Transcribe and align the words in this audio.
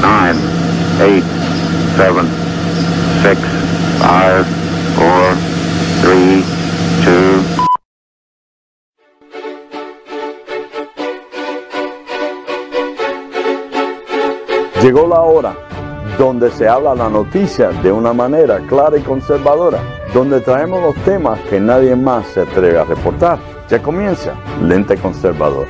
nine, 0.00 0.36
eight, 1.00 1.24
seven, 1.96 2.26
six, 3.22 3.40
five, 4.00 4.46
four, 4.96 5.34
three, 6.02 6.42
two, 7.04 7.60
Llegó 14.82 15.06
la 15.06 15.20
hora 15.20 15.54
donde 16.18 16.50
se 16.50 16.66
habla 16.66 16.94
la 16.94 17.10
noticia 17.10 17.68
de 17.68 17.92
una 17.92 18.14
manera 18.14 18.60
clara 18.66 18.96
y 18.96 19.02
conservadora, 19.02 19.78
donde 20.14 20.40
traemos 20.40 20.82
los 20.82 20.94
temas 21.04 21.38
que 21.50 21.60
nadie 21.60 21.94
más 21.94 22.26
se 22.28 22.40
atreve 22.40 22.78
a 22.78 22.84
reportar. 22.84 23.38
Ya 23.68 23.80
comienza 23.82 24.32
Lente 24.62 24.96
Conservador. 24.96 25.66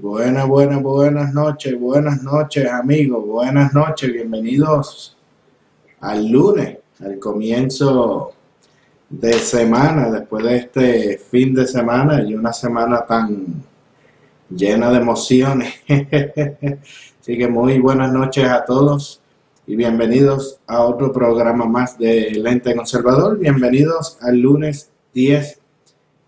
Buenas, 0.00 0.46
buenas, 0.46 0.80
buenas 0.80 1.34
noches, 1.34 1.76
buenas 1.76 2.22
noches 2.22 2.70
amigos, 2.70 3.26
buenas 3.26 3.74
noches, 3.74 4.12
bienvenidos 4.12 5.16
al 5.98 6.28
lunes, 6.28 6.78
al 7.00 7.18
comienzo 7.18 8.32
de 9.08 9.32
semana, 9.32 10.08
después 10.08 10.44
de 10.44 10.56
este 10.56 11.18
fin 11.18 11.52
de 11.52 11.66
semana 11.66 12.22
y 12.22 12.32
una 12.32 12.52
semana 12.52 13.04
tan 13.06 13.64
llena 14.48 14.92
de 14.92 14.98
emociones. 14.98 15.74
Así 17.20 17.36
que 17.36 17.48
muy 17.48 17.80
buenas 17.80 18.12
noches 18.12 18.48
a 18.48 18.64
todos 18.64 19.20
y 19.66 19.74
bienvenidos 19.74 20.60
a 20.68 20.82
otro 20.82 21.12
programa 21.12 21.64
más 21.64 21.98
de 21.98 22.30
Lente 22.40 22.76
Conservador. 22.76 23.36
Bienvenidos 23.36 24.16
al 24.20 24.38
lunes 24.38 24.92
10, 25.12 25.58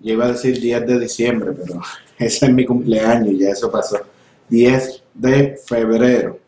yo 0.00 0.14
iba 0.14 0.24
a 0.24 0.32
decir 0.32 0.60
10 0.60 0.86
de 0.88 0.98
diciembre, 0.98 1.52
pero 1.52 1.80
ese 2.20 2.46
es 2.46 2.52
mi 2.52 2.66
cumpleaños, 2.66 3.34
ya 3.38 3.48
eso 3.48 3.70
pasó. 3.70 3.98
10 4.48 5.02
de 5.14 5.58
febrero. 5.64 6.38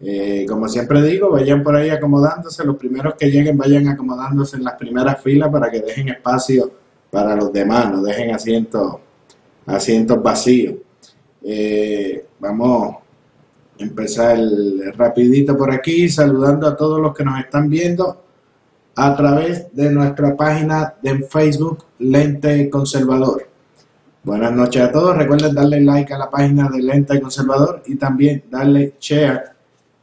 Eh, 0.00 0.46
como 0.48 0.68
siempre 0.68 1.02
digo, 1.02 1.30
vayan 1.30 1.62
por 1.62 1.76
ahí 1.76 1.90
acomodándose, 1.90 2.64
los 2.64 2.76
primeros 2.76 3.14
que 3.14 3.30
lleguen 3.30 3.56
vayan 3.56 3.88
acomodándose 3.88 4.56
en 4.56 4.64
las 4.64 4.74
primeras 4.74 5.22
filas 5.22 5.50
para 5.50 5.70
que 5.70 5.80
dejen 5.80 6.08
espacio 6.08 6.70
para 7.10 7.34
los 7.34 7.52
demás, 7.52 7.90
no 7.90 8.02
dejen 8.02 8.34
asientos, 8.34 8.96
asientos 9.66 10.22
vacíos. 10.22 10.76
Eh, 11.42 12.26
vamos 12.38 12.96
a 13.78 13.82
empezar 13.82 14.38
rapidito 14.96 15.56
por 15.56 15.70
aquí, 15.70 16.08
saludando 16.08 16.66
a 16.66 16.76
todos 16.76 17.00
los 17.00 17.14
que 17.14 17.24
nos 17.24 17.38
están 17.38 17.68
viendo 17.68 18.22
a 18.94 19.14
través 19.14 19.74
de 19.74 19.90
nuestra 19.90 20.34
página 20.36 20.94
de 21.02 21.18
Facebook 21.24 21.84
Lente 21.98 22.70
Conservador. 22.70 23.55
Buenas 24.26 24.50
noches 24.50 24.82
a 24.82 24.90
todos, 24.90 25.16
recuerden 25.16 25.54
darle 25.54 25.80
like 25.80 26.12
a 26.12 26.18
la 26.18 26.28
página 26.28 26.68
de 26.68 26.82
Lente 26.82 27.20
Conservador 27.20 27.84
y 27.86 27.94
también 27.94 28.42
darle 28.50 28.94
share 28.98 29.52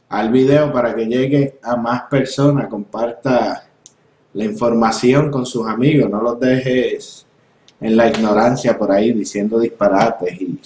al 0.08 0.32
video 0.32 0.72
para 0.72 0.94
que 0.94 1.04
llegue 1.04 1.58
a 1.62 1.76
más 1.76 2.04
personas, 2.04 2.68
comparta 2.68 3.68
la 4.32 4.44
información 4.44 5.30
con 5.30 5.44
sus 5.44 5.68
amigos, 5.68 6.08
no 6.08 6.22
los 6.22 6.40
dejes 6.40 7.26
en 7.78 7.98
la 7.98 8.08
ignorancia 8.08 8.78
por 8.78 8.92
ahí 8.92 9.12
diciendo 9.12 9.60
disparates 9.60 10.40
y, 10.40 10.58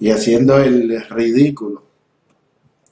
y 0.00 0.10
haciendo 0.10 0.58
el 0.58 1.08
ridículo. 1.08 1.82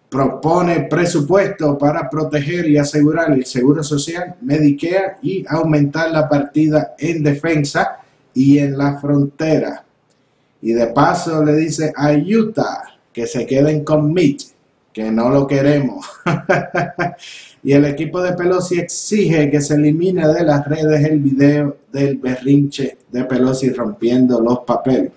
propone 0.08 0.80
presupuesto 0.82 1.78
para 1.78 2.08
proteger 2.08 2.68
y 2.68 2.76
asegurar 2.76 3.32
el 3.32 3.46
seguro 3.46 3.82
social, 3.82 4.36
Medicare 4.42 5.16
y 5.22 5.44
aumentar 5.48 6.10
la 6.10 6.28
partida 6.28 6.94
en 6.98 7.22
defensa 7.22 7.98
y 8.34 8.58
en 8.58 8.76
la 8.76 9.00
frontera. 9.00 9.84
Y 10.60 10.72
de 10.72 10.88
paso 10.88 11.42
le 11.42 11.54
dice 11.56 11.92
a 11.96 12.12
Utah 12.12 12.82
que 13.12 13.26
se 13.26 13.46
queden 13.46 13.84
con 13.84 14.12
Mitch, 14.12 14.52
que 14.92 15.10
no 15.10 15.30
lo 15.30 15.46
queremos. 15.46 16.06
y 17.62 17.72
el 17.72 17.84
equipo 17.86 18.20
de 18.22 18.32
Pelosi 18.32 18.78
exige 18.78 19.50
que 19.50 19.60
se 19.60 19.74
elimine 19.74 20.26
de 20.28 20.44
las 20.44 20.66
redes 20.66 21.04
el 21.04 21.18
video 21.18 21.78
del 21.90 22.18
berrinche 22.18 22.98
de 23.10 23.24
Pelosi 23.24 23.70
rompiendo 23.70 24.40
los 24.40 24.60
papeles. 24.60 25.12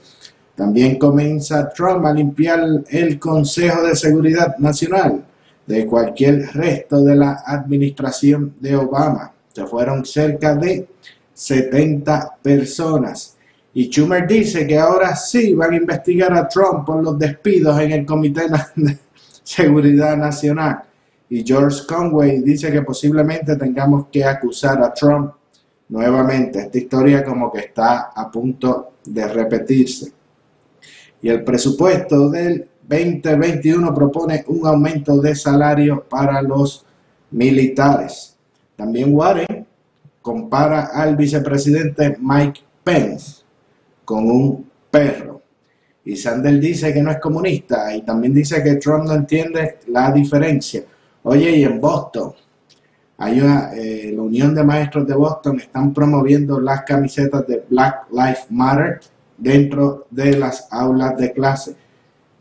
También 0.56 0.97
comienza 0.97 1.69
Trump 1.69 2.06
a 2.06 2.14
limpiar 2.14 2.84
el 2.90 3.19
Consejo 3.19 3.84
de 3.84 3.96
Seguridad 3.96 4.58
Nacional 4.58 5.25
de 5.68 5.85
cualquier 5.85 6.47
resto 6.53 7.03
de 7.03 7.16
la 7.16 7.44
administración 7.46 8.53
de 8.59 8.75
Obama. 8.75 9.34
Se 9.52 9.66
fueron 9.66 10.06
cerca 10.06 10.56
de 10.56 10.88
70 11.34 12.38
personas. 12.41 13.35
Y 13.74 13.88
Schumer 13.88 14.25
dice 14.25 14.66
que 14.66 14.80
ahora 14.80 15.16
sí 15.16 15.53
van 15.53 15.74
a 15.74 15.78
investigar 15.78 16.31
a 16.34 16.47
Trump 16.47 16.85
por 16.85 17.03
los 17.03 17.19
despidos 17.19 17.78
en 17.81 17.91
el 17.91 18.06
Comité 18.06 18.44
Seguridad 19.46 20.18
Nacional. 20.18 20.84
Y 21.30 21.46
George 21.46 21.84
Conway 21.88 22.42
dice 22.42 22.70
que 22.70 22.82
posiblemente 22.82 23.56
tengamos 23.56 24.08
que 24.12 24.26
acusar 24.26 24.84
a 24.84 24.94
Trump 24.94 25.32
nuevamente. 25.88 26.59
Esta 26.59 26.78
historia 26.78 27.24
como 27.24 27.50
que 27.50 27.59
está 27.59 28.12
a 28.14 28.30
punto 28.30 28.96
de 29.06 29.26
repetirse 29.28 30.12
y 31.26 31.30
el 31.30 31.44
presupuesto 31.44 32.30
del 32.30 32.68
2021 32.88 33.96
propone 33.96 34.44
un 34.47 34.68
aumento 34.68 35.18
de 35.18 35.34
salario 35.34 36.03
para 36.08 36.40
los 36.40 36.86
militares. 37.32 38.38
También 38.76 39.09
Warren 39.12 39.66
compara 40.22 40.91
al 40.94 41.16
vicepresidente 41.16 42.16
Mike 42.22 42.62
Pence 42.84 43.41
con 44.03 44.30
un 44.30 44.70
perro. 44.91 45.41
Y 46.05 46.16
Sanders 46.16 46.61
dice 46.61 46.93
que 46.93 47.02
no 47.02 47.11
es 47.11 47.19
comunista 47.19 47.93
y 47.96 48.03
también 48.03 48.34
dice 48.34 48.61
que 48.61 48.75
Trump 48.75 49.05
no 49.05 49.13
entiende 49.13 49.79
la 49.87 50.11
diferencia. 50.11 50.84
Oye, 51.23 51.57
y 51.57 51.63
en 51.63 51.81
Boston, 51.81 52.31
hay 53.17 53.40
una, 53.40 53.72
eh, 53.73 54.13
la 54.16 54.22
Unión 54.22 54.53
de 54.53 54.63
Maestros 54.63 55.07
de 55.07 55.16
Boston 55.16 55.59
están 55.59 55.93
promoviendo 55.93 56.59
las 56.59 56.84
camisetas 56.84 57.47
de 57.47 57.66
Black 57.67 58.07
Lives 58.11 58.46
Matter 58.49 58.99
dentro 59.37 60.05
de 60.11 60.37
las 60.37 60.67
aulas 60.72 61.17
de 61.17 61.31
clase. 61.31 61.75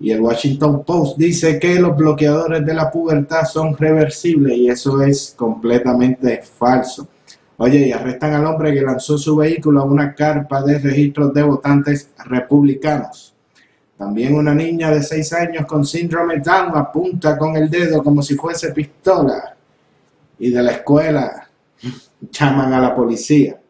Y 0.01 0.11
el 0.11 0.21
Washington 0.21 0.85
Post 0.85 1.17
dice 1.17 1.59
que 1.59 1.79
los 1.79 1.97
bloqueadores 1.97 2.67
de 2.67 2.75
la 2.75 2.91
pubertad 2.91 3.45
son 3.45 3.77
reversibles 3.77 4.57
y 4.59 4.69
eso 4.69 5.01
es 5.01 5.35
completamente 5.37 6.43
falso. 6.43 7.09
Oye, 7.57 7.87
y 7.87 7.93
arrestan 7.93 8.35
al 8.35 8.47
hombre 8.47 8.75
que 8.75 8.83
lanzó 8.83 9.17
su 9.17 9.37
vehículo 9.37 9.81
a 9.81 9.85
una 9.85 10.15
carpa 10.15 10.61
de 10.63 10.79
registros 10.81 11.33
de 11.33 11.45
votantes 11.45 12.11
republicanos. 12.27 13.34
También 13.97 14.35
una 14.35 14.55
niña 14.55 14.91
de 14.91 15.03
6 15.03 15.33
años 15.35 15.67
con 15.67 15.85
síndrome 15.85 16.39
Down 16.39 16.77
apunta 16.77 17.39
con 17.39 17.57
el 17.57 17.71
dedo 17.71 18.03
como 18.03 18.23
si 18.23 18.35
fuese 18.35 18.73
pistola. 18.73 19.57
Y 20.39 20.51
de 20.51 20.63
la 20.63 20.73
escuela 20.73 21.49
llaman 22.31 22.73
a 22.73 22.81
la 22.81 22.95
policía. 22.95 23.61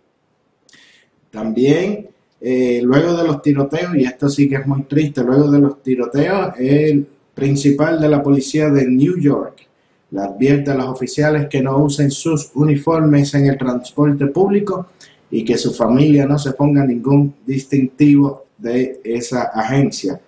También, 1.31 2.09
eh, 2.41 2.81
luego 2.83 3.17
de 3.17 3.25
los 3.25 3.43
tiroteos, 3.43 3.95
y 3.97 4.05
esto 4.05 4.29
sí 4.29 4.49
que 4.49 4.57
es 4.57 4.67
muy 4.67 4.83
triste, 4.85 5.23
luego 5.23 5.51
de 5.51 5.59
los 5.59 5.83
tiroteos, 5.83 6.55
el 6.59 7.07
principal 7.35 8.01
de 8.01 8.09
la 8.09 8.23
policía 8.23 8.71
de 8.71 8.87
New 8.87 9.19
York 9.19 9.67
le 10.15 10.21
advierte 10.21 10.71
a 10.71 10.75
los 10.75 10.87
oficiales 10.87 11.49
que 11.49 11.61
no 11.61 11.79
usen 11.79 12.11
sus 12.11 12.53
uniformes 12.55 13.35
en 13.35 13.47
el 13.47 13.59
transporte 13.59 14.27
público 14.29 14.87
y 15.29 15.45
que 15.45 15.59
su 15.59 15.75
familia 15.75 16.25
no 16.25 16.39
se 16.39 16.53
ponga 16.53 16.87
ningún 16.87 17.35
distintivo 17.45 18.44
de 18.59 19.01
esa 19.05 19.43
agencia. 19.45 20.21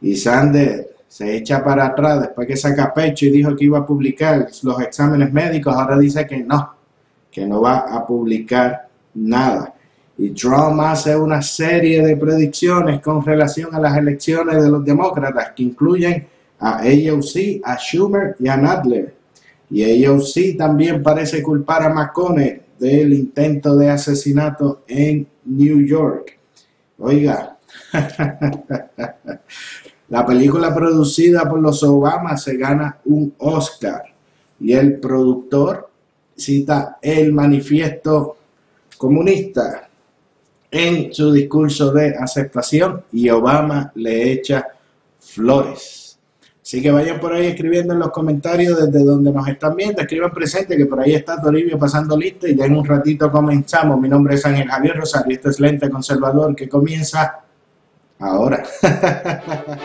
Y 0.00 0.16
Sander 0.16 0.90
se 1.08 1.36
echa 1.36 1.62
para 1.62 1.86
atrás 1.86 2.20
después 2.20 2.46
que 2.46 2.56
saca 2.56 2.94
pecho 2.94 3.26
y 3.26 3.30
dijo 3.30 3.56
que 3.56 3.64
iba 3.64 3.78
a 3.78 3.86
publicar 3.86 4.48
los 4.62 4.80
exámenes 4.80 5.32
médicos, 5.32 5.74
ahora 5.74 5.98
dice 5.98 6.26
que 6.26 6.38
no, 6.38 6.74
que 7.30 7.46
no 7.46 7.60
va 7.60 7.78
a 7.78 8.06
publicar 8.06 8.88
nada. 9.14 9.74
Y 10.16 10.30
Trump 10.30 10.80
hace 10.82 11.16
una 11.16 11.40
serie 11.42 12.04
de 12.04 12.16
predicciones 12.16 13.00
con 13.00 13.24
relación 13.24 13.74
a 13.74 13.80
las 13.80 13.96
elecciones 13.96 14.62
de 14.62 14.70
los 14.70 14.84
demócratas 14.84 15.52
que 15.56 15.62
incluyen 15.62 16.26
a 16.58 16.80
AOC, 16.80 17.62
a 17.64 17.76
Schumer 17.76 18.36
y 18.38 18.48
a 18.48 18.56
Nadler. 18.56 19.14
Y 19.70 20.04
AOC 20.04 20.56
también 20.58 21.02
parece 21.02 21.42
culpar 21.42 21.84
a 21.84 21.88
McConnell 21.88 22.60
del 22.78 23.12
intento 23.14 23.76
de 23.76 23.90
asesinato 23.90 24.82
en 24.86 25.26
New 25.44 25.80
York. 25.86 26.39
Oiga, 27.02 27.56
la 30.10 30.26
película 30.26 30.74
producida 30.74 31.48
por 31.48 31.58
los 31.58 31.82
Obama 31.82 32.36
se 32.36 32.58
gana 32.58 32.98
un 33.06 33.34
Oscar 33.38 34.02
y 34.60 34.74
el 34.74 35.00
productor 35.00 35.90
cita 36.36 36.98
el 37.00 37.32
manifiesto 37.32 38.36
comunista 38.98 39.88
en 40.70 41.12
su 41.14 41.32
discurso 41.32 41.90
de 41.90 42.14
aceptación 42.16 43.04
y 43.12 43.30
Obama 43.30 43.90
le 43.94 44.32
echa 44.32 44.66
flores. 45.18 45.99
Así 46.70 46.80
que 46.80 46.92
vayan 46.92 47.18
por 47.18 47.32
ahí 47.32 47.46
escribiendo 47.46 47.94
en 47.94 47.98
los 47.98 48.12
comentarios 48.12 48.78
desde 48.78 49.04
donde 49.04 49.32
nos 49.32 49.48
están 49.48 49.74
viendo, 49.74 50.02
escriban 50.02 50.30
presente 50.30 50.76
que 50.76 50.86
por 50.86 51.00
ahí 51.00 51.14
está 51.14 51.42
Toribio 51.42 51.76
pasando 51.76 52.16
listo 52.16 52.46
y 52.46 52.54
ya 52.54 52.66
en 52.66 52.76
un 52.76 52.84
ratito 52.84 53.28
comenzamos. 53.28 53.98
Mi 53.98 54.08
nombre 54.08 54.36
es 54.36 54.46
Ángel 54.46 54.68
Javier 54.68 54.96
Rosario, 54.98 55.34
este 55.34 55.48
es 55.48 55.58
Lente 55.58 55.90
Conservador 55.90 56.54
que 56.54 56.68
comienza 56.68 57.40
ahora. 58.20 58.62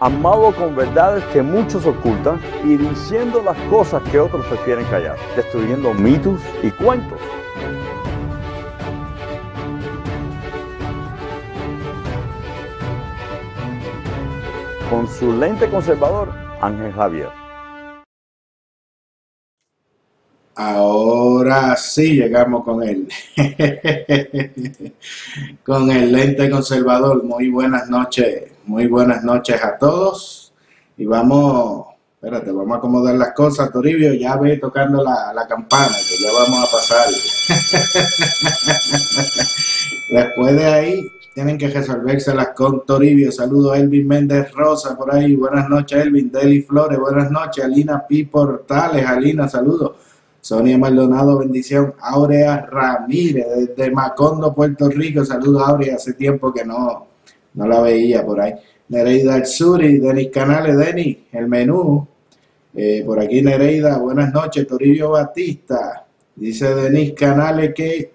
amado 0.00 0.54
con 0.54 0.76
verdades 0.76 1.24
que 1.32 1.40
muchos 1.40 1.86
ocultan 1.86 2.38
y 2.64 2.76
diciendo 2.76 3.40
las 3.42 3.56
cosas 3.70 4.02
que 4.10 4.18
otros 4.18 4.44
prefieren 4.44 4.84
callar, 4.90 5.16
destruyendo 5.34 5.94
mitos 5.94 6.42
y 6.62 6.70
cuentos 6.72 7.18
con 14.92 15.08
su 15.08 15.32
lente 15.32 15.68
conservador, 15.70 16.28
Ángel 16.60 16.92
Javier. 16.92 17.30
Ahora 20.54 21.74
sí 21.76 22.16
llegamos 22.16 22.62
con 22.62 22.82
él. 22.82 23.08
con 25.64 25.90
el 25.90 26.12
lente 26.12 26.50
conservador. 26.50 27.24
Muy 27.24 27.48
buenas 27.48 27.88
noches. 27.88 28.52
Muy 28.66 28.86
buenas 28.86 29.24
noches 29.24 29.64
a 29.64 29.78
todos. 29.78 30.52
Y 30.98 31.06
vamos, 31.06 31.86
espérate, 32.16 32.52
vamos 32.52 32.74
a 32.74 32.76
acomodar 32.76 33.14
las 33.14 33.32
cosas, 33.32 33.72
Toribio. 33.72 34.12
Ya 34.12 34.36
ve 34.36 34.58
tocando 34.58 35.02
la, 35.02 35.32
la 35.32 35.46
campana, 35.46 35.96
que 36.06 36.22
ya 36.22 36.30
vamos 36.32 36.68
a 36.68 36.70
pasar. 36.70 37.08
Después 40.10 40.54
de 40.54 40.66
ahí, 40.66 41.10
tienen 41.34 41.56
que 41.56 41.68
resolvérselas 41.68 42.50
con 42.50 42.84
Toribio. 42.84 43.32
Saludos 43.32 43.78
Elvin 43.78 44.06
Méndez 44.06 44.52
Rosa 44.52 44.96
por 44.96 45.14
ahí. 45.14 45.34
Buenas 45.34 45.68
noches, 45.68 46.02
Elvin. 46.02 46.30
Deli 46.30 46.62
Flores, 46.62 46.98
buenas 46.98 47.30
noches. 47.30 47.64
Alina 47.64 48.06
P. 48.06 48.28
Portales, 48.30 49.06
Alina, 49.06 49.48
saludos. 49.48 49.92
Sonia 50.40 50.76
Maldonado, 50.76 51.38
bendición. 51.38 51.94
Aurea 52.00 52.66
Ramírez, 52.66 53.46
desde 53.56 53.90
Macondo, 53.90 54.54
Puerto 54.54 54.88
Rico. 54.90 55.24
Saludos, 55.24 55.62
Aurea. 55.66 55.94
Hace 55.94 56.12
tiempo 56.14 56.52
que 56.52 56.64
no, 56.64 57.06
no 57.54 57.66
la 57.66 57.80
veía 57.80 58.24
por 58.24 58.40
ahí. 58.40 58.52
Nereida 58.88 59.34
Alzuri, 59.34 59.98
Denis 59.98 60.28
Canales, 60.30 60.76
Denis, 60.76 61.18
el 61.32 61.48
menú. 61.48 62.06
Eh, 62.74 63.02
por 63.06 63.20
aquí 63.20 63.40
Nereida, 63.40 63.98
buenas 63.98 64.32
noches. 64.32 64.66
Toribio 64.66 65.10
Batista. 65.10 66.04
Dice 66.36 66.74
Denis 66.74 67.12
Canales 67.14 67.72
que 67.74 68.12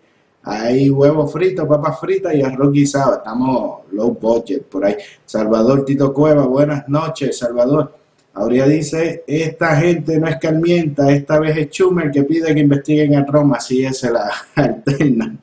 hay 0.49 0.89
huevos 0.89 1.31
fritos, 1.31 1.67
papas 1.67 1.99
fritas 1.99 2.33
y 2.33 2.41
arroz 2.41 2.71
guisado. 2.71 3.15
Estamos 3.15 3.81
low 3.91 4.17
budget 4.19 4.63
por 4.63 4.85
ahí. 4.85 4.95
Salvador 5.25 5.83
Tito 5.83 6.13
Cueva, 6.13 6.45
buenas 6.45 6.87
noches, 6.87 7.37
Salvador. 7.37 7.93
Aurea 8.33 8.65
dice, 8.65 9.23
esta 9.27 9.75
gente 9.75 10.17
no 10.19 10.27
es 10.27 10.37
calmienta, 10.37 11.11
esta 11.11 11.39
vez 11.39 11.57
es 11.57 11.67
Schumer 11.69 12.11
que 12.11 12.23
pide 12.23 12.53
que 12.53 12.61
investiguen 12.61 13.15
a 13.15 13.25
Roma, 13.25 13.57
así 13.57 13.83
es 13.83 14.03
la 14.03 14.31
alterna. 14.55 15.35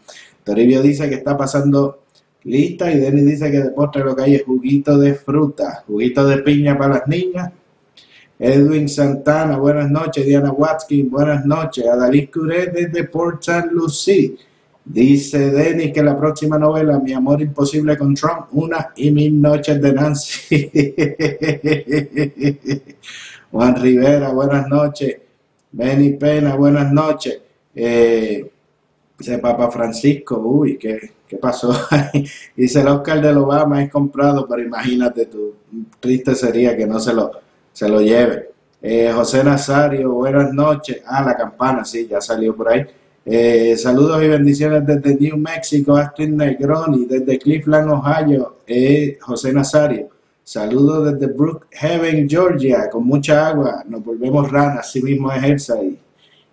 Toribio 0.43 0.81
dice 0.81 1.09
que 1.09 1.17
está 1.17 1.37
pasando 1.37 2.05
lista 2.45 2.91
y 2.91 2.99
Denis 2.99 3.27
dice 3.27 3.51
que 3.51 3.63
de 3.63 3.71
postre 3.71 4.05
lo 4.05 4.17
que 4.17 4.23
hay 4.23 4.35
es 4.37 4.45
juguito 4.45 4.97
de 4.97 5.15
fruta, 5.15 5.85
juguito 5.87 6.27
de 6.27 6.39
piña 6.39 6.79
para 6.79 6.95
las 6.95 7.09
niñas. 7.09 7.51
Edwin 8.39 8.89
Santana, 8.89 9.59
buenas 9.59 9.91
noches. 9.91 10.25
Diana 10.25 10.53
Watkins, 10.53 11.11
buenas 11.11 11.45
noches. 11.45 11.87
Adalí 11.87 12.27
Curé 12.29 12.67
desde 12.67 13.05
Port 13.05 13.41
St. 13.47 13.69
Lucie. 13.71 14.37
Dice 14.85 15.51
Denis 15.51 15.93
que 15.93 16.03
la 16.03 16.17
próxima 16.17 16.59
novela, 16.59 16.99
Mi 16.99 17.15
amor 17.15 17.41
imposible 17.41 17.97
con 17.97 18.15
Trump, 18.15 18.49
una 18.53 18.93
y 18.97 19.11
mil 19.11 19.41
noches 19.41 19.81
de 19.81 19.93
Nancy. 19.93 20.71
Juan 23.51 23.81
Rivera, 23.81 24.33
buenas 24.33 24.69
noches. 24.69 25.17
Benny 25.73 26.13
Pena, 26.13 26.55
buenas 26.55 26.93
noches. 26.93 27.41
Eh, 27.75 28.51
dice 29.19 29.39
Papa 29.39 29.71
Francisco, 29.71 30.39
uy, 30.39 30.77
¿qué, 30.77 31.13
qué 31.27 31.37
pasó? 31.39 31.75
dice 32.57 32.81
el 32.81 32.89
Oscar 32.89 33.23
del 33.23 33.39
Obama 33.39 33.83
es 33.83 33.91
comprado, 33.91 34.47
pero 34.47 34.63
imagínate 34.63 35.27
tú, 35.27 35.55
triste 35.99 36.35
sería 36.35 36.77
que 36.77 36.87
no 36.87 37.01
se 37.01 37.15
lo, 37.15 37.31
se 37.73 37.89
lo 37.89 38.01
lleve. 38.01 38.51
Eh, 38.83 39.11
José 39.15 39.43
Nazario, 39.43 40.13
buenas 40.13 40.53
noches. 40.53 41.01
Ah, 41.07 41.25
la 41.25 41.37
campana, 41.37 41.85
sí, 41.85 42.07
ya 42.07 42.21
salió 42.21 42.55
por 42.55 42.69
ahí. 42.69 42.87
Eh, 43.27 43.75
saludos 43.79 44.23
y 44.23 44.29
bendiciones 44.29 44.85
desde 44.85 45.17
New 45.17 45.39
Mexico, 45.39 45.97
Astrid 45.97 46.29
Negroni, 46.29 47.07
desde 47.07 47.39
Cleveland, 47.39 47.91
Ohio, 47.91 48.59
eh, 48.67 49.17
José 49.19 49.51
Nazario. 49.51 50.11
Saludos 50.43 51.11
desde 51.11 51.33
Brookhaven, 51.33 52.29
Georgia, 52.29 52.91
con 52.91 53.07
mucha 53.07 53.49
agua. 53.49 53.83
Nos 53.89 54.05
volvemos 54.05 54.51
ranas, 54.51 54.81
así 54.81 55.03
mismo 55.03 55.33
es 55.33 55.71
y, 55.71 55.99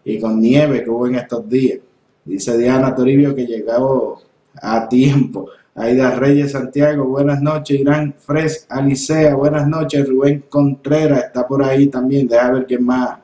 y 0.06 0.20
con 0.20 0.40
nieve 0.40 0.82
que 0.82 0.90
hubo 0.90 1.08
en 1.08 1.16
estos 1.16 1.48
días. 1.50 1.80
Dice 2.24 2.58
Diana 2.58 2.96
Toribio 2.96 3.36
que 3.36 3.46
llegó 3.46 4.22
a 4.62 4.88
tiempo. 4.88 5.50
Aida 5.76 6.12
Reyes 6.12 6.54
Santiago, 6.54 7.06
buenas 7.06 7.42
noches. 7.42 7.82
Irán 7.82 8.14
Fres 8.18 8.66
Alicea, 8.70 9.36
buenas 9.36 9.68
noches. 9.68 10.08
Rubén 10.08 10.46
Contreras 10.48 11.26
está 11.26 11.46
por 11.46 11.64
ahí 11.64 11.88
también. 11.88 12.30
Deja 12.30 12.50
ver 12.50 12.66
quién 12.66 12.86
más, 12.86 13.18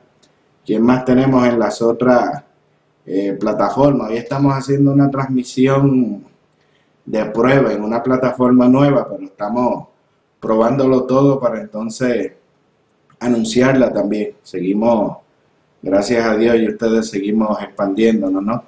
quién 0.66 0.82
más 0.82 1.02
tenemos 1.06 1.46
en 1.46 1.58
las 1.58 1.80
otras 1.80 2.42
eh, 3.10 3.32
plataforma. 3.40 4.08
Hoy 4.08 4.18
estamos 4.18 4.52
haciendo 4.52 4.92
una 4.92 5.10
transmisión 5.10 6.22
de 7.06 7.24
prueba 7.24 7.72
en 7.72 7.82
una 7.82 8.02
plataforma 8.02 8.68
nueva, 8.68 9.08
pero 9.08 9.24
estamos 9.24 9.88
probándolo 10.38 11.04
todo 11.04 11.40
para 11.40 11.58
entonces 11.58 12.32
anunciarla 13.18 13.90
también. 13.90 14.34
Seguimos, 14.42 15.16
gracias 15.80 16.22
a 16.26 16.36
Dios 16.36 16.56
y 16.58 16.68
ustedes 16.68 17.08
seguimos 17.08 17.58
expandiéndonos, 17.62 18.42
¿no? 18.42 18.64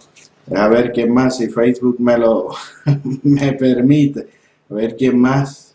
A 0.57 0.69
ver 0.69 0.91
quién 0.91 1.13
más, 1.13 1.37
si 1.37 1.49
Facebook 1.51 1.97
me 2.01 2.17
lo 2.17 2.49
me 3.23 3.53
permite. 3.53 4.27
A 4.71 4.75
ver 4.75 4.97
quién 4.97 5.19
más 5.19 5.70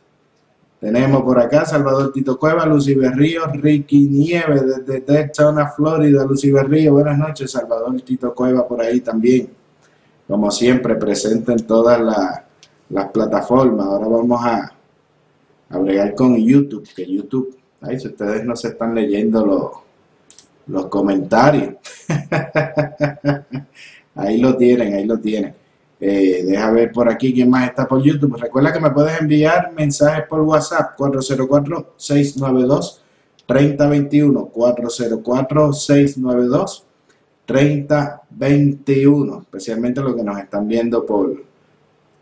tenemos 0.85 1.23
por 1.23 1.39
acá 1.39 1.65
Salvador 1.65 2.13
Tito 2.13 2.37
Cueva, 2.37 2.63
Lucy 2.63 2.93
Berrío, 2.93 3.47
Ricky 3.47 4.07
Nieve 4.07 4.61
desde 4.61 5.01
Daytona, 5.01 5.71
Florida. 5.71 6.23
Lucy 6.23 6.51
Berrío, 6.51 6.93
buenas 6.93 7.17
noches. 7.17 7.49
Salvador 7.49 7.99
Tito 8.01 8.35
Cueva 8.35 8.67
por 8.67 8.81
ahí 8.81 9.01
también. 9.01 9.49
como 10.27 10.51
siempre, 10.51 10.93
presente 10.93 11.53
en 11.53 11.65
todas 11.65 11.99
las 12.87 13.09
plataformas. 13.09 13.83
Ahora 13.83 14.07
vamos 14.07 14.45
a, 14.45 14.73
a 15.71 15.77
bregar 15.79 16.13
con 16.13 16.37
YouTube, 16.37 16.87
que 16.95 17.11
YouTube, 17.11 17.57
ay, 17.81 17.99
si 17.99 18.09
ustedes 18.09 18.45
no 18.45 18.55
se 18.55 18.67
están 18.67 18.93
leyendo 18.93 19.43
los, 19.43 19.71
los 20.67 20.85
comentarios, 20.85 21.77
ahí 24.13 24.37
lo 24.37 24.55
tienen, 24.55 24.93
ahí 24.93 25.05
lo 25.05 25.17
tienen. 25.17 25.64
Eh, 26.07 26.43
deja 26.45 26.69
ver 26.69 26.91
por 26.91 27.09
aquí 27.09 27.33
quién 27.33 27.49
más 27.49 27.67
está 27.67 27.87
por 27.87 27.99
YouTube. 27.99 28.37
Recuerda 28.37 28.71
que 28.71 28.79
me 28.79 28.91
puedes 28.91 29.19
enviar 29.19 29.73
mensajes 29.73 30.27
por 30.27 30.41
WhatsApp 30.41 30.95
404-692. 30.95 32.99
3021 33.47 34.47
404 34.47 35.73
692 35.73 36.83
3021 37.45 39.41
especialmente 39.41 40.01
los 40.01 40.15
que 40.15 40.23
nos 40.23 40.39
están 40.39 40.67
viendo 40.67 41.05
por 41.05 41.43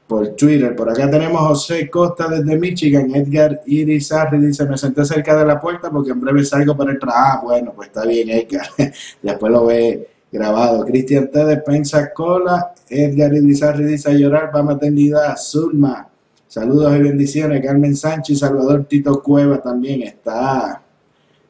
por 0.06 0.28
Twitter. 0.36 0.76
Por 0.76 0.90
acá 0.90 1.10
tenemos 1.10 1.48
José 1.48 1.90
Costa 1.90 2.28
desde 2.28 2.58
Michigan, 2.58 3.16
Edgar 3.16 3.62
Irizarri 3.66 4.38
dice, 4.38 4.66
me 4.66 4.78
senté 4.78 5.06
cerca 5.06 5.38
de 5.38 5.46
la 5.46 5.62
puerta 5.62 5.90
porque 5.90 6.12
en 6.12 6.20
breve 6.20 6.44
salgo 6.44 6.76
para 6.76 6.92
el 6.92 7.00
trabajo. 7.00 7.22
Ah, 7.24 7.42
bueno, 7.44 7.72
pues 7.74 7.88
está 7.88 8.06
bien 8.06 8.30
Edgar, 8.30 8.68
después 9.22 9.52
lo 9.52 9.66
ve 9.66 10.10
grabado. 10.34 10.84
Cristian 10.84 11.30
T. 11.30 11.46
de 11.46 11.58
Pensacola, 11.58 12.74
Edgar 12.90 13.34
Irizarri 13.34 13.86
dice 13.86 14.18
llorar 14.18 14.52
para 14.52 14.64
maternidad, 14.64 15.38
Zulma, 15.38 16.10
saludos 16.48 16.98
y 16.98 17.04
bendiciones, 17.04 17.64
Carmen 17.64 17.96
Sánchez, 17.96 18.40
Salvador 18.40 18.86
Tito 18.86 19.22
Cueva 19.22 19.62
también 19.62 20.02
está 20.02 20.82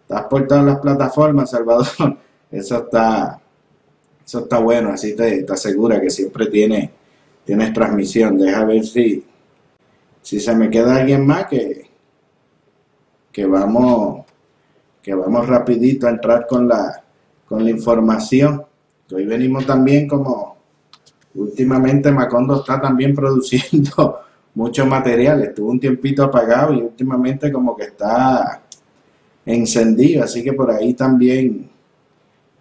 estás 0.03 0.25
por 0.25 0.45
todas 0.47 0.65
las 0.65 0.79
plataformas, 0.79 1.49
Salvador. 1.49 1.87
Eso 2.51 2.77
está, 2.77 3.41
eso 4.23 4.39
está 4.41 4.59
bueno, 4.59 4.89
así 4.89 5.15
te, 5.15 5.43
asegura 5.49 5.99
que 5.99 6.11
siempre 6.11 6.45
tiene, 6.45 6.91
tienes 7.43 7.73
transmisión. 7.73 8.37
Deja 8.37 8.63
ver 8.63 8.85
si, 8.85 9.25
si 10.21 10.39
se 10.39 10.53
me 10.53 10.69
queda 10.69 10.97
alguien 10.97 11.25
más 11.25 11.47
que, 11.47 11.89
que 13.31 13.47
vamos, 13.47 14.23
que 15.01 15.15
vamos 15.15 15.47
rapidito 15.47 16.05
a 16.05 16.11
entrar 16.11 16.45
con 16.45 16.67
la, 16.67 17.03
con 17.47 17.63
la 17.63 17.71
información. 17.71 18.63
Hoy 19.11 19.25
venimos 19.25 19.65
también 19.65 20.07
como 20.07 20.57
últimamente 21.35 22.11
Macondo 22.11 22.59
está 22.59 22.79
también 22.79 23.13
produciendo 23.15 24.19
mucho 24.55 24.85
material. 24.85 25.43
Estuvo 25.43 25.71
un 25.71 25.79
tiempito 25.79 26.23
apagado 26.23 26.73
y 26.73 26.81
últimamente 26.81 27.51
como 27.51 27.75
que 27.75 27.83
está 27.83 28.63
encendido, 29.45 30.23
así 30.23 30.43
que 30.43 30.53
por 30.53 30.71
ahí 30.71 30.93
también, 30.93 31.69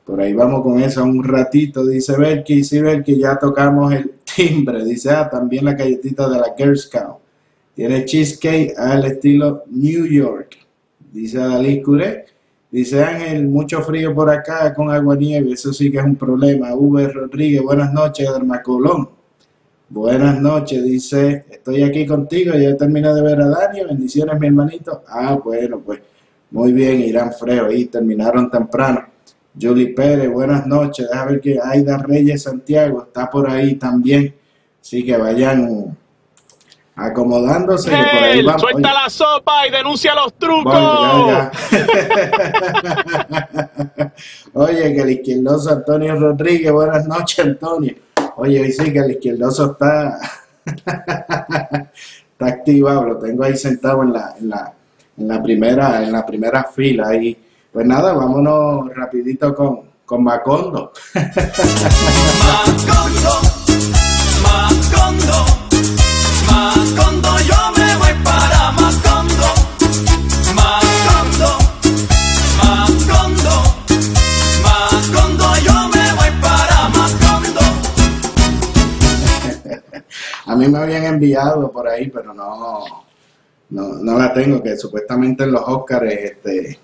por 0.05 0.21
ahí 0.21 0.33
vamos 0.33 0.63
con 0.63 0.81
eso 0.83 1.05
un 1.05 1.23
ratito, 1.23 1.87
dice 1.87 2.17
Belki, 2.17 2.65
sí 2.65 2.81
Belki, 2.81 3.19
ya 3.19 3.37
tocamos 3.37 3.93
el 3.93 4.15
timbre, 4.37 4.85
dice, 4.85 5.11
ah, 5.11 5.29
también 5.31 5.65
la 5.65 5.75
galletita 5.75 6.29
de 6.29 6.39
la 6.39 6.55
Girl 6.57 6.77
Scout, 6.77 7.19
tiene 7.75 8.05
cheesecake 8.05 8.77
al 8.77 9.05
estilo 9.05 9.63
New 9.71 10.07
York, 10.07 10.57
dice 11.13 11.39
Dalí 11.39 11.81
Curé, 11.81 12.27
dice 12.73 13.05
Ángel, 13.05 13.47
mucho 13.47 13.81
frío 13.83 14.12
por 14.12 14.29
acá 14.29 14.75
con 14.75 14.91
agua 14.91 15.14
nieve, 15.14 15.52
eso 15.52 15.73
sí 15.73 15.93
que 15.93 15.99
es 15.99 16.05
un 16.05 16.17
problema, 16.17 16.75
V. 16.75 17.09
Rodríguez, 17.09 17.62
buenas 17.62 17.93
noches, 17.93 18.29
Colón 18.64 19.09
Buenas 19.88 20.41
noches, 20.41 20.83
dice, 20.83 21.45
estoy 21.49 21.83
aquí 21.83 22.05
contigo, 22.05 22.55
ya 22.55 22.76
terminé 22.76 23.14
de 23.14 23.23
ver 23.23 23.41
a 23.43 23.47
Dani, 23.47 23.85
bendiciones 23.85 24.41
mi 24.41 24.47
hermanito. 24.47 25.05
Ah, 25.07 25.38
bueno, 25.45 25.81
pues 25.81 26.00
muy 26.50 26.73
bien, 26.73 27.00
Irán 27.00 27.33
Freo, 27.33 27.67
ahí 27.67 27.85
terminaron 27.85 28.50
temprano. 28.50 29.07
Julie 29.61 29.88
Pérez, 29.95 30.31
buenas 30.31 30.67
noches. 30.67 31.09
Deja 31.11 31.25
ver 31.26 31.41
que 31.41 31.59
Aida 31.62 31.99
Reyes 31.99 32.43
Santiago 32.43 33.02
está 33.02 33.29
por 33.29 33.49
ahí 33.49 33.75
también. 33.75 34.35
Así 34.81 35.05
que 35.05 35.17
vayan 35.17 35.97
acomodándose. 36.97 37.91
Suelta 38.59 38.93
la 38.93 39.09
sopa 39.09 39.67
y 39.67 39.71
denuncia 39.71 40.15
los 40.15 40.35
trucos. 40.35 40.75
Oye, 44.55 44.95
que 44.95 45.01
el 45.01 45.11
izquierdoso 45.11 45.71
Antonio 45.71 46.19
Rodríguez, 46.19 46.73
buenas 46.73 47.07
noches, 47.07 47.45
Antonio. 47.45 47.95
Oye, 48.37 48.61
hoy 48.61 48.73
sí 48.73 48.93
que 48.93 48.99
el 48.99 49.13
izquierdoso 49.13 49.73
está, 49.73 50.19
está 50.65 52.47
activado, 52.47 53.07
lo 53.07 53.19
tengo 53.19 53.45
ahí 53.45 53.57
sentado 53.57 54.03
en 54.03 54.13
la, 54.13 54.35
en 54.39 54.49
la 54.49 54.73
en 55.17 55.29
la 55.29 55.43
primera, 55.43 56.03
en 56.03 56.13
la 56.13 56.25
primera 56.25 56.65
fila. 56.65 57.15
Y 57.15 57.37
pues 57.73 57.87
nada, 57.87 58.13
vámonos 58.13 58.95
rapidito 58.95 59.55
con, 59.55 59.81
con. 60.05 60.23
Macondo, 60.23 60.93
Macondo, 62.45 63.41
Macondo, 64.43 65.62
A 80.53 80.57
mí 80.57 80.69
me 80.69 80.79
habían 80.79 81.05
enviado 81.05 81.73
por 81.73 81.89
ahí, 81.89 82.11
pero 82.11 82.35
no 82.35 82.85
no, 83.71 84.19
la 84.19 84.35
tengo, 84.35 84.63
que 84.63 84.77
supuestamente 84.77 85.45
en 85.45 85.53
los 85.53 85.63
Oscars 85.67 86.13
este, 86.13 86.79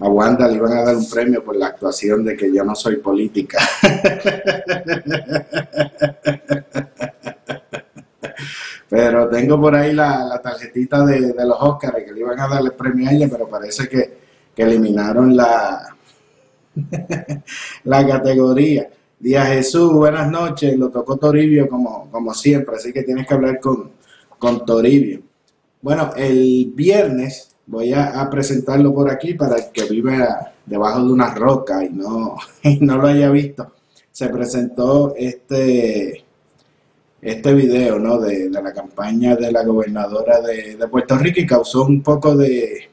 a 0.00 0.06
Wanda 0.06 0.46
le 0.46 0.56
iban 0.56 0.72
a 0.72 0.82
dar 0.82 0.96
un 0.96 1.08
premio 1.08 1.42
por 1.42 1.56
la 1.56 1.68
actuación 1.68 2.22
de 2.24 2.36
que 2.36 2.52
yo 2.52 2.62
no 2.62 2.74
soy 2.74 2.96
política. 2.96 3.58
pero 8.90 9.30
tengo 9.30 9.58
por 9.58 9.74
ahí 9.74 9.94
la, 9.94 10.38
tarjetita 10.42 11.02
de, 11.06 11.32
los 11.42 11.56
Oscars 11.58 12.04
que 12.04 12.12
le 12.12 12.20
iban 12.20 12.38
a 12.38 12.48
dar 12.48 12.60
el 12.60 12.72
premio 12.72 13.08
a 13.08 13.12
ella, 13.12 13.28
pero 13.30 13.48
parece 13.48 13.88
que, 13.88 14.18
que 14.54 14.62
eliminaron 14.62 15.34
la, 15.34 15.96
la 17.84 18.06
categoría. 18.06 18.90
Día 19.20 19.44
Jesús, 19.44 19.92
buenas 19.92 20.30
noches, 20.30 20.78
lo 20.78 20.88
tocó 20.88 21.18
Toribio 21.18 21.68
como, 21.68 22.10
como 22.10 22.32
siempre, 22.32 22.76
así 22.76 22.90
que 22.90 23.02
tienes 23.02 23.26
que 23.26 23.34
hablar 23.34 23.60
con, 23.60 23.92
con 24.38 24.64
Toribio. 24.64 25.20
Bueno, 25.82 26.12
el 26.16 26.72
viernes 26.74 27.54
voy 27.66 27.92
a, 27.92 28.26
presentarlo 28.30 28.94
por 28.94 29.10
aquí 29.10 29.34
para 29.34 29.56
el 29.56 29.72
que 29.72 29.84
vive 29.84 30.26
debajo 30.64 31.04
de 31.04 31.12
una 31.12 31.34
roca 31.34 31.84
y 31.84 31.90
no, 31.90 32.34
no 32.80 32.96
lo 32.96 33.08
haya 33.08 33.28
visto. 33.28 33.70
Se 34.10 34.30
presentó 34.30 35.14
este, 35.14 36.24
este 37.20 37.52
video 37.52 37.98
¿no? 37.98 38.18
de, 38.18 38.48
la 38.48 38.72
campaña 38.72 39.36
de 39.36 39.52
la 39.52 39.64
gobernadora 39.64 40.40
de, 40.40 40.76
de 40.76 40.88
Puerto 40.88 41.18
Rico 41.18 41.40
y 41.40 41.46
causó 41.46 41.84
un 41.84 42.02
poco 42.02 42.34
de, 42.34 42.89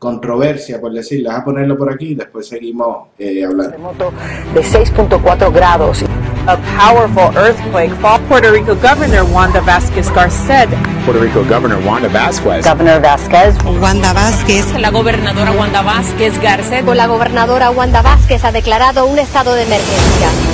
controversia, 0.00 0.80
por 0.80 0.92
decirlo. 0.92 1.30
a 1.30 1.44
ponerlo 1.44 1.76
por 1.76 1.92
aquí 1.92 2.08
y 2.08 2.14
después 2.16 2.48
seguimos 2.48 3.08
eh, 3.18 3.44
hablando. 3.44 3.70
Terremoto 3.70 4.12
de 4.54 4.62
6.4 4.62 5.52
grados. 5.52 6.02
A 6.46 6.56
powerful 6.56 7.36
earthquake. 7.36 7.94
Puerto 8.26 8.50
Rico 8.50 8.74
Governor 8.76 9.30
Wanda 9.30 9.60
Vázquez 9.60 10.10
Garcet. 10.12 10.70
Puerto 11.04 11.22
Rico 11.22 11.44
Governor 11.44 11.78
Wanda 11.86 12.08
Vázquez. 12.08 12.66
Governor 12.66 13.02
Vázquez. 13.02 13.54
Wanda 13.80 14.12
Vázquez. 14.14 14.80
La 14.80 14.90
gobernadora 14.90 15.52
Wanda 15.52 15.82
Vázquez 15.82 16.40
Garcet. 16.40 16.86
La 16.86 17.06
gobernadora 17.06 17.70
Wanda 17.70 18.00
Vázquez 18.00 18.42
ha 18.44 18.52
declarado 18.52 19.04
un 19.04 19.18
estado 19.18 19.54
de 19.54 19.64
emergencia. 19.64 20.49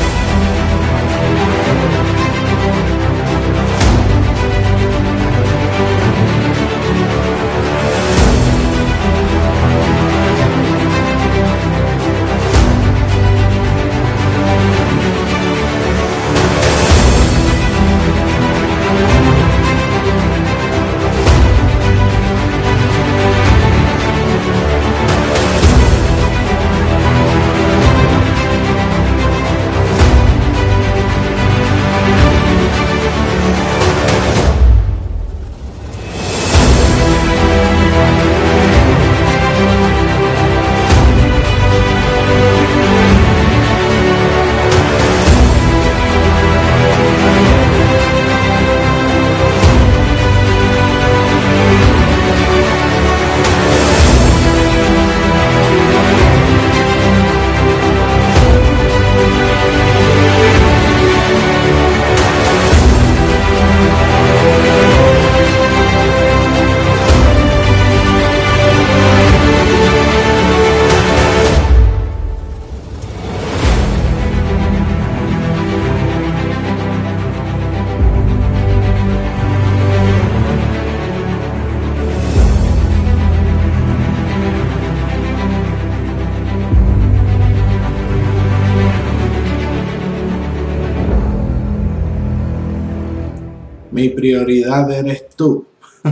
Prioridad 94.26 94.90
eres 94.90 95.28
tú. 95.36 95.66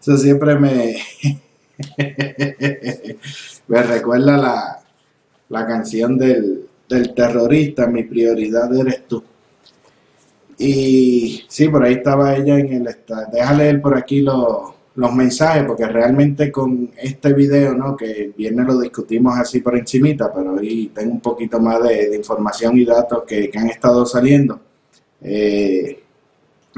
Eso 0.00 0.16
siempre 0.18 0.58
me, 0.58 0.96
me 3.68 3.82
recuerda 3.82 4.36
la, 4.36 4.82
la 5.48 5.66
canción 5.66 6.18
del, 6.18 6.66
del 6.88 7.14
terrorista, 7.14 7.86
mi 7.86 8.02
prioridad 8.02 8.74
eres 8.74 9.06
tú. 9.06 9.22
Y 10.58 11.44
sí, 11.48 11.68
por 11.68 11.84
ahí 11.84 11.94
estaba 11.94 12.36
ella 12.36 12.58
en 12.58 12.72
el. 12.72 12.96
Déjale 13.32 13.64
leer 13.64 13.80
por 13.80 13.96
aquí 13.96 14.20
los, 14.20 14.74
los 14.94 15.14
mensajes, 15.14 15.64
porque 15.64 15.86
realmente 15.86 16.52
con 16.52 16.90
este 16.96 17.32
video, 17.32 17.74
¿no? 17.74 17.96
Que 17.96 18.32
viene 18.36 18.64
lo 18.64 18.78
discutimos 18.78 19.38
así 19.38 19.60
por 19.60 19.76
encimita, 19.78 20.32
pero 20.32 20.58
ahí 20.58 20.88
tengo 20.94 21.12
un 21.12 21.20
poquito 21.20 21.58
más 21.58 21.82
de, 21.82 22.14
información 22.16 22.76
y 22.78 22.84
datos 22.84 23.24
que, 23.26 23.50
han 23.54 23.68
estado 23.68 24.04
saliendo. 24.04 24.60
Eh, 25.22 26.01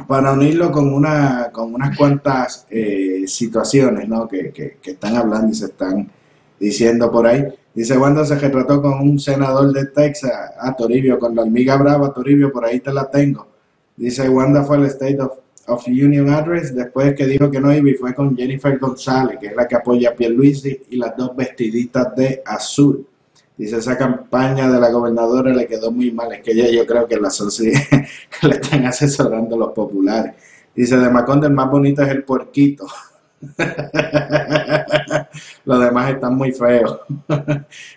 para 0.06 0.32
unirlo 0.32 0.72
con, 0.72 0.92
una, 0.92 1.50
con 1.52 1.74
unas 1.74 1.96
cuantas 1.96 2.66
eh, 2.70 3.24
situaciones, 3.26 4.08
¿no? 4.08 4.26
Que, 4.26 4.50
que, 4.52 4.90
están 4.90 5.16
hablando 5.16 5.52
y 5.52 5.54
se 5.54 5.66
están 5.66 6.10
diciendo 6.58 7.10
por 7.10 7.26
ahí. 7.26 7.44
Dice, 7.72 7.96
cuando 7.98 8.24
se 8.24 8.36
retrató 8.36 8.82
con 8.82 9.00
un 9.00 9.18
senador 9.18 9.72
de 9.72 9.86
Texas, 9.86 10.32
a 10.58 10.74
Toribio, 10.74 11.18
con 11.18 11.34
la 11.34 11.42
hormiga 11.42 11.76
brava, 11.76 12.12
Toribio, 12.12 12.52
por 12.52 12.64
ahí 12.64 12.80
te 12.80 12.92
la 12.92 13.10
tengo. 13.10 13.46
Dice, 13.96 14.28
Wanda 14.28 14.64
fue 14.64 14.76
al 14.76 14.86
State 14.86 15.20
of, 15.20 15.32
of 15.66 15.86
Union 15.86 16.28
Address 16.28 16.74
después 16.74 17.14
que 17.14 17.26
dijo 17.26 17.50
que 17.50 17.60
no 17.60 17.72
iba 17.72 17.88
y 17.88 17.94
fue 17.94 18.14
con 18.14 18.36
Jennifer 18.36 18.78
González, 18.78 19.38
que 19.40 19.48
es 19.48 19.56
la 19.56 19.66
que 19.66 19.76
apoya 19.76 20.10
a 20.10 20.14
Pierluisi, 20.14 20.82
y 20.90 20.96
las 20.96 21.16
dos 21.16 21.34
vestiditas 21.36 22.14
de 22.16 22.42
azul. 22.44 23.06
Dice, 23.56 23.76
esa 23.76 23.96
campaña 23.96 24.68
de 24.68 24.80
la 24.80 24.90
gobernadora 24.90 25.54
le 25.54 25.66
quedó 25.66 25.92
muy 25.92 26.10
mal, 26.10 26.32
es 26.32 26.42
que 26.42 26.50
ella 26.50 26.70
yo 26.70 26.84
creo 26.86 27.06
que 27.06 27.16
la 27.16 27.30
le 28.42 28.50
están 28.56 28.86
asesorando 28.86 29.56
los 29.56 29.72
populares. 29.72 30.34
Dice, 30.74 30.96
de 30.96 31.08
Macondo 31.08 31.46
el 31.46 31.52
más 31.52 31.70
bonito 31.70 32.02
es 32.02 32.08
el 32.08 32.24
puerquito. 32.24 32.86
Los 35.64 35.80
demás 35.80 36.10
están 36.10 36.34
muy 36.34 36.52
feos. 36.52 37.00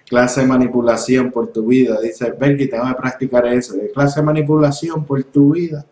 clase 0.08 0.42
de 0.42 0.48
manipulación 0.48 1.32
por 1.32 1.48
tu 1.48 1.66
vida. 1.66 2.00
Dice, 2.02 2.32
Berky, 2.32 2.68
tengo 2.68 2.88
que 2.88 2.96
practicar 2.96 3.46
eso. 3.48 3.76
clase 3.94 4.20
de 4.20 4.26
manipulación 4.26 5.06
por 5.06 5.24
tu 5.24 5.54
vida. 5.54 5.86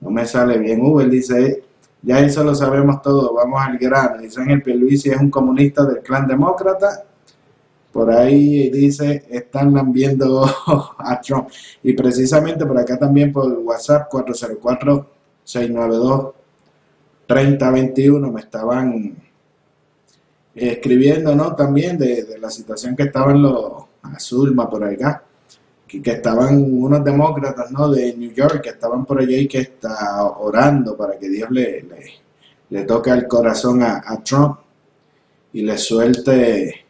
No 0.00 0.10
me 0.10 0.26
sale 0.26 0.58
bien. 0.58 0.80
Uber 0.80 1.08
dice, 1.08 1.62
ya 2.02 2.20
eso 2.20 2.44
lo 2.44 2.54
sabemos 2.54 3.02
todo, 3.02 3.34
vamos 3.34 3.60
al 3.60 3.78
grano. 3.78 4.18
Dice 4.18 4.40
el 4.46 4.62
Pierluisi 4.62 5.10
es 5.10 5.18
un 5.18 5.30
comunista 5.30 5.84
del 5.84 6.00
clan 6.00 6.26
demócrata. 6.26 7.04
Por 7.92 8.10
ahí 8.10 8.70
dice, 8.70 9.24
están 9.30 9.92
viendo 9.92 10.44
a 10.98 11.20
Trump. 11.20 11.48
Y 11.82 11.92
precisamente 11.94 12.66
por 12.66 12.78
acá 12.78 12.98
también 12.98 13.32
por 13.32 13.50
WhatsApp 13.50 14.08
404 14.10 15.06
692 15.44 16.34
3021 17.28 18.32
me 18.32 18.40
estaban 18.40 19.16
escribiendo, 20.54 21.34
¿no? 21.34 21.54
También 21.54 21.98
de, 21.98 22.38
la 22.40 22.50
situación 22.50 22.96
que 22.96 23.04
estaban 23.04 23.40
los 23.42 23.84
Azulma 24.02 24.68
por 24.68 24.82
acá, 24.84 25.22
que, 25.86 26.00
estaban 26.10 26.56
unos 26.72 27.04
demócratas, 27.04 27.70
¿no? 27.70 27.90
De 27.90 28.14
New 28.16 28.32
York, 28.32 28.62
que 28.62 28.70
estaban 28.70 29.04
por 29.04 29.20
allá 29.20 29.36
y 29.36 29.46
que 29.46 29.58
está 29.58 30.24
orando 30.24 30.96
para 30.96 31.18
que 31.18 31.28
Dios 31.28 31.50
le, 31.50 31.84
le, 32.70 32.84
toque 32.84 33.10
el 33.10 33.26
corazón 33.28 33.82
a, 33.82 34.22
Trump 34.24 34.58
y 35.52 35.62
le 35.62 35.76
suelte 35.76 36.86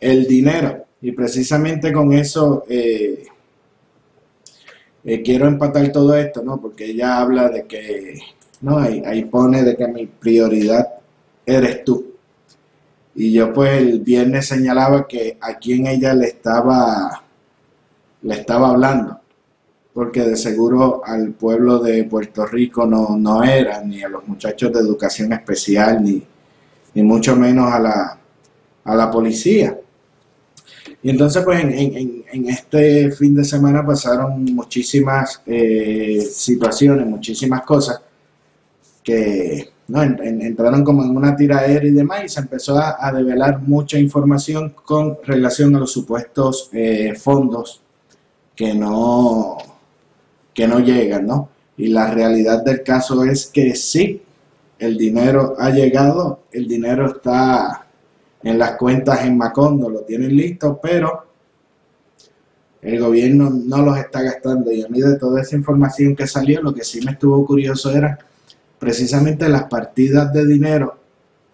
el 0.00 0.26
dinero. 0.26 0.86
Y 1.02 1.12
precisamente 1.12 1.92
con 1.92 2.12
eso 2.12 2.64
eh, 2.68 3.26
eh, 5.04 5.22
quiero 5.22 5.46
empatar 5.46 5.90
todo 5.92 6.14
esto, 6.14 6.42
¿no? 6.42 6.60
Porque 6.60 6.86
ella 6.86 7.18
habla 7.18 7.48
de 7.48 7.66
que 7.66 8.18
no, 8.60 8.78
ahí, 8.78 9.02
ahí 9.06 9.24
pone 9.24 9.62
de 9.62 9.76
que 9.76 9.88
mi 9.88 10.06
prioridad 10.06 10.86
eres 11.46 11.84
tú. 11.84 12.06
Y 13.14 13.32
yo 13.32 13.52
pues 13.52 13.80
el 13.80 14.00
viernes 14.00 14.46
señalaba 14.46 15.08
que 15.08 15.38
a 15.40 15.54
quien 15.54 15.86
ella 15.86 16.14
le 16.14 16.26
estaba, 16.26 17.22
le 18.22 18.34
estaba 18.34 18.68
hablando, 18.70 19.20
porque 19.92 20.22
de 20.22 20.36
seguro 20.36 21.02
al 21.04 21.32
pueblo 21.32 21.78
de 21.78 22.04
Puerto 22.04 22.46
Rico 22.46 22.86
no, 22.86 23.16
no 23.16 23.42
era, 23.42 23.82
ni 23.82 24.02
a 24.02 24.08
los 24.08 24.26
muchachos 24.28 24.72
de 24.72 24.80
educación 24.80 25.32
especial, 25.32 26.02
ni, 26.04 26.22
ni 26.94 27.02
mucho 27.02 27.36
menos 27.36 27.72
a 27.72 27.78
la, 27.80 28.18
a 28.84 28.94
la 28.94 29.10
policía. 29.10 29.79
Y 31.02 31.10
entonces, 31.10 31.42
pues 31.44 31.62
en, 31.62 32.48
este 32.48 33.10
fin 33.12 33.34
de 33.34 33.44
semana 33.44 33.84
pasaron 33.84 34.44
muchísimas 34.54 35.42
eh, 35.46 36.20
situaciones, 36.30 37.06
muchísimas 37.06 37.62
cosas 37.62 38.02
que 39.02 39.70
¿no? 39.88 40.02
entraron 40.02 40.84
como 40.84 41.02
en 41.04 41.16
una 41.16 41.34
tiraera 41.34 41.86
y 41.86 41.90
demás 41.90 42.24
y 42.24 42.28
se 42.28 42.40
empezó 42.40 42.78
a, 42.78 42.96
a 43.00 43.12
develar 43.12 43.60
mucha 43.62 43.98
información 43.98 44.74
con 44.84 45.16
relación 45.24 45.74
a 45.74 45.78
los 45.78 45.90
supuestos 45.92 46.68
eh, 46.72 47.14
fondos 47.14 47.80
que 48.54 48.74
no, 48.74 49.56
que 50.52 50.68
no 50.68 50.80
llegan, 50.80 51.26
¿no? 51.26 51.48
Y 51.78 51.88
la 51.88 52.10
realidad 52.10 52.62
del 52.62 52.82
caso 52.82 53.24
es 53.24 53.46
que 53.46 53.74
sí, 53.74 54.20
el 54.78 54.98
dinero 54.98 55.54
ha 55.58 55.70
llegado, 55.70 56.40
el 56.52 56.68
dinero 56.68 57.06
está 57.06 57.86
en 58.42 58.58
las 58.58 58.72
cuentas 58.76 59.24
en 59.24 59.36
Macondo, 59.36 59.88
lo 59.90 60.00
tienen 60.00 60.34
listo, 60.34 60.78
pero 60.82 61.26
el 62.80 62.98
gobierno 62.98 63.50
no 63.50 63.82
los 63.82 63.98
está 63.98 64.22
gastando. 64.22 64.72
Y 64.72 64.82
a 64.82 64.88
mí 64.88 65.00
de 65.00 65.18
toda 65.18 65.42
esa 65.42 65.56
información 65.56 66.16
que 66.16 66.26
salió, 66.26 66.62
lo 66.62 66.74
que 66.74 66.84
sí 66.84 67.00
me 67.04 67.12
estuvo 67.12 67.44
curioso 67.44 67.90
era 67.90 68.18
precisamente 68.78 69.48
las 69.48 69.64
partidas 69.64 70.32
de 70.32 70.46
dinero 70.46 70.96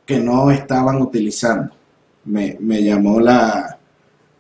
que 0.05 0.21
no 0.21 0.51
estaban 0.51 1.03
utilizando. 1.03 1.73
Me, 2.25 2.83
llamó 2.83 3.21
la, 3.21 3.79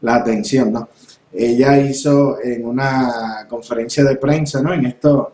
atención, 0.07 0.73
¿no? 0.73 0.89
Ella 1.33 1.79
hizo 1.79 2.41
en 2.43 2.65
una 2.65 3.47
conferencia 3.49 4.05
de 4.05 4.17
prensa, 4.17 4.63
¿no? 4.63 4.73
En, 4.73 4.87
esto, 4.87 5.33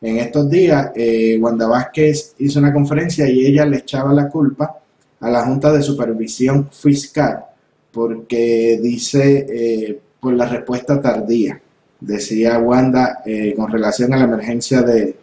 en 0.00 0.18
estos 0.18 0.48
días, 0.48 0.92
eh, 0.94 1.36
Wanda 1.40 1.66
Vázquez 1.66 2.34
hizo 2.38 2.60
una 2.60 2.72
conferencia 2.72 3.28
y 3.28 3.46
ella 3.46 3.66
le 3.66 3.78
echaba 3.78 4.12
la 4.12 4.28
culpa 4.28 4.83
a 5.24 5.30
la 5.30 5.44
Junta 5.44 5.72
de 5.72 5.82
Supervisión 5.82 6.68
Fiscal 6.70 7.44
porque 7.90 8.78
dice 8.82 9.46
eh, 9.48 10.00
por 10.20 10.34
la 10.34 10.46
respuesta 10.46 11.00
tardía. 11.00 11.60
Decía 12.00 12.58
Wanda 12.58 13.22
eh, 13.24 13.54
con 13.56 13.70
relación 13.70 14.12
a 14.12 14.18
la 14.18 14.24
emergencia 14.24 14.82
de, 14.82 15.16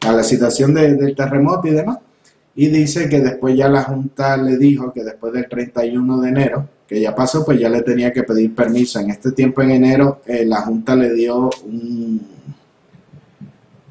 a 0.00 0.12
la 0.12 0.22
situación 0.22 0.74
del 0.74 1.14
terremoto 1.16 1.68
y 1.68 1.70
demás. 1.70 1.98
Y 2.54 2.66
dice 2.66 3.08
que 3.08 3.20
después 3.20 3.56
ya 3.56 3.68
la 3.68 3.84
Junta 3.84 4.36
le 4.36 4.58
dijo 4.58 4.92
que 4.92 5.02
después 5.02 5.32
del 5.32 5.48
31 5.48 6.20
de 6.20 6.28
enero, 6.28 6.68
que 6.86 7.00
ya 7.00 7.14
pasó, 7.14 7.42
pues 7.46 7.58
ya 7.58 7.70
le 7.70 7.80
tenía 7.80 8.12
que 8.12 8.24
pedir 8.24 8.54
permiso. 8.54 9.00
En 9.00 9.08
este 9.08 9.32
tiempo 9.32 9.62
en 9.62 9.70
enero 9.70 10.20
eh, 10.26 10.44
la 10.44 10.60
Junta 10.60 10.94
le 10.94 11.14
dio 11.14 11.48
un, 11.64 12.20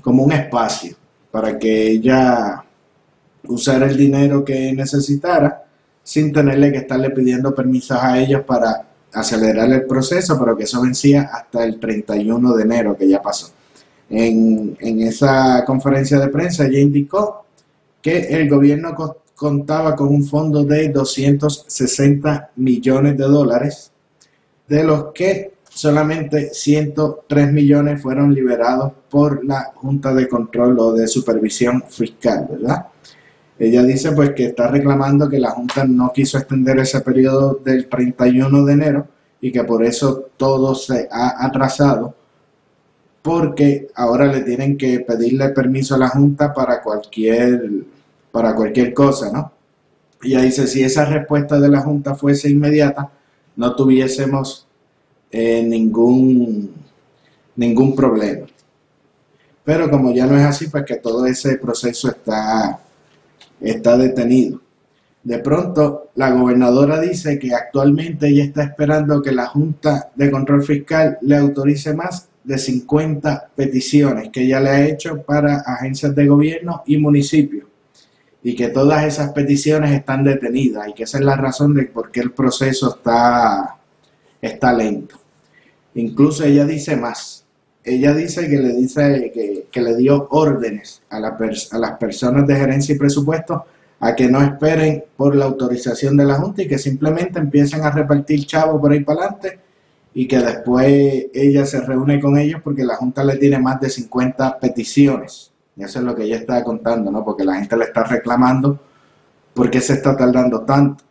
como 0.02 0.24
un 0.24 0.34
espacio 0.34 0.96
para 1.32 1.58
que 1.58 1.88
ella 1.88 2.64
usara 3.54 3.88
el 3.88 3.98
dinero 3.98 4.44
que 4.44 4.74
necesitara 4.74 5.64
sin 6.04 6.32
tenerle 6.32 6.72
que 6.72 6.80
estarle 6.80 7.12
pidiendo 7.12 7.54
permisos 7.54 7.98
a 8.02 8.20
ellos 8.20 8.44
para 8.44 8.88
acelerar 9.14 9.72
el 9.72 9.86
proceso, 9.86 10.38
pero 10.40 10.56
que 10.56 10.64
eso 10.64 10.82
vencía 10.82 11.30
hasta 11.34 11.64
el 11.64 11.80
31 11.80 12.56
de 12.56 12.64
enero 12.64 12.98
que 12.98 13.08
ya 13.08 13.22
pasó. 13.22 13.52
En, 14.10 14.76
esa 14.80 15.64
conferencia 15.66 16.20
de 16.20 16.28
prensa 16.28 16.66
ella 16.66 16.80
indicó 16.80 17.46
que 18.02 18.20
el 18.20 18.50
gobierno 18.50 18.96
contaba 19.36 19.96
con 19.96 20.10
un 20.10 20.26
fondo 20.26 20.64
de 20.64 20.90
260 20.90 22.52
millones 22.58 23.18
de 23.18 23.24
dólares, 23.24 23.92
de 24.68 24.84
los 24.84 25.14
que 25.14 25.54
solamente 25.70 26.54
103 26.54 27.52
millones 27.52 28.02
fueron 28.02 28.34
liberados 28.34 28.92
por 29.10 29.46
la 29.46 29.72
Junta 29.76 30.14
de 30.14 30.28
Control 30.28 30.78
o 30.80 30.94
de 30.94 31.08
Supervisión 31.08 31.84
Fiscal, 31.88 32.48
¿verdad? 32.52 32.88
Ella 33.62 33.84
dice 33.84 34.12
pues 34.14 34.32
que 34.32 34.46
está 34.46 34.70
reclamando 34.70 35.30
que 35.30 35.40
la 35.40 35.52
Junta 35.52 35.86
no 35.86 36.12
quiso 36.12 36.40
extender 36.40 36.80
ese 36.80 37.02
periodo 37.02 37.60
del 37.64 37.88
31 37.88 38.66
de 38.66 38.74
enero 38.74 39.08
y 39.40 39.52
que 39.52 39.64
por 39.64 39.86
eso 39.86 40.30
todo 40.36 40.74
se 40.74 41.08
ha 41.12 41.46
atrasado 41.46 42.16
porque 43.22 43.90
ahora 43.94 44.26
le 44.26 44.42
tienen 44.42 44.80
que 44.80 45.02
pedirle 45.02 45.50
permiso 45.50 45.94
a 45.94 46.00
la 46.00 46.10
Junta 46.10 46.52
para 46.52 46.82
cualquier, 46.82 47.62
para 48.32 48.56
cualquier 48.56 48.96
cosa, 48.96 49.32
¿no? 49.32 49.52
Y 50.24 50.34
ahí 50.34 50.46
dice, 50.46 50.66
si 50.66 50.82
esa 50.82 51.06
respuesta 51.06 51.60
de 51.60 51.70
la 51.70 51.82
Junta 51.82 52.16
fuese 52.16 52.50
inmediata, 52.50 53.12
no 53.58 53.76
tuviésemos 53.76 54.66
eh, 55.30 55.62
ningún, 55.62 56.74
ningún 57.58 57.96
problema. 57.96 58.48
Pero 59.64 59.88
como 59.92 60.12
ya 60.12 60.26
no 60.26 60.36
es 60.36 60.46
así, 60.46 60.68
pues 60.68 60.84
que 60.84 60.96
todo 60.96 61.28
ese 61.28 61.58
proceso 61.60 62.10
está, 62.10 62.80
está 63.62 63.98
detenido. 63.98 64.62
De 65.24 65.38
pronto, 65.38 66.10
la 66.16 66.32
gobernadora 66.32 67.00
dice 67.00 67.38
que 67.38 67.54
actualmente 67.54 68.28
ella 68.28 68.44
está 68.44 68.64
esperando 68.64 69.22
que 69.22 69.32
la 69.32 69.46
Junta 69.46 70.10
de 70.16 70.32
Control 70.32 70.64
Fiscal 70.64 71.20
le 71.22 71.38
autorice 71.38 71.94
más 71.94 72.28
de 72.44 72.58
50 72.58 73.52
peticiones 73.56 74.30
que 74.30 74.42
ella 74.42 74.60
le 74.60 74.70
ha 74.70 74.88
hecho 74.88 75.22
para 75.22 75.58
agencias 75.58 76.16
de 76.16 76.26
gobierno 76.26 76.82
y 76.88 76.98
municipios 76.98 77.66
y 78.44 78.56
que 78.56 78.70
todas 78.70 79.06
esas 79.06 79.32
peticiones 79.32 79.92
están 79.92 80.24
detenidas 80.24 80.88
y 80.88 80.94
que 80.94 81.04
esa 81.04 81.20
es 81.20 81.24
la 81.24 81.36
razón 81.36 81.76
de 81.76 81.84
por 81.84 82.10
qué 82.10 82.22
el 82.22 82.32
proceso 82.32 82.96
está, 82.96 83.78
está 84.42 84.74
lento. 84.74 85.16
Incluso 85.96 86.44
ella 86.44 86.66
dice 86.66 86.96
más. 86.96 87.41
Ella 87.84 88.14
dice 88.14 88.48
que 88.48 88.58
le 88.58 88.74
dice 88.74 89.32
que, 89.72 89.82
le 89.82 89.96
dio 89.96 90.28
órdenes 90.30 91.02
a, 91.10 91.18
a 91.18 91.78
las 91.80 91.98
personas 91.98 92.46
de 92.46 92.56
gerencia 92.56 92.94
y 92.94 92.98
presupuesto 92.98 93.66
a 94.00 94.16
que 94.16 94.28
no 94.28 94.42
esperen 94.42 95.04
por 95.16 95.36
la 95.36 95.46
autorización 95.46 96.18
de 96.18 96.26
la 96.26 96.36
Junta 96.36 96.64
y 96.64 96.68
que 96.68 96.78
simplemente 96.78 97.40
empiecen 97.40 97.82
a 97.82 97.92
repartir 97.92 98.46
chavo 98.46 98.82
por 98.82 98.92
ahí 98.92 99.02
para 99.02 99.22
adelante 99.22 99.60
y 100.14 100.28
que 100.28 100.40
después 100.40 101.28
ella 101.34 101.66
se 101.66 101.82
reúne 101.82 102.20
con 102.20 102.38
ellos 102.38 102.62
porque 102.64 102.84
la 102.84 102.96
Junta 102.96 103.24
le 103.24 103.38
tiene 103.38 103.60
más 103.60 103.80
de 103.80 103.90
50 103.90 104.60
peticiones. 104.60 105.52
Y 105.76 105.84
eso 105.84 106.00
es 106.00 106.06
lo 106.06 106.16
que 106.16 106.24
ella 106.24 106.38
está 106.38 106.64
contando, 106.64 107.12
¿no? 107.12 107.24
Porque 107.24 107.46
la 107.46 107.56
gente 107.56 107.78
le 107.78 107.86
está 107.86 108.04
reclamando 108.04 108.80
por 109.54 109.70
qué 109.70 109.80
se 109.82 109.94
está 109.94 110.18
tardando 110.18 110.62
tanto. 110.62 111.04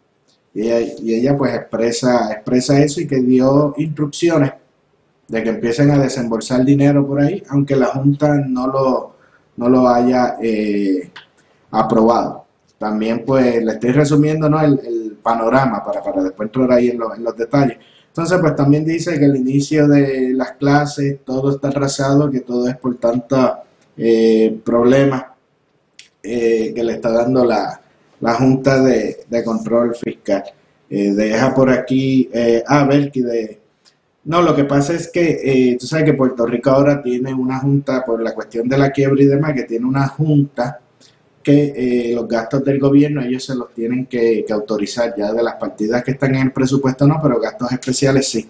Y 0.53 0.63
ella, 0.63 0.95
y 1.01 1.15
ella 1.15 1.37
pues 1.37 1.55
expresa, 1.55 2.33
expresa 2.33 2.79
eso 2.81 3.01
y 3.01 3.07
que 3.07 3.21
dio 3.23 3.73
instrucciones 3.79 4.53
de 5.31 5.43
que 5.43 5.49
empiecen 5.49 5.91
a 5.93 5.99
desembolsar 5.99 6.65
dinero 6.65 7.07
por 7.07 7.21
ahí, 7.21 7.43
aunque 7.49 7.77
la 7.77 7.87
Junta 7.87 8.35
no 8.35 8.67
lo, 8.67 9.15
no 9.57 9.69
lo 9.69 9.89
haya 9.89 10.37
eh, 10.43 11.11
aprobado. 11.71 12.45
También 12.79 13.25
pues 13.25 13.63
le 13.63 13.73
estoy 13.73 13.93
resumiendo 13.93 14.49
¿no? 14.49 14.61
el, 14.61 15.19
panorama 15.23 15.85
para, 15.85 16.03
para 16.03 16.23
después 16.23 16.47
entrar 16.47 16.73
ahí 16.73 16.89
en, 16.89 16.99
en 17.15 17.23
los 17.23 17.37
detalles. 17.37 17.77
Entonces, 18.09 18.39
pues 18.41 18.57
también 18.57 18.85
dice 18.85 19.19
que 19.19 19.27
el 19.27 19.37
inicio 19.37 19.87
de 19.87 20.33
las 20.35 20.53
clases, 20.53 21.19
todo 21.25 21.55
está 21.55 21.69
atrasado, 21.69 22.31
que 22.31 22.41
todo 22.41 22.67
es 22.69 22.77
por 22.77 22.97
tantos 22.97 23.51
eh, 23.97 24.59
problemas 24.65 25.27
eh, 26.23 26.73
que 26.75 26.83
le 26.83 26.95
está 26.95 27.13
dando 27.13 27.45
la, 27.45 27.81
Junta 28.37 28.83
de, 28.83 29.45
Control 29.45 29.95
Fiscal. 29.95 30.43
Eh, 30.89 31.13
deja 31.13 31.55
por 31.55 31.71
aquí, 31.71 32.29
a 32.67 32.85
ver, 32.85 33.11
que 33.13 33.23
de... 33.23 33.60
No, 34.25 34.43
lo 34.43 34.55
que 34.55 34.65
pasa 34.65 34.95
es 34.95 35.11
que 35.11 35.77
tú 35.81 35.87
sabes 35.87 36.05
que 36.05 36.15
Puerto 36.15 36.45
Rico 36.45 36.71
ahora 36.71 37.03
tiene 37.03 37.33
una 37.33 37.59
junta, 37.61 38.05
por 38.05 38.23
la 38.23 38.35
cuestión 38.35 38.69
de 38.69 38.77
la 38.77 38.91
quiebra 38.91 39.23
y 39.23 39.27
demás, 39.27 39.55
que 39.55 39.65
tiene 39.65 39.87
una 39.87 40.09
junta 40.09 40.81
que 41.43 41.73
eh, 41.75 42.15
los 42.15 42.29
gastos 42.29 42.65
del 42.65 42.79
gobierno 42.79 43.23
ellos 43.23 43.45
se 43.45 43.55
los 43.55 43.73
tienen 43.73 44.07
que, 44.07 44.45
autorizar 44.51 45.15
ya 45.17 45.33
de 45.33 45.43
las 45.43 45.55
partidas 45.55 46.05
que 46.05 46.13
están 46.13 46.35
en 46.35 46.43
el 46.43 46.53
presupuesto 46.53 47.07
no, 47.07 47.19
pero 47.23 47.41
gastos 47.41 47.73
especiales 47.73 48.29
sí. 48.29 48.49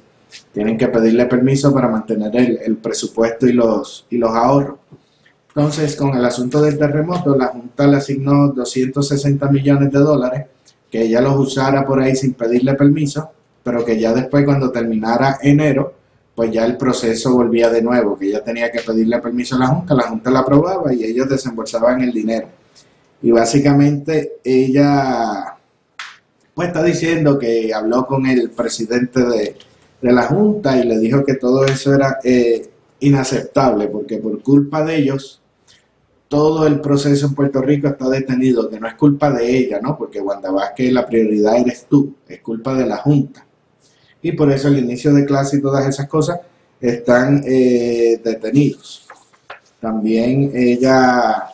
Tienen 0.53 0.77
que 0.79 0.89
pedirle 0.89 1.27
permiso 1.27 1.73
para 1.73 1.89
mantener 1.89 2.61
el, 2.65 2.77
presupuesto 2.77 3.47
y 3.49 3.53
los, 3.53 4.07
y 4.11 4.17
los 4.17 4.31
ahorros. 4.31 4.79
Entonces, 5.49 5.97
con 5.97 6.17
el 6.17 6.25
asunto 6.25 6.63
del 6.63 6.79
terremoto, 6.79 7.37
la 7.37 7.49
Junta 7.49 7.87
le 7.89 7.97
asignó 7.97 8.49
260 8.49 9.51
millones 9.51 9.91
de 9.91 9.99
dólares, 9.99 10.47
que 10.89 11.03
ella 11.03 11.21
los 11.21 11.37
usara 11.37 11.85
por 11.85 12.01
ahí 12.01 12.15
sin 12.15 12.35
pedirle 12.35 12.75
permiso, 12.75 13.31
pero 13.63 13.85
que 13.85 13.99
ya 13.99 14.13
después 14.13 14.45
cuando 14.45 14.71
terminara 14.71 15.39
enero, 15.43 15.95
pues 16.35 16.51
ya 16.51 16.65
el 16.65 16.77
proceso 16.77 17.35
volvía 17.35 17.69
de 17.69 17.83
nuevo, 17.83 18.19
que 18.19 18.29
ella 18.29 18.43
tenía 18.43 18.71
que 18.71 18.81
pedirle 18.81 19.19
permiso 19.19 19.57
a 19.57 19.59
la 19.59 19.67
Junta, 19.67 19.95
la 19.95 20.09
Junta 20.09 20.31
la 20.31 20.39
aprobaba 20.41 20.93
y 20.95 21.05
ellos 21.05 21.29
desembolsaban 21.29 22.01
el 22.01 22.13
dinero. 22.13 22.49
Y 23.23 23.31
básicamente 23.31 24.39
ella 24.43 25.57
pues 26.55 26.69
está 26.69 26.83
diciendo 26.83 27.39
que 27.39 27.73
habló 27.73 28.07
con 28.07 28.27
el 28.27 28.51
presidente 28.51 29.25
de, 29.25 29.57
la 30.03 30.23
Junta 30.25 30.79
y 30.79 30.85
le 30.85 30.99
dijo 30.99 31.23
que 31.25 31.35
todo 31.35 31.67
eso 31.67 31.95
era 31.95 32.19
eh, 32.25 32.71
inaceptable 33.01 33.89
porque 33.89 34.17
por 34.17 34.43
culpa 34.43 34.83
de 34.83 34.97
ellos 34.97 35.41
todo 36.31 36.67
el 36.67 36.81
proceso 36.81 37.27
en 37.27 37.35
Puerto 37.35 37.61
Rico 37.61 37.89
está 37.89 38.09
detenido, 38.09 38.71
que 38.71 38.79
no 38.79 38.87
es 38.87 38.95
culpa 38.95 39.31
de 39.33 39.59
ella, 39.59 39.81
¿no? 39.83 39.99
Porque 39.99 40.21
Wanda 40.21 40.51
Vázquez 40.53 40.93
la 40.93 41.05
prioridad 41.05 41.59
eres 41.59 41.87
tú, 41.91 42.15
es 42.29 42.41
culpa 42.41 42.73
de 42.75 42.87
la 42.87 42.99
Junta. 42.99 43.45
Y 44.23 44.33
por 44.33 44.51
eso 44.53 44.69
el 44.69 44.79
inicio 44.79 45.13
de 45.13 45.25
clase 45.25 45.57
y 45.57 45.63
todas 45.63 45.87
esas 45.87 46.09
cosas 46.09 46.41
están 46.81 47.43
eh, 47.47 48.21
detenidos. 48.23 49.07
También 49.81 50.53
ella 50.55 51.53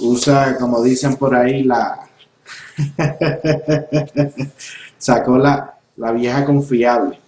usa, 0.00 0.56
como 0.58 0.82
dicen 0.82 1.16
por 1.16 1.34
ahí, 1.34 1.62
la... 1.64 2.00
sacó 4.98 5.38
la, 5.38 5.74
la 5.96 6.12
vieja 6.12 6.44
confiable, 6.44 7.18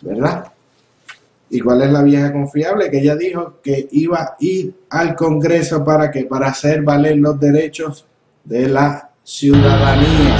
¿verdad? 0.00 0.46
¿Y 1.50 1.60
cuál 1.60 1.82
es 1.82 1.90
la 1.90 2.02
vieja 2.02 2.32
confiable? 2.32 2.90
Que 2.90 2.98
ella 2.98 3.16
dijo 3.16 3.60
que 3.62 3.88
iba 3.90 4.20
a 4.20 4.36
ir 4.38 4.72
al 4.88 5.16
Congreso 5.16 5.84
para 5.84 6.10
que 6.10 6.24
para 6.24 6.48
hacer 6.48 6.82
valer 6.82 7.16
los 7.16 7.38
derechos 7.40 8.06
de 8.44 8.68
la 8.68 9.10
ciudadanía. 9.24 10.38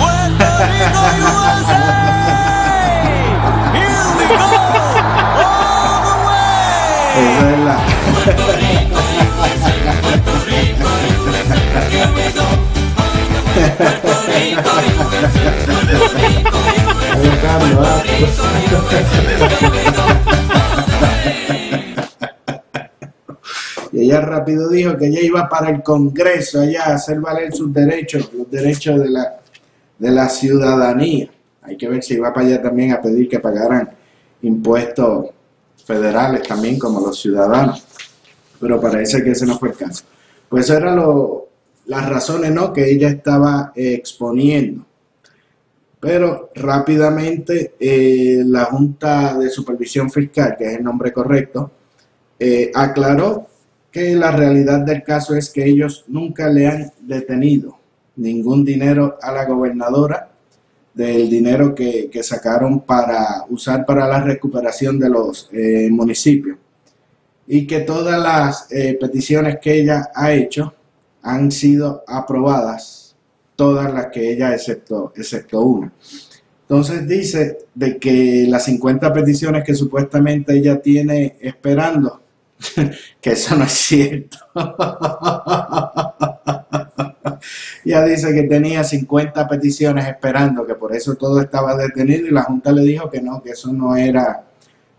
y 23.93 24.03
ella 24.03 24.21
rápido 24.21 24.69
dijo 24.69 24.97
que 24.97 25.07
ella 25.07 25.21
iba 25.21 25.49
para 25.49 25.71
el 25.71 25.83
Congreso 25.83 26.61
allá 26.61 26.87
a 26.87 26.95
hacer 26.95 27.21
valer 27.21 27.53
sus 27.53 27.73
derechos, 27.73 28.31
los 28.33 28.51
derechos 28.51 29.01
de 29.01 29.11
la, 29.11 29.41
de 29.99 30.11
la 30.11 30.29
ciudadanía. 30.29 31.31
Hay 31.63 31.77
que 31.77 31.89
ver 31.89 32.03
si 32.03 32.15
iba 32.15 32.33
para 32.33 32.47
allá 32.47 32.63
también 32.63 32.93
a 32.93 33.01
pedir 33.01 33.29
que 33.29 33.41
pagaran 33.41 33.91
impuestos 34.43 35.31
federales 35.91 36.43
también 36.47 36.79
como 36.79 37.01
los 37.01 37.21
ciudadanos. 37.21 37.85
Pero 38.61 38.81
parece 38.81 39.25
que 39.25 39.33
ese 39.33 39.45
no 39.45 39.59
fue 39.59 39.71
el 39.71 39.77
caso. 39.77 40.05
Pues 40.49 40.67
eso 40.67 40.77
era 40.77 40.95
lo, 40.95 41.49
las 41.87 42.09
razones 42.09 42.53
¿no? 42.53 42.73
que 42.73 42.89
ella 42.89 43.09
estaba 43.09 43.73
eh, 43.75 43.95
exponiendo. 43.95 44.87
Pero 45.99 46.51
rápidamente 46.55 47.75
eh, 47.79 48.43
la 48.47 48.67
Junta 48.67 49.37
de 49.37 49.51
Supervisión 49.51 50.11
Fiscal, 50.11 50.55
que 50.57 50.67
es 50.67 50.79
el 50.79 50.85
nombre 50.85 51.13
correcto, 51.13 51.73
eh, 52.39 52.71
aclaró 52.73 53.49
que 53.91 54.15
la 54.15 54.31
realidad 54.31 54.81
del 54.81 55.03
caso 55.03 55.35
es 55.35 55.51
que 55.51 55.65
ellos 55.65 56.05
nunca 56.07 56.49
le 56.49 56.69
han 56.69 56.93
detenido 57.01 57.77
ningún 58.17 58.65
dinero 58.65 59.19
a 59.21 59.33
la 59.33 59.45
gobernadora 59.45 60.30
del 61.01 61.31
dinero 61.31 61.75
que, 61.75 62.11
sacaron 62.23 62.81
para 62.81 63.47
usar 63.49 63.87
para 63.87 64.07
la 64.07 64.21
recuperación 64.21 64.99
de 64.99 65.09
los 65.09 65.51
municipios 65.91 66.59
y 67.47 67.67
que 67.67 67.81
todas 67.81 68.23
las 68.23 68.69
peticiones 69.01 69.59
que 69.61 69.81
ella 69.81 70.11
ha 70.15 70.33
hecho 70.33 70.75
han 71.23 71.51
sido 71.51 72.05
aprobadas 72.07 73.17
todas 73.57 73.93
las 73.93 74.07
que 74.07 74.33
ella 74.33 74.55
excepto, 74.55 75.13
excepto 75.17 75.61
una. 75.61 75.93
Entonces 76.63 77.07
dice 77.07 77.59
de 77.75 77.99
que 77.99 78.47
las 78.49 78.65
50 78.65 79.13
peticiones 79.13 79.65
que 79.65 79.75
supuestamente 79.75 80.57
ella 80.57 80.81
tiene 80.81 81.37
esperando, 81.41 82.21
que 83.21 83.31
eso 83.31 83.57
no 83.57 83.65
es 83.65 83.73
cierto. 83.73 84.39
ya 87.85 88.05
dice 88.05 88.35
que 88.35 88.45
tenía 88.45 88.85
50 88.85 89.49
peticiones 89.49 90.07
esperando, 90.07 90.67
que 90.67 90.75
por 90.75 90.95
eso 90.95 91.15
todo 91.15 91.41
estaba 91.41 91.77
detenido 91.77 92.27
y 92.27 92.31
la 92.31 92.43
Junta 92.43 92.73
le 92.73 92.83
dijo 92.83 93.11
que 93.11 93.21
no, 93.21 93.43
que 93.43 93.51
eso 93.51 93.73
no 93.73 93.97
era, 93.97 94.45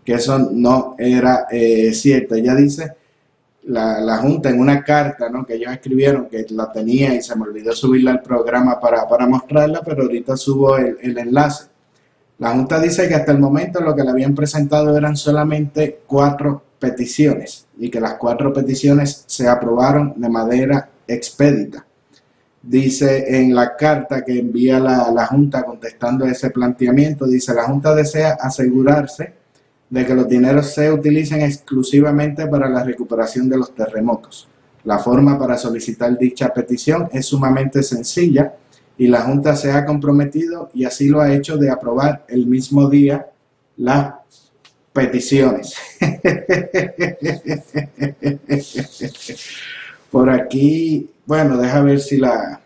que 0.04 0.14
eso 0.14 0.38
no 0.38 0.94
era 0.98 1.46
eh, 1.50 1.92
cierto. 1.92 2.34
Ella 2.34 2.54
dice 2.54 2.92
la, 3.64 4.18
Junta 4.18 4.50
en 4.50 4.60
una 4.60 4.82
carta 4.82 5.28
¿no? 5.28 5.46
que 5.46 5.54
ellos 5.54 5.72
escribieron, 5.72 6.28
que 6.28 6.46
la 6.50 6.70
tenía 6.72 7.14
y 7.14 7.22
se 7.22 7.36
me 7.36 7.42
olvidó 7.42 7.72
subirla 7.72 8.12
al 8.12 8.22
programa 8.22 8.80
para, 8.80 9.26
mostrarla, 9.26 9.82
pero 9.84 10.02
ahorita 10.02 10.36
subo 10.36 10.76
el, 10.76 11.16
enlace. 11.18 11.66
La 12.38 12.50
Junta 12.50 12.80
dice 12.80 13.08
que 13.08 13.14
hasta 13.14 13.32
el 13.32 13.38
momento 13.38 13.80
lo 13.80 13.94
que 13.94 14.02
le 14.02 14.10
habían 14.10 14.34
presentado 14.34 14.96
eran 14.96 15.16
solamente 15.16 16.00
cuatro 16.06 16.62
peticiones 16.78 17.66
y 17.78 17.88
que 17.88 18.00
las 18.00 18.14
cuatro 18.14 18.52
peticiones 18.52 19.24
se 19.26 19.48
aprobaron 19.48 20.14
de 20.16 20.28
manera 20.28 20.90
expedita. 21.06 21.86
Dice 22.62 23.40
en 23.40 23.54
la 23.54 23.76
carta 23.76 24.24
que 24.24 24.38
envía 24.38 24.78
la, 24.78 25.10
la 25.10 25.26
Junta 25.26 25.64
contestando 25.64 26.24
ese 26.24 26.50
planteamiento, 26.50 27.26
dice 27.26 27.54
la 27.54 27.64
Junta 27.64 27.94
desea 27.94 28.38
asegurarse 28.40 29.34
de 29.90 30.06
que 30.06 30.14
los 30.14 30.28
dineros 30.28 30.72
se 30.72 30.90
utilicen 30.90 31.42
exclusivamente 31.42 32.46
para 32.46 32.68
la 32.68 32.84
recuperación 32.84 33.48
de 33.48 33.58
los 33.58 33.74
terremotos. 33.74 34.48
La 34.84 34.98
forma 34.98 35.38
para 35.38 35.58
solicitar 35.58 36.16
dicha 36.16 36.52
petición 36.52 37.08
es 37.12 37.26
sumamente 37.26 37.82
sencilla 37.82 38.54
y 38.96 39.08
la 39.08 39.22
Junta 39.22 39.54
se 39.54 39.72
ha 39.72 39.84
comprometido 39.84 40.70
y 40.72 40.84
así 40.84 41.08
lo 41.08 41.20
ha 41.20 41.34
hecho 41.34 41.56
de 41.56 41.70
aprobar 41.70 42.24
el 42.28 42.46
mismo 42.46 42.88
día 42.88 43.26
la 43.76 44.22
peticiones. 44.92 45.74
Por 50.10 50.30
aquí, 50.30 51.10
bueno, 51.26 51.56
deja 51.56 51.80
ver 51.82 52.00
si 52.00 52.16
la... 52.16 52.60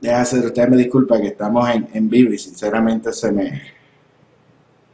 Deja 0.00 0.20
hacer, 0.20 0.44
usted 0.44 0.68
me 0.68 0.76
disculpa 0.76 1.20
que 1.20 1.28
estamos 1.28 1.68
en, 1.70 1.88
en 1.92 2.08
vivo 2.08 2.32
y 2.32 2.38
sinceramente 2.38 3.12
se 3.12 3.32
me, 3.32 3.62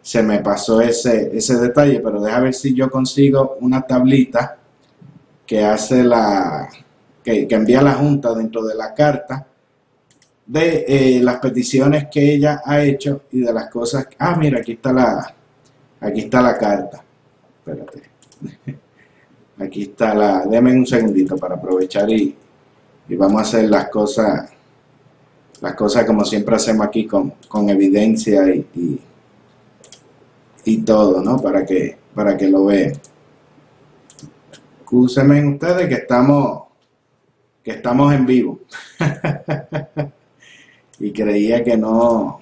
se 0.00 0.22
me 0.22 0.38
pasó 0.40 0.80
ese, 0.80 1.36
ese 1.36 1.56
detalle, 1.56 2.00
pero 2.00 2.20
deja 2.20 2.40
ver 2.40 2.54
si 2.54 2.74
yo 2.74 2.90
consigo 2.90 3.56
una 3.60 3.82
tablita 3.82 4.58
que 5.46 5.64
hace 5.64 6.02
la, 6.02 6.68
que, 7.22 7.46
envía 7.50 7.82
la 7.82 7.94
Junta 7.94 8.34
dentro 8.34 8.64
de 8.64 8.74
la 8.74 8.92
carta 8.92 9.46
de 10.44 10.84
eh, 10.88 11.20
las 11.22 11.38
peticiones 11.38 12.08
que 12.10 12.34
ella 12.34 12.62
ha 12.64 12.82
hecho 12.82 13.22
y 13.30 13.40
de 13.40 13.52
las 13.52 13.70
cosas. 13.70 14.08
Ah, 14.18 14.36
mira, 14.36 14.58
aquí 14.58 14.72
está 14.72 14.92
la, 14.92 15.34
aquí 16.00 16.20
está 16.20 16.42
la 16.42 16.58
carta. 16.58 17.04
Espérate. 17.58 18.02
Aquí 19.58 19.82
está 19.82 20.12
la. 20.14 20.44
Deme 20.46 20.72
un 20.72 20.86
segundito 20.86 21.36
para 21.36 21.54
aprovechar 21.54 22.10
y, 22.10 22.34
y 23.08 23.16
vamos 23.16 23.40
a 23.40 23.42
hacer 23.42 23.68
las 23.68 23.88
cosas, 23.88 24.50
las 25.60 25.74
cosas 25.74 26.04
como 26.04 26.24
siempre 26.24 26.56
hacemos 26.56 26.86
aquí 26.86 27.06
con, 27.06 27.34
con 27.48 27.68
evidencia 27.68 28.48
y, 28.54 29.00
y, 30.64 30.76
todo, 30.78 31.22
¿no? 31.22 31.38
Para 31.38 31.64
que, 31.64 31.98
para 32.14 32.36
que 32.36 32.48
lo 32.48 32.66
vean. 32.66 32.92
Escúsenme 34.80 35.54
ustedes 35.54 35.88
que 35.88 35.94
estamos, 35.94 36.64
que 37.62 37.72
estamos 37.72 38.14
en 38.14 38.26
vivo. 38.26 38.60
y 41.00 41.12
creía 41.12 41.64
que 41.64 41.76
no, 41.76 42.40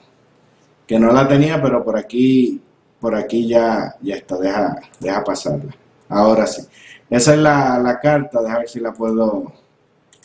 que 0.87 0.99
no 0.99 1.13
la 1.13 1.27
tenía, 1.27 1.63
pero 1.63 1.85
por 1.85 1.97
aquí, 1.97 2.61
por 2.99 3.15
aquí 3.15 3.47
ya, 3.47 3.97
ya 4.03 4.17
está, 4.17 4.37
deja, 4.37 4.77
deja 4.99 5.25
pasarla. 5.25 5.75
Ahora 6.09 6.47
sí. 6.47 6.63
Esa 7.09 7.35
es 7.35 7.41
la, 7.41 7.99
carta, 8.03 8.41
déjame 8.41 8.61
ver 8.61 8.69
si 8.69 8.81
la 8.81 8.93
puedo 8.93 9.53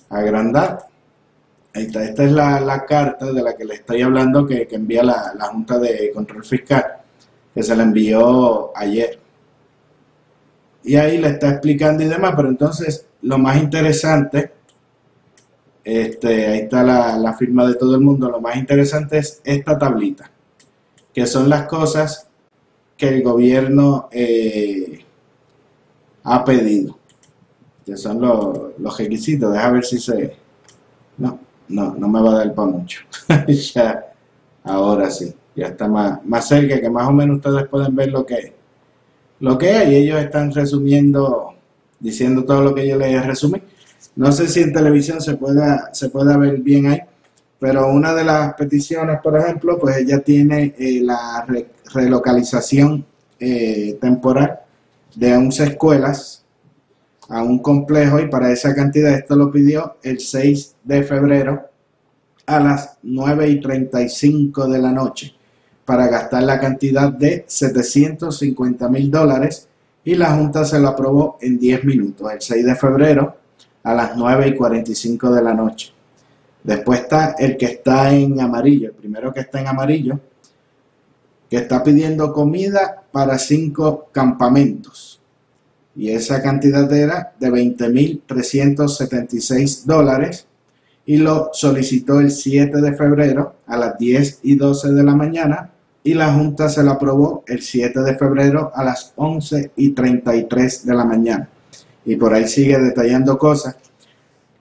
agrandar. 0.09 0.85
Ahí 1.73 1.83
está, 1.83 2.03
esta 2.03 2.23
es 2.23 2.31
la, 2.31 2.85
carta 2.85 3.31
de 3.31 3.43
la 3.43 3.55
que 3.55 3.65
le 3.65 3.75
estoy 3.75 4.01
hablando 4.01 4.47
que, 4.47 4.67
envía 4.71 5.03
la, 5.03 5.33
Junta 5.51 5.77
de 5.77 6.11
Control 6.13 6.43
Fiscal, 6.45 6.85
que 7.53 7.63
se 7.63 7.75
la 7.75 7.83
envió 7.83 8.71
ayer. 8.77 9.19
Y 10.83 10.95
ahí 10.95 11.17
le 11.17 11.29
está 11.29 11.49
explicando 11.49 12.03
y 12.03 12.07
demás, 12.07 12.33
pero 12.35 12.47
entonces 12.47 13.07
lo 13.23 13.37
más 13.37 13.57
interesante, 13.57 14.51
este, 15.83 16.47
ahí 16.47 16.59
está 16.59 16.83
la, 16.83 17.33
firma 17.33 17.67
de 17.67 17.75
todo 17.75 17.95
el 17.95 18.01
mundo, 18.01 18.29
lo 18.29 18.39
más 18.39 18.55
interesante 18.55 19.17
es 19.17 19.41
esta 19.43 19.77
tablita, 19.77 20.31
que 21.13 21.25
son 21.25 21.49
las 21.49 21.65
cosas 21.65 22.27
que 22.95 23.09
el 23.09 23.23
gobierno 23.23 24.07
eh, 24.11 25.03
ha 26.23 26.45
pedido, 26.45 26.97
que 27.85 27.95
son 27.95 28.19
los, 28.19 28.79
los 28.79 28.97
requisitos. 28.97 29.53
Deja 29.53 29.71
ver 29.71 29.85
si 29.85 29.99
se... 29.99 30.35
No, 31.17 31.39
no, 31.69 31.95
no 31.95 32.07
me 32.09 32.21
va 32.21 32.31
a 32.31 32.37
dar 32.39 32.53
para 32.53 32.67
mucho. 32.67 33.01
ya, 33.73 34.13
ahora 34.63 35.09
sí, 35.11 35.33
ya 35.55 35.67
está 35.67 35.87
más, 35.87 36.25
más 36.25 36.47
cerca, 36.47 36.81
que 36.81 36.89
más 36.89 37.07
o 37.07 37.13
menos 37.13 37.37
ustedes 37.37 37.67
pueden 37.67 37.95
ver 37.95 38.11
lo 38.11 38.25
que, 38.25 38.53
lo 39.39 39.57
que 39.57 39.69
hay. 39.69 39.95
Ellos 39.95 40.19
están 40.19 40.51
resumiendo, 40.51 41.53
diciendo 41.99 42.43
todo 42.43 42.61
lo 42.61 42.73
que 42.73 42.87
yo 42.87 42.97
les 42.97 43.25
resumí. 43.25 43.61
No 44.15 44.31
sé 44.31 44.47
si 44.47 44.61
en 44.61 44.73
televisión 44.73 45.21
se 45.21 45.35
pueda, 45.35 45.93
se 45.93 46.09
pueda 46.09 46.37
ver 46.37 46.57
bien 46.57 46.87
ahí, 46.87 47.01
pero 47.59 47.87
una 47.87 48.13
de 48.13 48.23
las 48.23 48.53
peticiones, 48.53 49.19
por 49.21 49.37
ejemplo, 49.37 49.77
pues 49.77 49.97
ella 49.97 50.19
tiene 50.19 50.73
eh, 50.77 51.01
la 51.01 51.45
relocalización 51.93 53.05
eh, 53.39 53.97
temporal 53.99 54.59
de 55.15 55.35
11 55.35 55.63
escuelas 55.63 56.44
a 57.29 57.43
un 57.43 57.59
complejo 57.59 58.19
y 58.19 58.27
para 58.27 58.51
esa 58.51 58.75
cantidad 58.75 59.13
esto 59.13 59.35
lo 59.35 59.51
pidió 59.51 59.97
el 60.03 60.19
6 60.19 60.75
de 60.83 61.03
febrero 61.03 61.69
a 62.45 62.59
las 62.59 62.97
9 63.03 63.49
y 63.49 63.59
35 63.59 64.67
de 64.67 64.79
la 64.79 64.91
noche 64.91 65.33
para 65.85 66.07
gastar 66.07 66.43
la 66.43 66.59
cantidad 66.59 67.11
de 67.11 67.45
750 67.47 68.89
mil 68.89 69.09
dólares 69.09 69.67
y 70.03 70.15
la 70.15 70.35
Junta 70.35 70.65
se 70.65 70.79
lo 70.79 70.89
aprobó 70.89 71.37
en 71.41 71.57
10 71.57 71.83
minutos, 71.83 72.31
el 72.31 72.41
6 72.41 72.65
de 72.65 72.75
febrero 72.75 73.35
a 73.83 73.93
las 73.93 74.15
9 74.15 74.49
y 74.49 74.55
45 74.55 75.31
de 75.31 75.41
la 75.41 75.53
noche. 75.53 75.91
Después 76.63 77.01
está 77.01 77.35
el 77.37 77.57
que 77.57 77.65
está 77.65 78.11
en 78.13 78.39
amarillo, 78.39 78.89
el 78.89 78.95
primero 78.95 79.31
que 79.31 79.41
está 79.41 79.59
en 79.61 79.67
amarillo, 79.67 80.19
que 81.49 81.57
está 81.57 81.83
pidiendo 81.83 82.33
comida 82.33 83.03
para 83.11 83.37
cinco 83.37 84.09
campamentos. 84.11 85.21
Y 85.95 86.11
esa 86.11 86.41
cantidad 86.41 86.91
era 86.91 87.33
de 87.39 87.49
20.376 87.49 89.85
dólares 89.85 90.47
y 91.05 91.17
lo 91.17 91.51
solicitó 91.53 92.19
el 92.19 92.31
7 92.31 92.81
de 92.81 92.95
febrero 92.95 93.57
a 93.67 93.77
las 93.77 93.95
10 93.97 94.39
y 94.43 94.55
12 94.55 94.93
de 94.93 95.03
la 95.03 95.15
mañana 95.15 95.71
y 96.05 96.13
la 96.13 96.31
Junta 96.33 96.69
se 96.69 96.83
la 96.83 96.91
aprobó 96.91 97.43
el 97.47 97.63
7 97.63 98.01
de 98.01 98.15
febrero 98.15 98.71
a 98.75 98.83
las 98.83 99.11
11 99.15 99.71
y 99.75 99.89
33 99.89 100.85
de 100.85 100.93
la 100.93 101.03
mañana. 101.03 101.49
Y 102.05 102.15
por 102.15 102.31
ahí 102.31 102.47
sigue 102.47 102.77
detallando 102.77 103.39
cosas. 103.39 103.75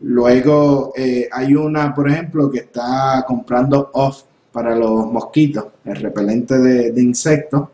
Luego 0.00 0.94
eh, 0.96 1.28
hay 1.30 1.54
una, 1.54 1.94
por 1.94 2.10
ejemplo, 2.10 2.50
que 2.50 2.60
está 2.60 3.22
comprando 3.26 3.90
off 3.92 4.22
para 4.52 4.74
los 4.74 5.12
mosquitos, 5.12 5.66
el 5.84 5.96
repelente 5.96 6.58
de, 6.58 7.02
insectos, 7.02 7.68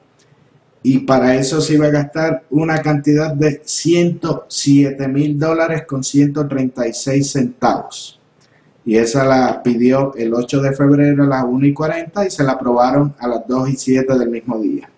y 0.83 1.01
para 1.01 1.35
eso 1.37 1.61
se 1.61 1.75
iba 1.75 1.87
a 1.87 1.91
gastar 1.91 2.45
una 2.51 2.81
cantidad 2.81 3.35
de 3.35 3.61
107 3.65 5.09
mil 5.09 5.39
dólares 5.39 5.85
con 5.87 6.03
136 6.03 7.31
centavos. 7.31 8.19
Y 8.85 8.97
esa 8.97 9.25
la 9.25 9.63
pidió 9.63 10.15
el 10.17 10.33
8 10.33 10.63
de 10.63 10.73
febrero 10.73 11.25
a 11.25 11.27
las 11.27 11.45
1 11.45 11.67
y 11.67 11.75
40 11.75 12.27
y 12.27 12.31
se 12.31 12.43
la 12.43 12.53
aprobaron 12.53 13.15
a 13.19 13.29
las 13.29 13.47
2 13.47 13.69
y 13.71 13.77
7 13.77 14.19
del 14.19 14.31
mismo 14.31 14.59
día. 14.59 14.91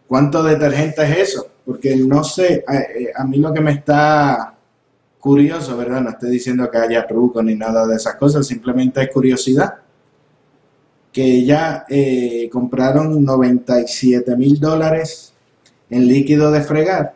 ¿Cuánto 0.07 0.43
detergente 0.43 1.01
es 1.03 1.17
eso? 1.29 1.54
Porque 1.65 1.95
no 1.95 2.23
sé, 2.23 2.63
eh, 2.71 3.11
a, 3.15 3.25
mí 3.25 3.37
lo 3.37 3.51
que 3.53 3.61
me 3.61 3.71
está 3.71 4.55
curioso, 5.19 5.75
¿verdad? 5.75 6.01
No 6.01 6.11
estoy 6.11 6.31
diciendo 6.31 6.69
que 6.69 6.77
haya 6.77 7.07
truco 7.07 7.41
ni 7.41 7.55
nada 7.55 7.87
de 7.87 7.95
esas 7.95 8.15
cosas, 8.15 8.45
simplemente 8.45 9.01
es 9.01 9.09
curiosidad. 9.11 9.75
Que 11.11 11.43
ya 11.43 11.85
eh, 11.89 12.49
compraron 12.51 13.23
97 13.23 14.35
mil 14.35 14.59
dólares 14.59 15.33
en 15.89 16.07
líquido 16.07 16.51
de 16.51 16.61
fregar 16.61 17.15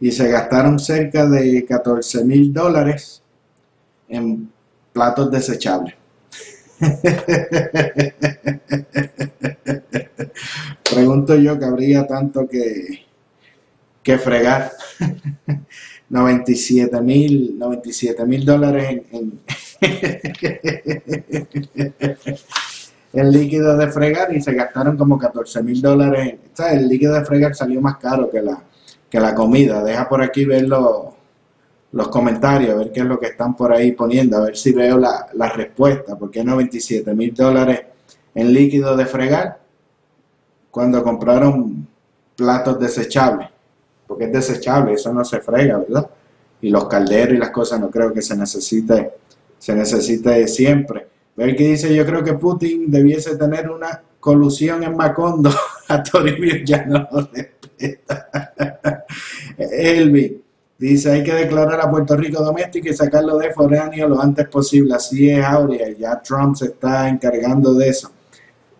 y 0.00 0.10
se 0.12 0.28
gastaron 0.28 0.78
cerca 0.78 1.26
de 1.26 1.64
14 1.64 2.24
mil 2.24 2.52
dólares 2.52 3.22
en 4.08 4.50
platos 4.92 5.30
desechables. 5.30 5.94
Pregunto 10.90 11.36
yo 11.36 11.58
que 11.58 11.64
habría 11.64 12.06
tanto 12.06 12.46
que, 12.48 13.07
que 14.08 14.16
fregar. 14.16 14.72
97 16.08 17.02
mil 17.02 17.58
97 17.58 18.24
mil 18.24 18.42
dólares 18.42 19.02
en, 23.12 23.30
líquido 23.30 23.76
de 23.76 23.88
fregar 23.88 24.34
y 24.34 24.40
se 24.40 24.54
gastaron 24.54 24.96
como 24.96 25.18
14 25.18 25.62
mil 25.62 25.82
dólares. 25.82 26.36
El 26.70 26.88
líquido 26.88 27.12
de 27.12 27.26
fregar 27.26 27.54
salió 27.54 27.82
más 27.82 27.98
caro 27.98 28.30
que 28.30 28.40
la, 28.40 28.62
que 29.10 29.20
la 29.20 29.34
comida. 29.34 29.84
Deja 29.84 30.08
por 30.08 30.22
aquí 30.22 30.46
verlo 30.46 31.14
los 31.92 32.08
comentarios, 32.08 32.70
a 32.70 32.76
ver 32.76 32.90
qué 32.90 33.00
es 33.00 33.06
lo 33.06 33.20
que 33.20 33.26
están 33.26 33.54
por 33.54 33.74
ahí 33.74 33.92
poniendo, 33.92 34.38
a 34.38 34.44
ver 34.46 34.56
si 34.56 34.72
veo 34.72 34.96
la, 34.96 35.26
la 35.34 35.50
respuesta, 35.50 36.16
porque 36.16 36.42
97 36.42 37.14
mil 37.14 37.34
dólares 37.34 37.82
en 38.34 38.54
líquido 38.54 38.96
de 38.96 39.04
fregar 39.04 39.60
cuando 40.70 41.02
compraron 41.02 41.86
platos 42.34 42.80
desechables. 42.80 43.57
Porque 44.08 44.24
es 44.24 44.32
desechable, 44.32 44.94
eso 44.94 45.12
no 45.12 45.24
se 45.24 45.40
frega, 45.40 45.78
¿verdad? 45.78 46.08
Y 46.62 46.70
los 46.70 46.88
calderos 46.88 47.34
y 47.34 47.38
las 47.38 47.50
cosas 47.50 47.78
no 47.78 47.90
creo 47.90 48.12
que 48.12 48.22
se 48.22 48.36
necesite, 48.36 49.12
se 49.58 49.74
necesite 49.74 50.48
siempre. 50.48 51.06
Ver 51.36 51.54
dice, 51.56 51.94
yo 51.94 52.04
creo 52.04 52.24
que 52.24 52.32
Putin 52.32 52.90
debiese 52.90 53.36
tener 53.36 53.70
una 53.70 54.02
colusión 54.18 54.82
en 54.82 54.96
Macondo, 54.96 55.50
a 55.88 56.02
Toribio 56.02 56.56
ya 56.64 56.84
no 56.84 57.06
lo 57.12 57.28
respeta. 57.32 59.04
Elvi, 59.58 60.42
dice, 60.78 61.12
hay 61.12 61.22
que 61.22 61.34
declarar 61.34 61.80
a 61.80 61.90
Puerto 61.90 62.16
Rico 62.16 62.42
doméstico 62.42 62.88
y 62.88 62.94
sacarlo 62.94 63.38
de 63.38 63.52
foráneo 63.52 64.08
lo 64.08 64.20
antes 64.20 64.48
posible. 64.48 64.94
Así 64.94 65.30
es, 65.30 65.44
Aurea, 65.44 65.90
ya 65.96 66.20
Trump 66.20 66.56
se 66.56 66.66
está 66.66 67.08
encargando 67.08 67.74
de 67.74 67.88
eso. 67.88 68.10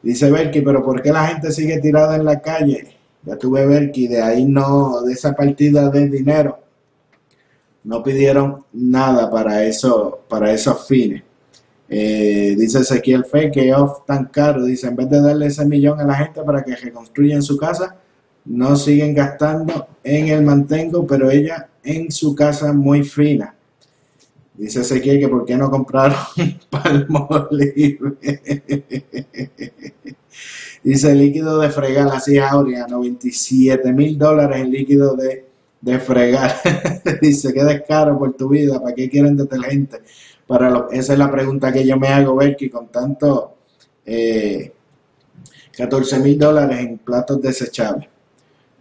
Dice 0.03 0.31
Berky, 0.31 0.63
pero 0.63 0.83
¿por 0.85 1.03
qué 1.03 1.13
la 1.13 1.27
gente 1.27 1.53
sigue 1.53 1.79
tirada 1.79 2.17
en 2.17 2.25
la 2.25 2.41
calle? 2.41 2.98
Ya 3.29 3.37
tuve 3.37 3.67
Berky, 3.67 4.09
de 4.09 4.23
ahí 4.23 4.47
no, 4.47 5.03
de 5.03 5.13
esa 5.13 5.35
partida 5.35 5.91
de 5.91 6.09
dinero, 6.09 6.61
no 7.85 8.03
pidieron 8.03 8.65
nada 8.73 9.31
para 9.31 9.65
eso, 9.65 10.21
para 10.31 10.51
esos 10.51 10.87
fines. 10.87 11.23
Eh, 11.91 12.55
dice 12.59 12.79
Ezequiel 12.79 13.27
Fe 13.27 13.51
que 13.51 13.75
off 13.75 14.07
tan 14.07 14.27
caro, 14.27 14.65
dice, 14.65 14.87
en 14.87 14.97
vez 14.97 15.11
de 15.11 15.21
darle 15.21 15.47
ese 15.47 15.67
millón 15.67 16.01
a 16.01 16.05
la 16.05 16.15
gente 16.15 16.43
para 16.43 16.65
que 16.65 16.75
reconstruyan 16.75 17.43
su 17.43 17.59
casa, 17.59 17.97
no 18.47 18.77
siguen 18.77 19.13
gastando 19.13 19.89
en 20.03 20.29
el 20.29 20.43
mantengo, 20.43 21.07
pero 21.07 21.31
ella 21.31 21.69
en 21.85 22.11
su 22.11 22.35
casa 22.35 22.73
muy 22.73 23.03
fina. 23.03 23.55
Dice 24.55 24.81
Ezequiel 24.81 25.21
que 25.21 25.29
por 25.29 25.45
qué 25.45 25.55
no 25.59 25.71
compraron 25.71 26.17
palmolive. 26.71 27.99
Dice 30.83 31.15
líquido 31.15 31.59
de 31.59 31.71
fregar, 31.71 32.09
así 32.09 32.39
Aurea, 32.39 32.87
97 32.87 33.93
mil 33.93 34.19
dólares 34.19 34.61
en 34.61 34.71
líquido 34.71 35.17
de, 35.17 35.47
de 35.81 35.99
fregar. 35.99 36.55
Dice 37.23 37.53
que 37.53 37.65
descaro 37.65 38.19
por 38.19 38.35
tu 38.35 38.49
vida, 38.49 38.81
¿para 38.81 38.95
qué 38.95 39.09
quieren 39.09 39.37
detergente? 39.37 39.99
Para 40.47 40.71
lo, 40.71 40.91
esa 40.91 41.13
es 41.13 41.19
la 41.19 41.31
pregunta 41.31 41.73
que 41.73 41.87
yo 41.87 41.97
me 41.99 42.09
hago, 42.09 42.37
Berky, 42.37 42.71
con 42.71 42.89
tanto 42.89 43.57
eh, 44.07 44.73
14 45.77 46.19
mil 46.21 46.39
dólares 46.39 46.81
en 46.81 46.99
platos 46.99 47.41
desechables 47.43 48.09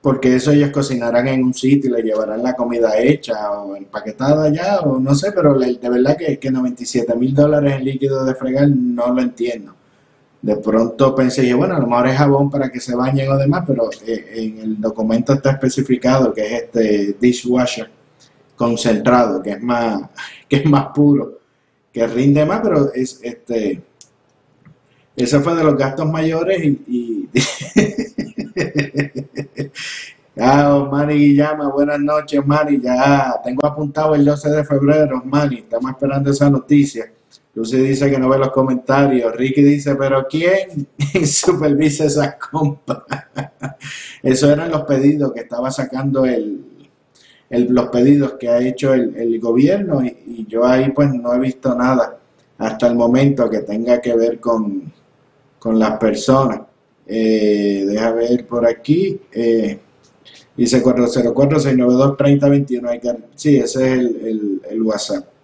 porque 0.07 0.35
eso 0.35 0.51
ellos 0.51 0.69
cocinarán 0.69 1.27
en 1.27 1.43
un 1.43 1.53
sitio 1.53 1.89
y 1.89 1.93
le 1.93 2.01
llevarán 2.01 2.41
la 2.41 2.55
comida 2.55 2.97
hecha 2.97 3.51
o 3.51 3.75
empaquetada 3.75 4.49
ya, 4.49 4.79
o 4.79 4.99
no 4.99 5.13
sé, 5.15 5.33
pero 5.33 5.57
de 5.57 5.89
verdad 5.89 6.15
que, 6.15 6.39
que 6.39 6.49
97 6.49 7.13
mil 7.15 7.33
dólares 7.33 7.73
en 7.73 7.83
líquido 7.83 8.23
de 8.23 8.33
fregar 8.33 8.69
no 8.69 9.13
lo 9.13 9.21
entiendo. 9.21 9.75
De 10.47 10.55
pronto 10.55 11.13
pensé, 11.13 11.53
bueno, 11.53 11.75
a 11.75 11.79
lo 11.79 11.87
mejor 11.87 12.07
es 12.07 12.17
jabón 12.17 12.49
para 12.49 12.71
que 12.71 12.79
se 12.79 12.95
bañen 12.95 13.29
o 13.29 13.35
demás, 13.35 13.65
pero 13.67 13.89
eh, 14.05 14.31
en 14.33 14.59
el 14.59 14.79
documento 14.79 15.33
está 15.33 15.51
especificado 15.51 16.33
que 16.33 16.45
es 16.45 16.63
este 16.63 17.17
dishwasher 17.19 17.91
concentrado, 18.55 19.43
que 19.43 19.51
es 19.51 19.61
más, 19.61 20.03
que 20.47 20.55
es 20.55 20.65
más 20.65 20.85
puro, 20.95 21.39
que 21.91 22.07
rinde 22.07 22.45
más, 22.45 22.61
pero 22.61 22.93
es 22.93 23.19
este 23.23 23.81
ese 25.17 25.39
fue 25.41 25.53
de 25.53 25.65
los 25.65 25.75
gastos 25.75 26.09
mayores 26.09 26.63
y, 26.63 27.27
Ah, 30.39 30.75
Osmani 30.75 31.15
Guillama, 31.15 31.69
buenas 31.71 31.99
noches, 31.99 32.39
Osmani. 32.39 32.79
Ya 32.79 33.33
tengo 33.43 33.67
apuntado 33.67 34.15
el 34.15 34.23
12 34.23 34.49
de 34.51 34.63
febrero, 34.63 35.17
Osmani. 35.17 35.57
Estamos 35.57 35.91
esperando 35.91 36.31
esa 36.31 36.49
noticia. 36.49 37.11
Lucy 37.57 37.77
dice 37.77 38.11
que 38.11 38.19
no 38.19 38.29
ve 38.29 38.37
los 38.37 38.51
comentarios. 38.51 39.35
Ricky 39.35 39.63
dice, 39.63 39.95
pero 39.95 40.27
¿quién 40.29 40.87
supervisa 41.25 42.05
esas 42.05 42.35
compras? 42.35 43.01
Eso 44.21 44.51
eran 44.51 44.69
los 44.69 44.83
pedidos 44.83 45.33
que 45.33 45.39
estaba 45.39 45.71
sacando 45.71 46.27
el, 46.27 46.63
los 47.49 47.89
pedidos 47.89 48.33
que 48.33 48.49
ha 48.49 48.59
hecho 48.59 48.93
el, 48.93 49.39
gobierno 49.39 50.05
y, 50.05 50.45
yo 50.47 50.67
ahí 50.67 50.91
pues 50.91 51.11
no 51.11 51.33
he 51.33 51.39
visto 51.39 51.73
nada 51.73 52.19
hasta 52.59 52.85
el 52.85 52.93
momento 52.93 53.49
que 53.49 53.61
tenga 53.61 53.99
que 53.99 54.15
ver 54.15 54.39
con, 54.39 54.93
con 55.57 55.79
las 55.79 55.97
personas. 55.97 56.59
Eh, 57.07 57.85
deja 57.87 58.11
ver 58.11 58.45
por 58.45 58.67
aquí. 58.67 59.19
Eh, 59.31 59.79
dice 60.55 60.83
404-692-3021. 60.83 63.17
Sí, 63.33 63.57
ese 63.57 63.93
es 63.93 63.97
el, 63.97 64.61
el, 64.69 64.81
WhatsApp. 64.83 65.36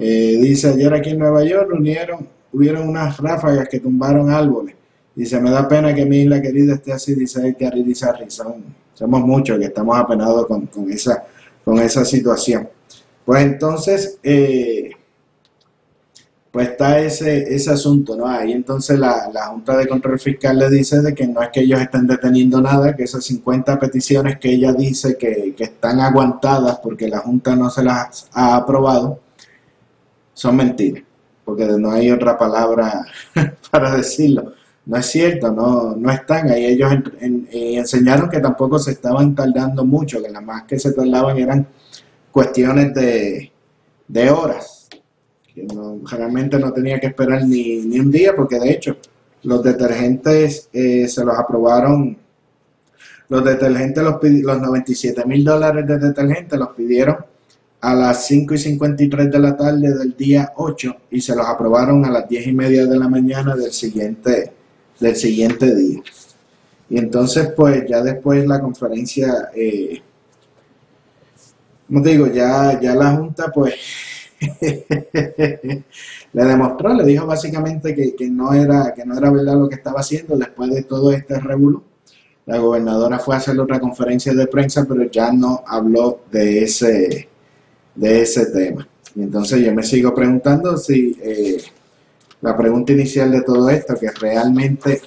Eh, 0.00 0.38
dice, 0.40 0.70
ayer 0.70 0.92
aquí 0.94 1.10
en 1.10 1.18
Nueva 1.18 1.44
York 1.44 1.70
unieron, 1.72 2.26
hubieron 2.52 2.88
unas 2.88 3.18
ráfagas 3.18 3.68
que 3.68 3.80
tumbaron 3.80 4.30
árboles. 4.30 4.74
Dice, 5.14 5.40
me 5.40 5.50
da 5.50 5.68
pena 5.68 5.94
que 5.94 6.06
mi 6.06 6.22
isla 6.22 6.40
querida 6.40 6.74
esté 6.74 6.92
así, 6.92 7.14
dice 7.14 7.54
que 7.58 7.70
dice 7.82 8.06
Son, 8.28 8.64
somos 8.94 9.20
muchos 9.20 9.58
que 9.58 9.66
estamos 9.66 9.98
apenados 9.98 10.46
con, 10.46 10.66
con, 10.66 10.90
esa, 10.90 11.24
con 11.64 11.78
esa 11.78 12.04
situación. 12.04 12.68
Pues 13.24 13.42
entonces, 13.44 14.18
eh, 14.22 14.90
pues 16.50 16.70
está 16.70 16.98
ese, 16.98 17.54
ese 17.54 17.70
asunto, 17.70 18.16
¿no? 18.16 18.26
Ahí 18.26 18.52
entonces 18.52 18.98
la, 18.98 19.30
Junta 19.50 19.76
de 19.76 19.86
Control 19.86 20.18
Fiscal 20.18 20.58
le 20.58 20.68
dice 20.68 21.00
de 21.00 21.14
que 21.14 21.26
no 21.26 21.42
es 21.42 21.50
que 21.50 21.60
ellos 21.60 21.80
estén 21.80 22.06
deteniendo 22.06 22.60
nada, 22.60 22.96
que 22.96 23.04
esas 23.04 23.24
50 23.24 23.78
peticiones 23.78 24.38
que 24.38 24.52
ella 24.52 24.72
dice 24.72 25.16
que, 25.16 25.54
están 25.58 26.00
aguantadas 26.00 26.80
porque 26.82 27.08
la 27.08 27.18
Junta 27.18 27.54
no 27.54 27.70
se 27.70 27.84
las 27.84 28.28
ha 28.32 28.56
aprobado, 28.56 29.20
son 30.40 30.56
mentiras, 30.56 31.04
porque 31.44 31.66
no 31.66 31.90
hay 31.90 32.10
otra 32.10 32.38
palabra 32.38 33.04
para 33.70 33.94
decirlo. 33.94 34.54
No 34.86 34.96
es 34.96 35.04
cierto, 35.04 35.52
no, 35.52 35.94
no 35.94 36.10
están 36.10 36.50
ahí. 36.50 36.64
Ellos 36.64 36.90
eh, 37.20 37.74
enseñaron 37.76 38.30
que 38.30 38.40
tampoco 38.40 38.78
se 38.78 38.92
estaban 38.92 39.34
tardando 39.34 39.84
mucho, 39.84 40.22
que 40.22 40.30
las 40.30 40.42
más 40.42 40.62
que 40.62 40.78
se 40.78 40.92
tardaban 40.92 41.36
eran 41.36 41.66
cuestiones 42.32 42.94
de, 42.94 43.52
de 44.08 44.30
horas 44.30 44.88
generalmente 46.08 46.58
no 46.58 46.72
tenía 46.72 46.98
que 46.98 47.08
esperar 47.08 47.44
ni, 47.44 47.98
un 47.98 48.10
día, 48.10 48.34
porque 48.34 48.58
de 48.58 48.70
hecho 48.70 48.96
los 49.42 49.62
detergentes 49.62 50.70
eh, 50.72 51.06
se 51.06 51.22
los 51.22 51.38
aprobaron, 51.38 52.16
los 53.28 53.44
detergentes, 53.44 54.02
los, 54.02 54.16
los 54.22 54.60
97 54.62 55.26
mil 55.26 55.44
dólares 55.44 55.86
de 55.86 55.98
detergentes 55.98 56.58
los 56.58 56.70
pidieron 56.70 57.18
a 57.80 57.94
las 57.94 58.26
5 58.26 58.54
y 58.54 58.58
53 58.58 59.30
de 59.30 59.38
la 59.38 59.56
tarde 59.56 59.92
del 59.94 60.16
día 60.16 60.52
8 60.56 60.96
y 61.10 61.20
se 61.20 61.34
los 61.34 61.46
aprobaron 61.46 62.04
a 62.04 62.10
las 62.10 62.28
10 62.28 62.48
y 62.48 62.52
media 62.52 62.86
de 62.86 62.98
la 62.98 63.08
mañana 63.08 63.56
del 63.56 63.72
siguiente, 63.72 64.52
del 64.98 65.16
siguiente 65.16 65.74
día. 65.74 66.02
Y 66.90 66.98
entonces, 66.98 67.52
pues 67.56 67.84
ya 67.88 68.02
después 68.02 68.46
la 68.46 68.60
conferencia, 68.60 69.50
eh, 69.54 70.02
como 71.86 72.02
digo, 72.02 72.26
ya, 72.26 72.78
ya 72.80 72.94
la 72.94 73.16
Junta, 73.16 73.50
pues 73.52 73.74
le 76.32 76.44
demostró, 76.44 76.92
le 76.92 77.04
dijo 77.04 77.26
básicamente 77.26 77.94
que, 77.94 78.28
no 78.28 78.52
era, 78.52 78.92
que 78.94 79.04
no 79.04 79.16
era 79.16 79.30
verdad 79.30 79.54
lo 79.54 79.68
que 79.68 79.76
estaba 79.76 80.00
haciendo 80.00 80.36
después 80.36 80.70
de 80.70 80.82
todo 80.82 81.12
este 81.12 81.38
revuelo. 81.38 81.84
La 82.46 82.58
gobernadora 82.58 83.18
fue 83.18 83.36
a 83.36 83.38
hacer 83.38 83.58
otra 83.58 83.78
conferencia 83.80 84.34
de 84.34 84.46
prensa, 84.48 84.84
pero 84.88 85.04
ya 85.04 85.32
no 85.32 85.62
habló 85.66 86.22
de 86.30 86.64
ese, 86.64 87.29
de 87.94 88.22
ese 88.22 88.46
tema. 88.46 88.86
Y 89.14 89.22
entonces 89.22 89.64
yo 89.64 89.74
me 89.74 89.82
sigo 89.82 90.14
preguntando 90.14 90.76
si 90.76 91.16
eh, 91.22 91.58
la 92.40 92.56
pregunta 92.56 92.92
inicial 92.92 93.30
de 93.30 93.42
todo 93.42 93.68
esto, 93.70 93.94
que 93.96 94.10
realmente 94.10 95.00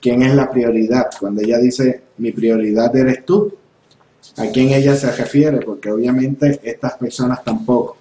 quién 0.00 0.22
es 0.22 0.34
la 0.34 0.50
prioridad, 0.50 1.06
cuando 1.18 1.42
ella 1.42 1.58
dice 1.58 2.02
mi 2.18 2.32
prioridad 2.32 2.94
eres 2.96 3.24
tú, 3.24 3.54
a 4.36 4.46
quién 4.48 4.70
ella 4.70 4.94
se 4.94 5.10
refiere, 5.12 5.60
porque 5.60 5.90
obviamente 5.90 6.60
estas 6.62 6.94
personas 6.94 7.42
tampoco. 7.42 7.96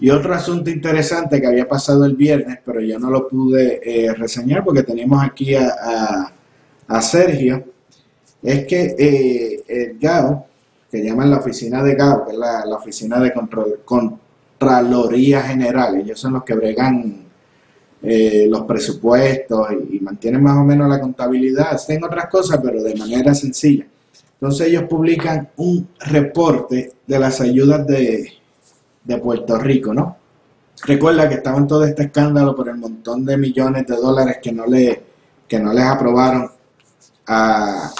Y 0.00 0.10
otro 0.10 0.32
asunto 0.32 0.70
interesante 0.70 1.40
que 1.40 1.46
había 1.46 1.68
pasado 1.68 2.04
el 2.04 2.14
viernes, 2.14 2.58
pero 2.64 2.80
yo 2.80 2.98
no 2.98 3.10
lo 3.10 3.28
pude 3.28 3.80
eh, 3.82 4.14
reseñar 4.14 4.62
porque 4.64 4.84
teníamos 4.84 5.24
aquí 5.24 5.54
a, 5.56 6.32
Sergio, 7.00 7.64
es 8.42 8.66
que 8.66 8.94
eh, 8.98 9.64
el 9.66 9.98
GAO, 9.98 10.46
que 10.90 11.02
llaman 11.02 11.30
la 11.30 11.38
oficina 11.38 11.82
de 11.82 11.94
GAO, 11.94 12.24
que 12.24 12.32
es 12.32 12.38
la, 12.38 12.64
oficina 12.76 13.20
de 13.20 13.32
control, 13.32 13.80
Contraloría 13.84 15.42
General, 15.42 15.96
ellos 15.96 16.18
son 16.18 16.34
los 16.34 16.44
que 16.44 16.54
bregan 16.54 17.26
eh, 18.02 18.46
los 18.48 18.62
presupuestos 18.62 19.68
y, 19.72 19.96
y, 19.96 20.00
mantienen 20.00 20.42
más 20.42 20.56
o 20.56 20.64
menos 20.64 20.88
la 20.88 21.00
contabilidad, 21.00 21.72
hacen 21.72 22.02
otras 22.04 22.26
cosas, 22.28 22.60
pero 22.62 22.82
de 22.82 22.94
manera 22.94 23.34
sencilla. 23.34 23.86
Entonces 24.34 24.68
ellos 24.68 24.84
publican 24.84 25.50
un 25.56 25.88
reporte 25.98 26.92
de 27.06 27.18
las 27.18 27.40
ayudas 27.40 27.86
de 27.86 28.38
de 29.08 29.16
Puerto 29.18 29.58
Rico, 29.58 29.94
¿no? 29.94 30.16
Recuerda 30.84 31.28
que 31.28 31.36
estaba 31.36 31.56
en 31.56 31.66
todo 31.66 31.84
este 31.84 32.04
escándalo 32.04 32.54
por 32.54 32.68
el 32.68 32.76
montón 32.76 33.24
de 33.24 33.38
millones 33.38 33.86
de 33.86 33.96
dólares 33.96 34.38
que 34.40 34.52
no, 34.52 34.66
le, 34.66 35.02
que 35.48 35.58
no 35.58 35.72
les 35.72 35.84
aprobaron 35.84 36.48
a, 37.26 37.90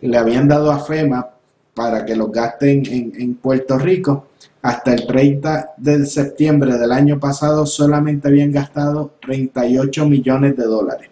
le 0.00 0.16
habían 0.16 0.48
dado 0.48 0.70
a 0.70 0.78
FEMA 0.78 1.28
para 1.74 2.02
que 2.04 2.16
los 2.16 2.32
gasten 2.32 2.86
en, 2.86 3.12
en 3.20 3.34
Puerto 3.34 3.78
Rico, 3.78 4.28
hasta 4.62 4.94
el 4.94 5.06
30 5.06 5.74
de 5.76 6.06
septiembre 6.06 6.78
del 6.78 6.92
año 6.92 7.18
pasado 7.18 7.66
solamente 7.66 8.28
habían 8.28 8.52
gastado 8.52 9.16
38 9.20 10.06
millones 10.06 10.56
de 10.56 10.64
dólares. 10.64 11.11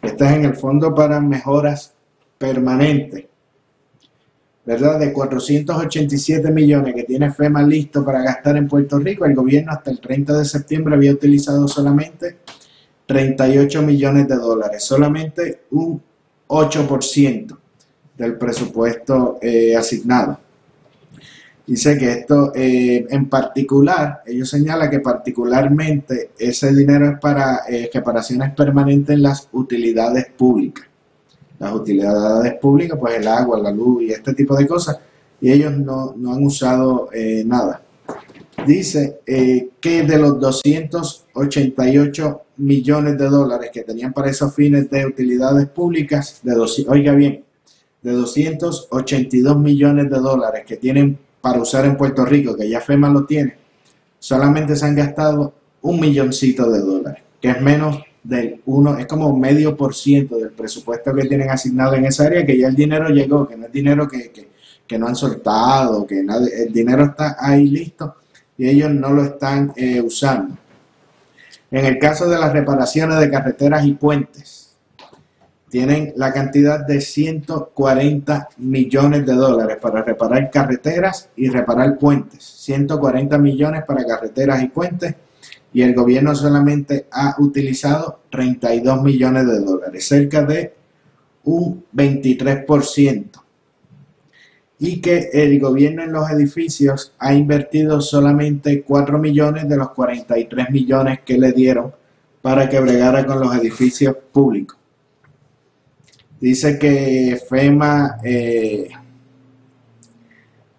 Este 0.00 0.24
es 0.24 0.32
en 0.32 0.44
el 0.44 0.54
fondo 0.54 0.94
para 0.94 1.20
mejoras 1.20 1.92
permanentes, 2.38 3.24
¿verdad? 4.64 4.98
De 4.98 5.12
487 5.12 6.50
millones 6.50 6.94
que 6.94 7.04
tiene 7.04 7.32
FEMA 7.32 7.62
listo 7.62 8.04
para 8.04 8.22
gastar 8.22 8.56
en 8.56 8.68
Puerto 8.68 8.98
Rico, 8.98 9.24
el 9.24 9.34
gobierno 9.34 9.72
hasta 9.72 9.90
el 9.90 10.00
30 10.00 10.38
de 10.38 10.44
septiembre 10.44 10.94
había 10.94 11.12
utilizado 11.12 11.66
solamente 11.66 12.38
38 13.06 13.82
millones 13.82 14.28
de 14.28 14.36
dólares, 14.36 14.84
solamente 14.84 15.62
un 15.70 16.00
8% 16.46 17.58
del 18.16 18.36
presupuesto 18.36 19.38
eh, 19.40 19.74
asignado. 19.74 20.38
Dice 21.68 21.96
que 21.98 22.10
esto 22.10 22.50
eh, 22.54 23.06
en 23.10 23.28
particular, 23.28 24.22
ellos 24.24 24.48
señalan 24.48 24.88
que 24.88 25.00
particularmente 25.00 26.30
ese 26.38 26.74
dinero 26.74 27.10
es 27.10 27.20
para 27.20 27.60
eh, 27.68 27.90
reparaciones 27.92 28.54
permanentes 28.54 29.14
en 29.14 29.22
las 29.22 29.50
utilidades 29.52 30.28
públicas. 30.34 30.86
Las 31.58 31.74
utilidades 31.74 32.54
públicas, 32.54 32.98
pues 32.98 33.18
el 33.18 33.28
agua, 33.28 33.58
la 33.58 33.70
luz 33.70 34.04
y 34.04 34.12
este 34.12 34.32
tipo 34.32 34.56
de 34.56 34.66
cosas, 34.66 34.98
y 35.42 35.52
ellos 35.52 35.76
no, 35.76 36.14
han 36.32 36.42
usado 36.42 37.10
eh, 37.12 37.42
nada. 37.44 37.82
Dice 38.66 39.20
que 39.78 40.02
de 40.04 40.18
los 40.18 40.40
288 40.40 42.42
millones 42.56 43.18
de 43.18 43.26
dólares 43.26 43.68
que 43.70 43.82
tenían 43.82 44.14
para 44.14 44.30
esos 44.30 44.54
fines 44.54 44.88
de 44.88 45.04
utilidades 45.04 45.68
públicas, 45.68 46.40
de 46.42 46.56
oiga 46.88 47.12
bien, 47.12 47.44
de 48.00 48.12
282 48.12 49.58
millones 49.58 50.08
de 50.08 50.18
dólares 50.18 50.64
que 50.66 50.78
tienen 50.78 51.27
para 51.48 51.62
usar 51.62 51.86
en 51.86 51.96
Puerto 51.96 52.26
Rico, 52.26 52.54
que 52.54 52.68
ya 52.68 52.78
FEMA 52.78 53.08
lo 53.08 53.24
tiene, 53.24 53.56
solamente 54.18 54.76
se 54.76 54.84
han 54.84 54.94
gastado 54.94 55.54
un 55.80 55.98
milloncito 55.98 56.70
de 56.70 56.80
dólares, 56.80 57.22
que 57.40 57.48
es 57.48 57.60
menos 57.62 58.02
del 58.22 58.60
uno, 58.66 58.98
es 58.98 59.06
como 59.06 59.34
medio 59.34 59.74
por 59.74 59.94
ciento 59.94 60.36
del 60.36 60.50
presupuesto 60.50 61.14
que 61.14 61.24
tienen 61.24 61.48
asignado 61.48 61.94
en 61.94 62.04
esa 62.04 62.26
área, 62.26 62.44
que 62.44 62.58
ya 62.58 62.68
el 62.68 62.74
dinero 62.74 63.08
llegó, 63.08 63.48
que 63.48 63.56
no 63.56 63.64
es 63.64 63.72
dinero 63.72 64.06
que, 64.06 64.98
no 64.98 65.06
han 65.06 65.16
soltado, 65.16 66.06
que 66.06 66.20
el 66.20 66.70
dinero 66.70 67.04
está 67.04 67.38
ahí 67.40 67.66
listo 67.66 68.16
y 68.58 68.68
ellos 68.68 68.90
no 68.90 69.10
lo 69.10 69.24
están 69.24 69.72
eh, 69.74 70.02
usando. 70.02 70.54
En 71.70 71.86
el 71.86 71.98
caso 71.98 72.28
de 72.28 72.38
las 72.38 72.52
reparaciones 72.52 73.18
de 73.20 73.30
carreteras 73.30 73.86
y 73.86 73.92
puentes, 73.92 74.57
tienen 75.68 76.12
la 76.16 76.32
cantidad 76.32 76.84
de 76.86 77.00
140 77.00 78.48
millones 78.58 79.26
de 79.26 79.34
dólares 79.34 79.78
para 79.80 80.02
reparar 80.02 80.50
carreteras 80.50 81.28
y 81.36 81.48
reparar 81.48 81.98
puentes. 81.98 82.42
140 82.42 83.38
millones 83.38 83.84
para 83.86 84.04
carreteras 84.04 84.62
y 84.62 84.68
puentes 84.68 85.14
y 85.72 85.82
el 85.82 85.94
gobierno 85.94 86.34
solamente 86.34 87.06
ha 87.10 87.36
utilizado 87.38 88.20
32 88.30 89.02
millones 89.02 89.46
de 89.46 89.60
dólares, 89.60 90.06
cerca 90.06 90.42
de 90.42 90.74
un 91.44 91.84
23%. 91.94 93.42
Y 94.80 95.00
que 95.00 95.30
el 95.32 95.58
gobierno 95.58 96.04
en 96.04 96.12
los 96.12 96.30
edificios 96.30 97.12
ha 97.18 97.34
invertido 97.34 98.00
solamente 98.00 98.82
4 98.82 99.18
millones 99.18 99.68
de 99.68 99.76
los 99.76 99.90
43 99.90 100.70
millones 100.70 101.20
que 101.24 101.36
le 101.36 101.52
dieron 101.52 101.92
para 102.40 102.68
que 102.68 102.78
bregara 102.80 103.26
con 103.26 103.40
los 103.40 103.54
edificios 103.56 104.16
públicos. 104.32 104.78
Dice 106.40 106.78
que 106.78 107.40
FEMA, 107.48 108.18
eh, 108.22 108.88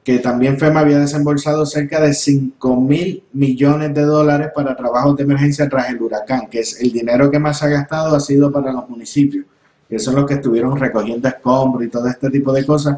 que 0.03 0.19
también 0.19 0.57
FEMA 0.57 0.79
había 0.79 0.99
desembolsado 0.99 1.65
cerca 1.65 1.99
de 1.99 2.13
5 2.13 2.75
mil 2.79 3.23
millones 3.33 3.93
de 3.93 4.03
dólares 4.03 4.49
para 4.55 4.75
trabajos 4.75 5.17
de 5.17 5.23
emergencia 5.23 5.67
tras 5.67 5.89
el 5.89 6.01
huracán, 6.01 6.47
que 6.49 6.59
es 6.59 6.79
el 6.79 6.93
dinero 6.93 7.29
que 7.29 7.39
más 7.39 7.61
ha 7.61 7.67
gastado 7.67 8.15
ha 8.15 8.19
sido 8.21 8.51
para 8.51 8.71
los 8.71 8.89
municipios, 8.89 9.45
que 9.89 9.99
son 9.99 10.15
los 10.15 10.25
que 10.25 10.35
estuvieron 10.35 10.77
recogiendo 10.77 11.27
escombros 11.27 11.83
y 11.83 11.89
todo 11.89 12.07
este 12.07 12.29
tipo 12.29 12.53
de 12.53 12.65
cosas, 12.65 12.97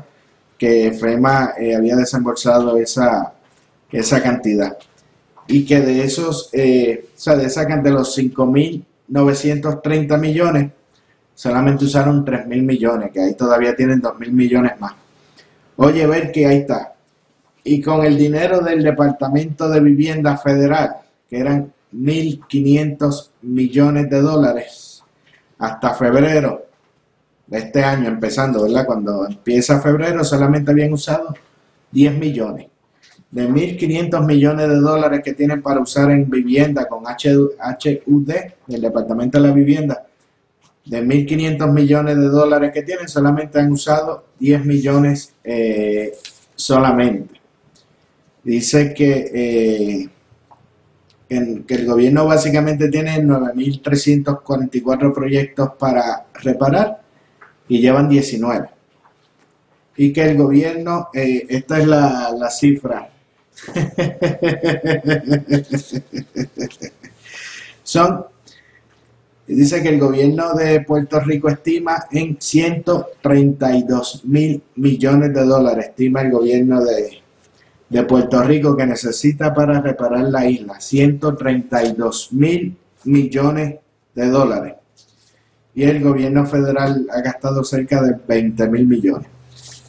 que 0.58 0.92
FEMA 0.92 1.54
eh, 1.60 1.76
había 1.76 1.96
desembolsado 1.96 2.78
esa, 2.78 3.34
esa 3.92 4.22
cantidad. 4.22 4.78
Y 5.48 5.66
que 5.66 5.82
de 5.82 6.04
esos, 6.04 6.50
eh, 6.54 7.10
o 7.16 7.20
sea, 7.20 7.36
de 7.36 7.48
esa 7.48 7.66
de 7.66 7.90
los 7.90 8.14
5 8.14 8.46
mil 8.46 8.86
930 9.08 10.18
millones, 10.18 10.72
solamente 11.42 11.86
usaron 11.86 12.24
3 12.24 12.46
mil 12.46 12.62
millones, 12.62 13.10
que 13.12 13.20
ahí 13.20 13.34
todavía 13.34 13.76
tienen 13.76 14.00
2 14.00 14.20
mil 14.20 14.32
millones 14.32 14.80
más. 14.80 14.94
Oye, 15.78 16.06
ver 16.06 16.32
que 16.32 16.46
ahí 16.46 16.58
está. 16.58 16.94
Y 17.64 17.82
con 17.82 18.06
el 18.06 18.16
dinero 18.16 18.60
del 18.60 18.84
Departamento 18.84 19.68
de 19.68 19.80
Vivienda 19.80 20.38
Federal, 20.38 20.98
que 21.28 21.40
eran 21.40 21.74
1.500 21.96 23.30
millones 23.42 24.08
de 24.12 24.22
dólares, 24.22 25.04
hasta 25.58 25.96
febrero 25.96 26.68
de 27.48 27.58
este 27.58 27.84
año, 27.84 28.08
empezando, 28.10 28.62
¿verdad? 28.62 28.86
Cuando 28.86 29.26
empieza 29.26 29.82
febrero, 29.82 30.24
solamente 30.24 30.70
habían 30.70 30.94
usado 30.94 31.34
10 31.90 32.20
millones. 32.20 32.68
De 33.32 33.50
1.500 33.50 34.28
millones 34.28 34.70
de 34.70 34.76
dólares 34.76 35.22
que 35.26 35.34
tienen 35.34 35.64
para 35.64 35.80
usar 35.80 36.12
en 36.12 36.30
vivienda 36.30 36.88
con 36.88 37.04
HUD, 37.04 38.32
el 38.68 38.82
Departamento 38.82 39.42
de 39.42 39.48
la 39.48 39.54
Vivienda, 39.56 40.06
de 40.86 41.04
1.500 41.04 41.72
millones 41.72 42.18
de 42.18 42.28
dólares 42.28 42.72
que 42.74 42.84
tienen, 42.84 43.08
solamente 43.08 43.60
han 43.60 43.72
usado 43.72 44.26
10 44.40 44.66
millones 44.66 45.34
eh, 45.44 46.14
solamente. 46.56 47.40
Dice 48.44 48.92
que, 48.94 50.10
eh, 51.30 51.30
que 51.30 51.76
el 51.76 51.86
gobierno 51.86 52.26
básicamente 52.26 52.90
tiene 52.90 53.22
9.344 53.22 55.14
proyectos 55.14 55.72
para 55.78 56.26
reparar 56.34 57.02
y 57.68 57.80
llevan 57.80 58.10
19. 58.10 58.68
Y 59.98 60.12
que 60.12 60.24
el 60.24 60.36
gobierno, 60.38 61.10
eh, 61.14 61.46
esta 61.48 61.78
es 61.80 61.86
la, 61.86 62.32
la 62.38 62.50
cifra, 62.50 63.08
son 67.84 68.26
Dice 69.56 69.84
que 69.84 69.90
el 69.90 70.00
gobierno 70.00 70.54
de 70.54 70.80
Puerto 70.80 71.20
Rico 71.20 71.50
estima 71.50 72.06
en 72.10 72.38
132 72.40 74.24
mil 74.24 74.64
millones 74.76 75.34
de 75.34 75.44
dólares, 75.44 75.88
estima 75.90 76.22
el 76.22 76.32
gobierno 76.32 76.82
de, 76.82 77.20
de 77.90 78.04
Puerto 78.04 78.42
Rico 78.44 78.78
que 78.78 78.86
necesita 78.86 79.54
para 79.54 79.82
reparar 79.82 80.24
la 80.24 80.46
isla. 80.48 80.80
132 80.80 82.32
mil 82.32 82.78
millones 83.04 83.76
de 84.16 84.30
dólares. 84.30 84.76
y 85.76 85.84
el 85.84 86.02
gobierno 86.02 86.46
federal 86.46 87.08
ha 87.14 87.20
gastado 87.22 87.66
cerca 87.66 88.02
de 88.02 88.16
20 88.26 88.70
mil 88.70 88.88
millones. 88.88 89.28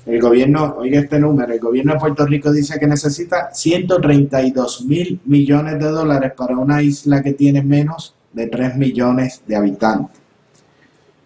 El 0.07 0.21
gobierno, 0.21 0.75
oiga 0.79 0.99
este 0.99 1.21
número, 1.21 1.53
el 1.53 1.61
gobierno 1.61 1.93
de 1.93 2.01
Puerto 2.01 2.27
Rico 2.27 2.51
dice 2.51 2.81
que 2.81 2.89
necesita 2.89 3.55
132 3.55 4.85
mil 4.87 5.21
millones 5.25 5.79
de 5.79 5.87
dólares 5.87 6.33
para 6.37 6.59
una 6.59 6.83
isla 6.83 7.23
que 7.23 7.35
tiene 7.35 7.63
menos 7.63 8.17
de 8.33 8.47
3 8.47 8.77
millones 8.77 9.43
de 9.47 9.57
habitantes. 9.57 10.21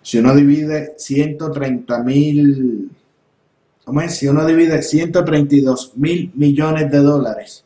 Si 0.02 0.18
uno 0.18 0.34
divide 0.34 0.94
130 0.96 2.02
mil, 2.04 2.90
¿cómo 3.84 4.00
es? 4.00 4.16
Si 4.16 4.28
uno 4.28 4.46
divide 4.46 4.82
132 4.82 5.92
mil 5.96 6.30
millones 6.34 6.90
de 6.90 6.98
dólares, 6.98 7.64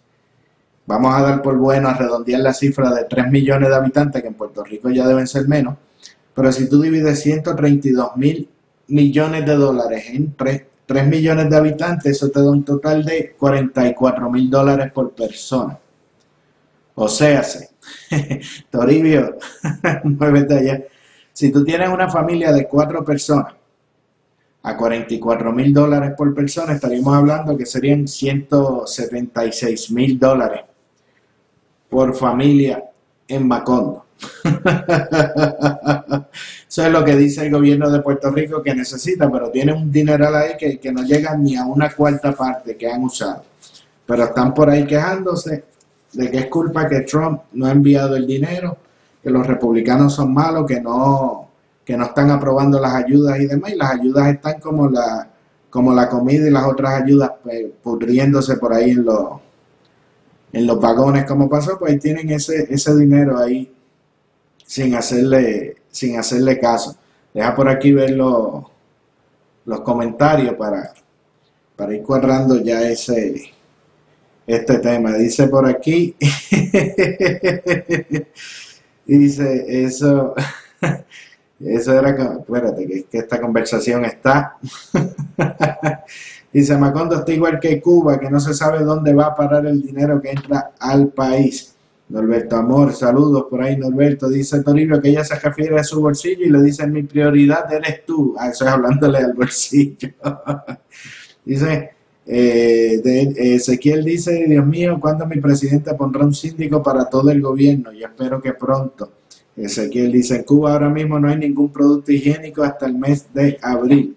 vamos 0.86 1.14
a 1.14 1.22
dar 1.22 1.42
por 1.42 1.58
bueno 1.58 1.88
a 1.88 1.94
redondear 1.94 2.40
la 2.40 2.54
cifra 2.54 2.94
de 2.94 3.04
3 3.04 3.30
millones 3.30 3.68
de 3.68 3.74
habitantes, 3.74 4.22
que 4.22 4.28
en 4.28 4.34
Puerto 4.34 4.64
Rico 4.64 4.88
ya 4.90 5.06
deben 5.06 5.26
ser 5.26 5.46
menos, 5.48 5.76
pero 6.34 6.50
si 6.52 6.68
tú 6.68 6.80
divides 6.80 7.20
132 7.20 8.16
mil 8.16 8.48
millones 8.88 9.44
de 9.46 9.54
dólares 9.54 10.04
en 10.08 10.34
3, 10.34 10.62
3 10.86 11.06
millones 11.06 11.50
de 11.50 11.56
habitantes, 11.56 12.16
eso 12.16 12.30
te 12.30 12.40
da 12.40 12.50
un 12.50 12.64
total 12.64 13.04
de 13.04 13.34
44 13.38 14.30
mil 14.30 14.50
dólares 14.50 14.90
por 14.92 15.12
persona. 15.12 15.78
O 17.02 17.08
sea, 17.08 17.42
Toribio, 18.70 19.38
muévete 20.04 20.54
allá. 20.54 20.82
Si 21.32 21.50
tú 21.50 21.64
tienes 21.64 21.88
una 21.88 22.10
familia 22.10 22.52
de 22.52 22.68
cuatro 22.68 23.02
personas 23.02 23.54
a 24.62 24.76
44 24.76 25.50
mil 25.50 25.72
dólares 25.72 26.12
por 26.14 26.34
persona, 26.34 26.74
estaríamos 26.74 27.16
hablando 27.16 27.56
que 27.56 27.64
serían 27.64 28.06
176 28.06 29.92
mil 29.92 30.18
dólares 30.18 30.60
por 31.88 32.14
familia 32.14 32.84
en 33.26 33.48
Macondo. 33.48 34.04
Eso 36.68 36.84
es 36.84 36.92
lo 36.92 37.02
que 37.02 37.16
dice 37.16 37.46
el 37.46 37.50
gobierno 37.50 37.90
de 37.90 38.02
Puerto 38.02 38.30
Rico 38.30 38.62
que 38.62 38.74
necesita, 38.74 39.30
pero 39.32 39.50
tiene 39.50 39.72
un 39.72 39.90
dineral 39.90 40.34
ahí 40.34 40.50
que, 40.58 40.78
que 40.78 40.92
no 40.92 41.02
llega 41.02 41.34
ni 41.34 41.56
a 41.56 41.64
una 41.64 41.90
cuarta 41.94 42.32
parte 42.32 42.76
que 42.76 42.92
han 42.92 43.02
usado. 43.02 43.42
Pero 44.04 44.24
están 44.24 44.52
por 44.52 44.68
ahí 44.68 44.84
quejándose 44.84 45.69
de 46.12 46.30
que 46.30 46.38
es 46.38 46.46
culpa 46.46 46.88
que 46.88 47.00
Trump 47.00 47.42
no 47.52 47.66
ha 47.66 47.70
enviado 47.70 48.16
el 48.16 48.26
dinero, 48.26 48.76
que 49.22 49.30
los 49.30 49.46
republicanos 49.46 50.14
son 50.14 50.32
malos, 50.32 50.66
que 50.66 50.80
no, 50.80 51.48
que 51.84 51.96
no 51.96 52.04
están 52.04 52.30
aprobando 52.30 52.80
las 52.80 52.94
ayudas 52.94 53.38
y 53.40 53.46
demás, 53.46 53.72
y 53.72 53.76
las 53.76 53.90
ayudas 53.92 54.28
están 54.28 54.60
como 54.60 54.88
la, 54.88 55.28
como 55.68 55.94
la 55.94 56.08
comida 56.08 56.46
y 56.46 56.50
las 56.50 56.64
otras 56.64 57.02
ayudas 57.02 57.32
pues, 57.42 57.66
pudriéndose 57.82 58.56
por 58.56 58.72
ahí 58.72 58.90
en 58.90 59.04
los, 59.04 59.40
en 60.52 60.66
los 60.66 60.80
vagones 60.80 61.24
como 61.24 61.48
pasó, 61.48 61.78
pues 61.78 61.98
tienen 62.00 62.30
ese, 62.30 62.66
ese 62.72 62.96
dinero 62.96 63.38
ahí 63.38 63.72
sin 64.66 64.94
hacerle, 64.94 65.76
sin 65.90 66.18
hacerle 66.18 66.58
caso. 66.58 66.96
Deja 67.32 67.54
por 67.54 67.68
aquí 67.68 67.92
ver 67.92 68.10
los, 68.10 68.64
los 69.64 69.80
comentarios 69.82 70.54
para, 70.54 70.92
para 71.76 71.94
ir 71.94 72.02
cuadrando 72.02 72.60
ya 72.60 72.82
ese 72.82 73.52
este 74.52 74.78
tema. 74.78 75.14
Dice 75.14 75.48
por 75.48 75.66
aquí, 75.66 76.16
dice 79.06 79.84
eso, 79.84 80.34
eso 81.60 81.98
era, 81.98 82.10
espérate, 82.10 82.86
que, 82.86 83.04
que 83.04 83.18
esta 83.18 83.40
conversación 83.40 84.04
está. 84.04 84.56
dice 86.52 86.76
Macondo 86.76 87.16
está 87.16 87.32
igual 87.32 87.60
que 87.60 87.80
Cuba, 87.80 88.18
que 88.18 88.30
no 88.30 88.40
se 88.40 88.54
sabe 88.54 88.84
dónde 88.84 89.14
va 89.14 89.26
a 89.26 89.34
parar 89.34 89.66
el 89.66 89.82
dinero 89.82 90.20
que 90.20 90.30
entra 90.30 90.72
al 90.78 91.08
país. 91.08 91.74
Norberto 92.10 92.56
Amor, 92.56 92.92
saludos 92.92 93.46
por 93.48 93.62
ahí, 93.62 93.76
Norberto. 93.76 94.28
Dice 94.28 94.62
Toribio 94.64 95.00
que 95.00 95.10
ella 95.10 95.24
se 95.24 95.38
refiere 95.38 95.78
a 95.78 95.84
su 95.84 96.00
bolsillo 96.00 96.44
y 96.44 96.50
le 96.50 96.60
dice: 96.60 96.86
Mi 96.88 97.04
prioridad 97.04 97.72
eres 97.72 98.04
tú. 98.04 98.34
Ah, 98.36 98.48
eso 98.48 98.64
es 98.64 98.70
hablándole 98.70 99.18
al 99.18 99.32
bolsillo. 99.32 100.10
dice 101.44 101.99
eh, 102.26 103.00
Ezequiel 103.36 104.04
dice: 104.04 104.46
Dios 104.46 104.66
mío, 104.66 104.98
¿cuándo 105.00 105.26
mi 105.26 105.40
presidente 105.40 105.94
pondrá 105.94 106.24
un 106.24 106.34
síndico 106.34 106.82
para 106.82 107.08
todo 107.08 107.30
el 107.30 107.40
gobierno? 107.40 107.92
Y 107.92 108.02
espero 108.02 108.40
que 108.40 108.52
pronto. 108.54 109.12
Ezequiel 109.56 110.12
dice: 110.12 110.36
En 110.36 110.42
Cuba 110.44 110.72
ahora 110.72 110.88
mismo 110.88 111.18
no 111.18 111.28
hay 111.28 111.36
ningún 111.36 111.70
producto 111.70 112.12
higiénico 112.12 112.62
hasta 112.62 112.86
el 112.86 112.96
mes 112.96 113.26
de 113.32 113.58
abril. 113.62 114.16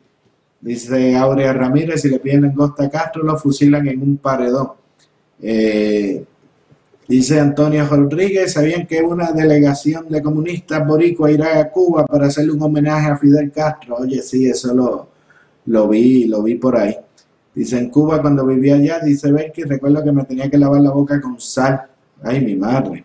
Dice 0.61 1.15
Aurea 1.15 1.53
Ramírez: 1.53 2.01
Si 2.01 2.09
le 2.09 2.19
piden 2.19 2.43
langosta 2.43 2.85
a 2.85 2.89
Castro, 2.89 3.23
lo 3.23 3.37
fusilan 3.37 3.87
en 3.87 4.01
un 4.01 4.17
paredón. 4.17 4.71
Eh, 5.41 6.23
Dice 7.07 7.37
Antonio 7.37 7.85
Rodríguez, 7.85 8.53
¿sabían 8.53 8.87
que 8.87 9.01
una 9.01 9.33
delegación 9.33 10.07
de 10.07 10.21
comunistas 10.21 10.87
boricua 10.87 11.29
irá 11.29 11.59
a 11.59 11.69
Cuba 11.69 12.05
para 12.05 12.27
hacerle 12.27 12.53
un 12.53 12.61
homenaje 12.61 13.07
a 13.07 13.17
Fidel 13.17 13.51
Castro? 13.51 13.97
Oye, 13.97 14.21
sí, 14.21 14.47
eso 14.47 14.73
lo, 14.73 15.09
lo 15.65 15.89
vi, 15.89 16.25
lo 16.25 16.41
vi 16.41 16.55
por 16.55 16.77
ahí. 16.77 16.95
Dice, 17.53 17.77
en 17.77 17.89
Cuba 17.89 18.21
cuando 18.21 18.45
vivía 18.45 18.75
allá, 18.75 18.99
dice 18.99 19.31
Becky, 19.31 19.63
recuerdo 19.63 20.03
que 20.03 20.11
me 20.11 20.23
tenía 20.25 20.49
que 20.49 20.57
lavar 20.57 20.81
la 20.81 20.91
boca 20.91 21.21
con 21.21 21.39
sal. 21.39 21.83
Ay, 22.21 22.43
mi 22.43 22.55
madre. 22.55 23.03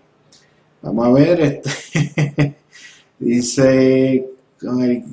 Vamos 0.82 1.06
a 1.06 1.12
ver, 1.12 1.40
este. 1.40 2.54
dice, 3.18 4.28
con 4.60 4.82
el 4.82 5.04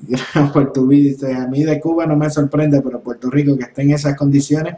Puerto 0.54 0.86
Rico, 0.86 1.04
dice, 1.04 1.34
a 1.34 1.48
mí 1.48 1.64
de 1.64 1.80
Cuba 1.80 2.06
no 2.06 2.16
me 2.16 2.30
sorprende, 2.30 2.82
pero 2.82 3.02
Puerto 3.02 3.30
Rico 3.30 3.58
que 3.58 3.64
esté 3.64 3.82
en 3.82 3.92
esas 3.92 4.16
condiciones 4.16 4.76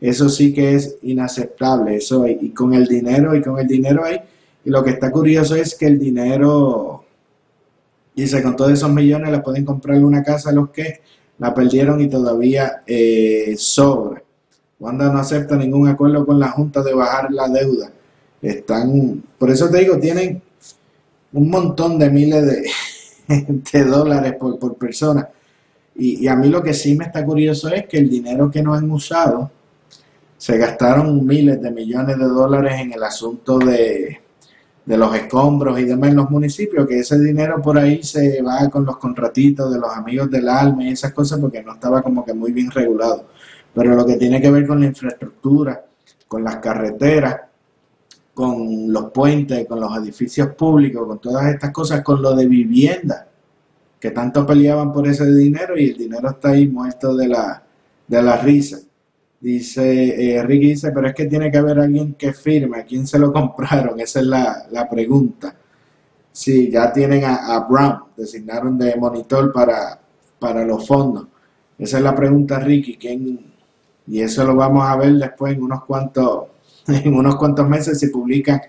eso 0.00 0.30
sí 0.30 0.52
que 0.52 0.74
es 0.74 0.96
inaceptable, 1.02 1.96
eso 1.96 2.26
y 2.26 2.50
con 2.50 2.72
el 2.72 2.86
dinero 2.86 3.36
y 3.36 3.42
con 3.42 3.58
el 3.58 3.66
dinero 3.66 4.04
ahí. 4.04 4.18
Y 4.64 4.70
lo 4.70 4.82
que 4.82 4.90
está 4.90 5.10
curioso 5.10 5.54
es 5.54 5.74
que 5.74 5.86
el 5.86 5.98
dinero, 5.98 7.04
dice, 8.14 8.42
con 8.42 8.56
todos 8.56 8.72
esos 8.72 8.90
millones 8.90 9.30
le 9.30 9.40
pueden 9.40 9.64
comprarle 9.64 10.04
una 10.04 10.22
casa 10.22 10.50
a 10.50 10.52
los 10.52 10.70
que 10.70 11.00
la 11.40 11.54
perdieron 11.54 12.00
y 12.00 12.08
todavía 12.08 12.82
eh, 12.86 13.54
sobra. 13.58 14.22
Wanda 14.78 15.10
no 15.10 15.18
acepta 15.18 15.56
ningún 15.56 15.88
acuerdo 15.88 16.24
con 16.24 16.38
la 16.38 16.50
Junta 16.50 16.82
de 16.82 16.94
bajar 16.94 17.32
la 17.32 17.48
deuda. 17.48 17.90
Están, 18.40 19.22
por 19.38 19.50
eso 19.50 19.68
te 19.68 19.78
digo, 19.78 19.98
tienen 19.98 20.40
un 21.32 21.50
montón 21.50 21.98
de 21.98 22.10
miles 22.10 22.72
de, 23.72 23.84
dólares 23.84 24.34
por, 24.38 24.58
por 24.58 24.76
persona. 24.76 25.28
Y, 25.96 26.24
y, 26.24 26.28
a 26.28 26.36
mí 26.36 26.48
lo 26.48 26.62
que 26.62 26.74
sí 26.74 26.94
me 26.94 27.06
está 27.06 27.24
curioso 27.24 27.68
es 27.68 27.86
que 27.86 27.98
el 27.98 28.08
dinero 28.08 28.50
que 28.50 28.62
no 28.62 28.74
han 28.74 28.90
usado, 28.90 29.50
se 30.36 30.56
gastaron 30.56 31.26
miles 31.26 31.60
de 31.60 31.70
millones 31.70 32.18
de 32.18 32.24
dólares 32.24 32.80
en 32.80 32.92
el 32.92 33.02
asunto 33.02 33.58
de, 33.58 34.20
los 34.96 35.14
escombros 35.14 35.78
y 35.78 35.84
demás 35.84 36.10
en 36.10 36.16
los 36.16 36.30
municipios, 36.30 36.86
que 36.86 36.98
ese 37.00 37.18
dinero 37.18 37.60
por 37.62 37.78
ahí 37.78 38.02
se 38.02 38.42
va 38.42 38.68
con 38.68 38.84
los 38.84 38.96
contratitos 38.96 39.72
de 39.72 39.78
los 39.78 39.90
amigos 39.94 40.30
del 40.30 40.48
alma 40.48 40.84
y 40.84 40.88
esas 40.90 41.12
cosas 41.12 41.38
porque 41.38 41.62
no 41.62 41.74
estaba 41.74 42.02
como 42.02 42.24
que 42.24 42.34
muy 42.34 42.52
bien 42.52 42.70
regulado. 42.70 43.26
Pero 43.72 43.94
lo 43.94 44.04
que 44.04 44.16
tiene 44.16 44.40
que 44.40 44.50
ver 44.50 44.66
con 44.66 44.80
la 44.80 44.86
infraestructura, 44.86 45.84
con 46.26 46.42
las 46.42 46.56
carreteras, 46.56 47.40
con 48.34 48.92
los 48.92 49.10
puentes, 49.10 49.66
con 49.66 49.80
los 49.80 49.96
edificios 49.98 50.48
públicos, 50.54 51.06
con 51.06 51.18
todas 51.18 51.46
estas 51.46 51.70
cosas, 51.70 52.02
con 52.02 52.22
lo 52.22 52.34
de 52.34 52.46
vivienda, 52.46 53.28
que 54.00 54.10
tanto 54.10 54.46
peleaban 54.46 54.92
por 54.92 55.06
ese 55.06 55.30
dinero 55.32 55.76
y 55.76 55.90
el 55.90 55.98
dinero 55.98 56.30
está 56.30 56.50
ahí 56.50 56.66
muerto 56.66 57.14
de 57.14 57.28
la, 57.28 57.62
de 58.08 58.36
risa. 58.38 58.78
Dice, 59.40 60.36
eh, 60.36 60.42
Ricky 60.42 60.66
dice, 60.68 60.92
pero 60.92 61.08
es 61.08 61.14
que 61.14 61.24
tiene 61.24 61.50
que 61.50 61.56
haber 61.56 61.78
alguien 61.78 62.12
que 62.14 62.34
firme, 62.34 62.80
¿a 62.80 62.84
quién 62.84 63.06
se 63.06 63.18
lo 63.18 63.32
compraron? 63.32 63.98
Esa 63.98 64.20
es 64.20 64.26
la, 64.26 64.88
pregunta. 64.90 65.54
Sí, 66.30 66.70
ya 66.70 66.92
tienen 66.92 67.24
a, 67.24 67.66
Brown, 67.68 68.04
designaron 68.16 68.76
de 68.78 68.96
monitor 68.96 69.52
para, 69.52 69.98
para 70.38 70.64
los 70.64 70.86
fondos. 70.86 71.26
Esa 71.78 71.96
es 71.96 72.02
la 72.02 72.14
pregunta, 72.14 72.58
Ricky. 72.58 72.96
¿quién? 72.96 73.50
Y 74.06 74.20
eso 74.20 74.44
lo 74.44 74.54
vamos 74.54 74.84
a 74.84 74.96
ver 74.96 75.14
después 75.14 75.54
en 75.54 75.62
unos 75.62 75.84
cuantos, 75.84 76.48
en 76.88 77.14
unos 77.14 77.36
cuantos 77.36 77.68
meses 77.68 77.98
si 77.98 78.08
publican 78.08 78.60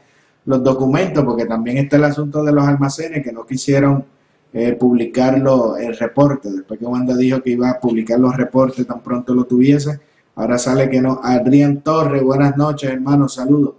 los 0.45 0.63
documentos, 0.63 1.23
porque 1.23 1.45
también 1.45 1.77
está 1.77 1.97
el 1.97 2.05
asunto 2.05 2.43
de 2.43 2.51
los 2.51 2.65
almacenes 2.65 3.23
que 3.23 3.31
no 3.31 3.45
quisieron 3.45 4.05
eh, 4.53 4.73
publicar 4.73 5.35
el 5.35 5.97
reporte. 5.97 6.49
Después 6.51 6.79
que 6.79 6.85
Wanda 6.85 7.15
dijo 7.15 7.41
que 7.41 7.51
iba 7.51 7.69
a 7.69 7.79
publicar 7.79 8.19
los 8.19 8.35
reportes 8.35 8.87
tan 8.87 9.01
pronto 9.01 9.33
lo 9.33 9.45
tuviese, 9.45 9.99
Ahora 10.35 10.57
sale 10.57 10.89
que 10.89 11.01
no. 11.01 11.19
Adrián 11.23 11.81
Torres, 11.81 12.23
buenas 12.23 12.57
noches, 12.57 12.89
hermano, 12.89 13.27
saludos. 13.27 13.75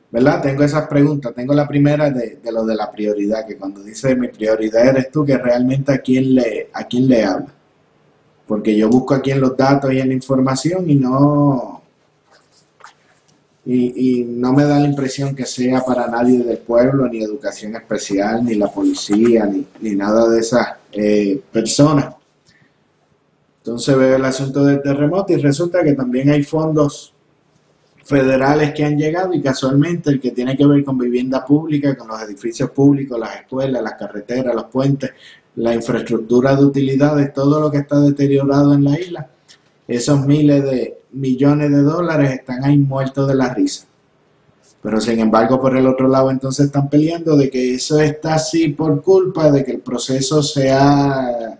¿verdad? 0.10 0.42
Tengo 0.42 0.64
esas 0.64 0.88
preguntas. 0.88 1.34
Tengo 1.36 1.54
la 1.54 1.68
primera 1.68 2.10
de, 2.10 2.40
lo 2.52 2.66
de 2.66 2.74
la 2.76 2.90
prioridad, 2.90 3.46
que 3.46 3.58
cuando 3.58 3.84
dice 3.84 4.16
mi 4.16 4.30
prioridad 4.30 4.88
eres 4.88 5.12
tú, 5.12 5.24
que 5.26 5.38
realmente 5.38 5.92
a 5.92 6.00
quién 6.00 6.34
le, 6.36 6.70
a 6.74 6.86
quién 6.86 7.08
le 7.08 7.24
habla. 7.24 7.54
Porque 8.48 8.76
yo 8.76 8.90
busco 8.90 9.14
aquí 9.14 9.30
en 9.32 9.42
los 9.42 9.56
datos 9.56 9.94
y 9.94 10.00
en 10.00 10.08
la 10.08 10.14
información 10.14 10.90
y 10.90 10.96
no, 10.96 11.81
y, 13.66 14.24
no 14.24 14.54
me 14.54 14.64
da 14.64 14.80
la 14.80 14.88
impresión 14.88 15.36
que 15.36 15.46
sea 15.46 15.82
para 15.82 16.08
nadie 16.08 16.40
del 16.40 16.58
pueblo, 16.58 17.08
ni 17.08 17.24
educación 17.24 17.76
especial, 17.76 18.44
ni 18.44 18.56
la 18.56 18.68
policía, 18.68 19.46
ni, 19.46 19.96
nada 19.96 20.28
de 20.30 20.40
esas 20.40 20.68
eh, 20.92 21.40
personas. 21.52 22.16
Entonces 23.60 23.96
veo 23.96 24.16
el 24.16 24.26
asunto 24.26 24.66
del 24.66 24.82
terremoto 24.82 25.34
y 25.34 25.36
resulta 25.36 25.84
que 25.84 25.94
también 25.94 26.32
hay 26.32 26.42
fondos 26.42 27.14
federales 28.04 28.74
que 28.74 28.84
han 28.84 28.98
llegado 28.98 29.34
y 29.34 29.42
casualmente 29.42 30.10
el 30.10 30.20
que 30.20 30.32
tiene 30.32 30.58
que 30.58 30.66
ver 30.66 30.84
con 30.84 30.98
vivienda 30.98 31.46
pública, 31.46 31.96
con 31.96 32.08
los 32.08 32.22
edificios 32.24 32.72
públicos, 32.72 33.20
las 33.20 33.36
escuelas, 33.36 33.84
las 33.84 33.94
carreteras, 33.94 34.56
los 34.56 34.66
puentes, 34.66 35.12
la 35.56 35.76
infraestructura 35.76 36.56
de 36.56 36.66
utilidades, 36.66 37.32
todo 37.32 37.60
lo 37.60 37.70
que 37.70 37.78
está 37.78 38.00
deteriorado 38.00 38.74
en 38.74 38.84
la 38.86 39.00
isla, 39.00 39.30
esos 39.88 40.26
miles 40.26 40.64
de 40.64 41.01
millones 41.14 41.72
de 41.72 41.82
dólares 41.82 42.32
están 42.32 42.64
ahí 42.64 42.78
muertos 42.78 43.28
de 43.28 43.36
la 43.36 43.54
risa. 43.54 43.86
Pero 44.82 45.00
sin 45.00 45.20
embargo, 45.20 45.62
por 45.62 45.78
el 45.78 45.86
otro 45.86 46.08
lado, 46.08 46.32
entonces 46.32 46.66
están 46.66 46.90
peleando 46.90 47.36
de 47.38 47.50
que 47.50 47.76
eso 47.76 48.00
está 48.00 48.36
así 48.36 48.70
por 48.70 49.02
culpa 49.04 49.52
de 49.52 49.64
que 49.64 49.72
el 49.72 49.80
proceso 49.80 50.42
se 50.42 50.72
ha 50.72 51.60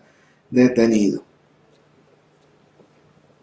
detenido. 0.50 1.24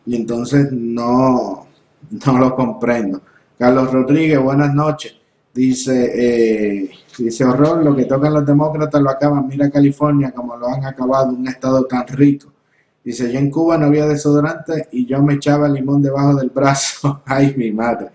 Y 0.07 0.17
entonces 0.17 0.73
no, 0.73 1.67
no 2.11 2.39
lo 2.39 2.57
comprendo. 2.57 3.23
Carlos 3.59 3.93
Rodríguez, 3.93 4.41
buenas 4.41 4.75
noches. 4.75 5.15
Dice, 5.55 6.13
eh, 6.15 6.91
dice 7.19 7.45
horror, 7.45 7.85
lo 7.85 7.95
que 7.95 8.05
tocan 8.05 8.35
los 8.35 8.47
demócratas 8.47 9.01
lo 9.01 9.11
acaban. 9.11 9.47
Mira 9.47 9.71
California 9.71 10.33
como 10.33 10.57
lo 10.57 10.69
han 10.69 10.85
acabado, 10.85 11.33
un 11.33 11.47
estado 11.47 11.85
tan 11.85 12.07
rico. 12.07 12.53
Dice, 13.09 13.33
yo 13.33 13.39
en 13.39 13.51
Cuba 13.51 13.79
no 13.79 13.87
había 13.87 14.07
desodorante 14.07 14.87
y 14.93 15.07
yo 15.07 15.23
me 15.23 15.37
echaba 15.37 15.67
limón 15.67 16.03
debajo 16.03 16.35
del 16.35 16.51
brazo. 16.51 17.23
Ay, 17.25 17.55
mi 17.57 17.73
madre. 17.73 18.11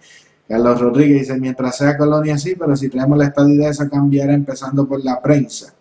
Carlos 0.48 0.80
Rodríguez 0.80 1.22
dice, 1.22 1.40
mientras 1.40 1.78
sea 1.78 1.98
colonia 1.98 2.38
sí, 2.38 2.54
pero 2.56 2.76
si 2.78 2.90
tenemos 2.90 3.18
la 3.18 3.26
estadidad 3.26 3.72
esa 3.72 3.90
cambiará 3.90 4.36
empezando 4.36 4.88
por 4.88 5.04
la 5.04 5.20
prensa. 5.20 5.74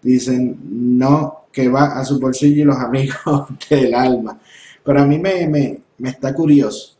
Dicen, 0.00 0.56
no, 0.70 1.46
que 1.50 1.68
va 1.68 1.98
a 1.98 2.04
su 2.04 2.20
bolsillo 2.20 2.62
y 2.62 2.64
los 2.64 2.76
amigos 2.76 3.48
del 3.68 3.92
alma. 3.92 4.38
Pero 4.84 5.00
a 5.00 5.04
mí 5.04 5.18
me, 5.18 5.48
me, 5.48 5.80
me 5.98 6.10
está 6.10 6.32
curioso, 6.32 6.96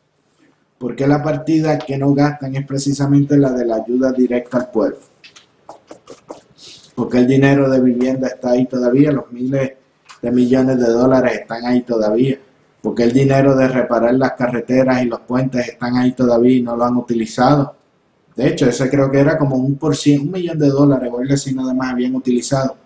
porque 0.76 1.06
la 1.06 1.22
partida 1.22 1.78
que 1.78 1.96
no 1.96 2.12
gastan 2.14 2.56
es 2.56 2.66
precisamente 2.66 3.36
la 3.36 3.52
de 3.52 3.64
la 3.64 3.76
ayuda 3.76 4.10
directa 4.10 4.56
al 4.58 4.70
pueblo. 4.72 4.98
Porque 6.96 7.18
el 7.18 7.28
dinero 7.28 7.70
de 7.70 7.80
vivienda 7.80 8.26
está 8.26 8.50
ahí 8.50 8.66
todavía, 8.66 9.12
los 9.12 9.30
miles 9.30 9.83
de 10.24 10.32
millones 10.32 10.78
de 10.78 10.88
dólares 10.88 11.40
están 11.40 11.64
ahí 11.66 11.82
todavía 11.82 12.38
porque 12.84 13.04
el 13.04 13.14
dinero 13.14 13.56
de 13.56 13.66
reparar 13.66 14.14
las 14.14 14.32
carreteras 14.32 15.02
y 15.02 15.06
los 15.06 15.20
puentes 15.20 15.66
están 15.68 15.96
ahí 15.96 16.12
todavía 16.12 16.58
y 16.58 16.60
no 16.60 16.76
lo 16.76 16.84
han 16.84 16.94
utilizado. 16.98 17.74
De 18.36 18.48
hecho, 18.48 18.68
ese 18.68 18.90
creo 18.90 19.10
que 19.10 19.20
era 19.20 19.38
como 19.38 19.56
un 19.56 19.76
por 19.76 19.96
ciento, 19.96 20.26
un 20.26 20.32
millón 20.32 20.58
de 20.58 20.68
dólares, 20.68 21.10
o 21.10 21.18
algo 21.18 21.32
así 21.32 21.54
nada 21.54 21.72
más 21.72 21.92
habían 21.92 22.14
utilizado. 22.14 22.76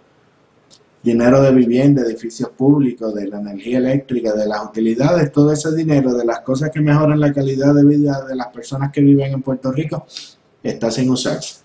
Dinero 1.02 1.42
de 1.42 1.50
vivienda, 1.50 2.02
edificios 2.02 2.50
públicos, 2.50 3.12
de 3.12 3.26
la 3.26 3.40
energía 3.40 3.78
eléctrica, 3.78 4.34
de 4.34 4.46
las 4.46 4.64
utilidades, 4.66 5.32
todo 5.32 5.52
ese 5.52 5.74
dinero, 5.74 6.14
de 6.14 6.24
las 6.24 6.40
cosas 6.40 6.70
que 6.70 6.80
mejoran 6.80 7.18
la 7.18 7.32
calidad 7.32 7.74
de 7.74 7.84
vida 7.84 8.24
de 8.24 8.36
las 8.36 8.48
personas 8.48 8.92
que 8.92 9.00
viven 9.00 9.32
en 9.32 9.42
Puerto 9.42 9.72
Rico, 9.72 10.06
está 10.62 10.92
sin 10.92 11.10
usarse. 11.10 11.56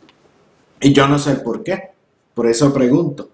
Y 0.81 0.91
yo 0.91 1.07
no 1.07 1.19
sé 1.19 1.35
por 1.35 1.63
qué. 1.63 1.91
Por 2.33 2.47
eso 2.47 2.73
pregunto. 2.73 3.29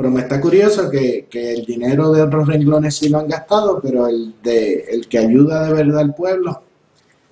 Pero 0.00 0.12
me 0.12 0.22
está 0.22 0.40
curioso 0.40 0.88
que, 0.88 1.28
el 1.30 1.66
dinero 1.66 2.10
de 2.10 2.22
otros 2.22 2.48
renglones 2.48 2.96
sí 2.96 3.10
lo 3.10 3.18
han 3.18 3.28
gastado, 3.28 3.82
pero 3.82 4.06
el, 4.06 4.34
de, 4.42 4.86
el 4.88 5.06
que 5.06 5.18
ayuda 5.18 5.66
de 5.66 5.74
verdad 5.74 6.00
al 6.00 6.14
pueblo, 6.14 6.62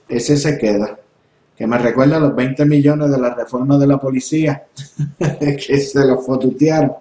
ese 0.07 0.37
se 0.37 0.59
queda. 0.59 0.99
Que 1.57 1.67
me 1.67 1.79
recuerda 1.79 2.21
los 2.21 2.37
20 2.37 2.67
millones 2.67 3.11
de 3.11 3.19
la 3.19 3.35
reforma 3.35 3.79
de 3.79 3.87
la 3.87 3.99
policía, 3.99 4.65
que 5.19 5.81
se 5.81 6.07
los 6.07 6.27
fotutearon 6.27 6.93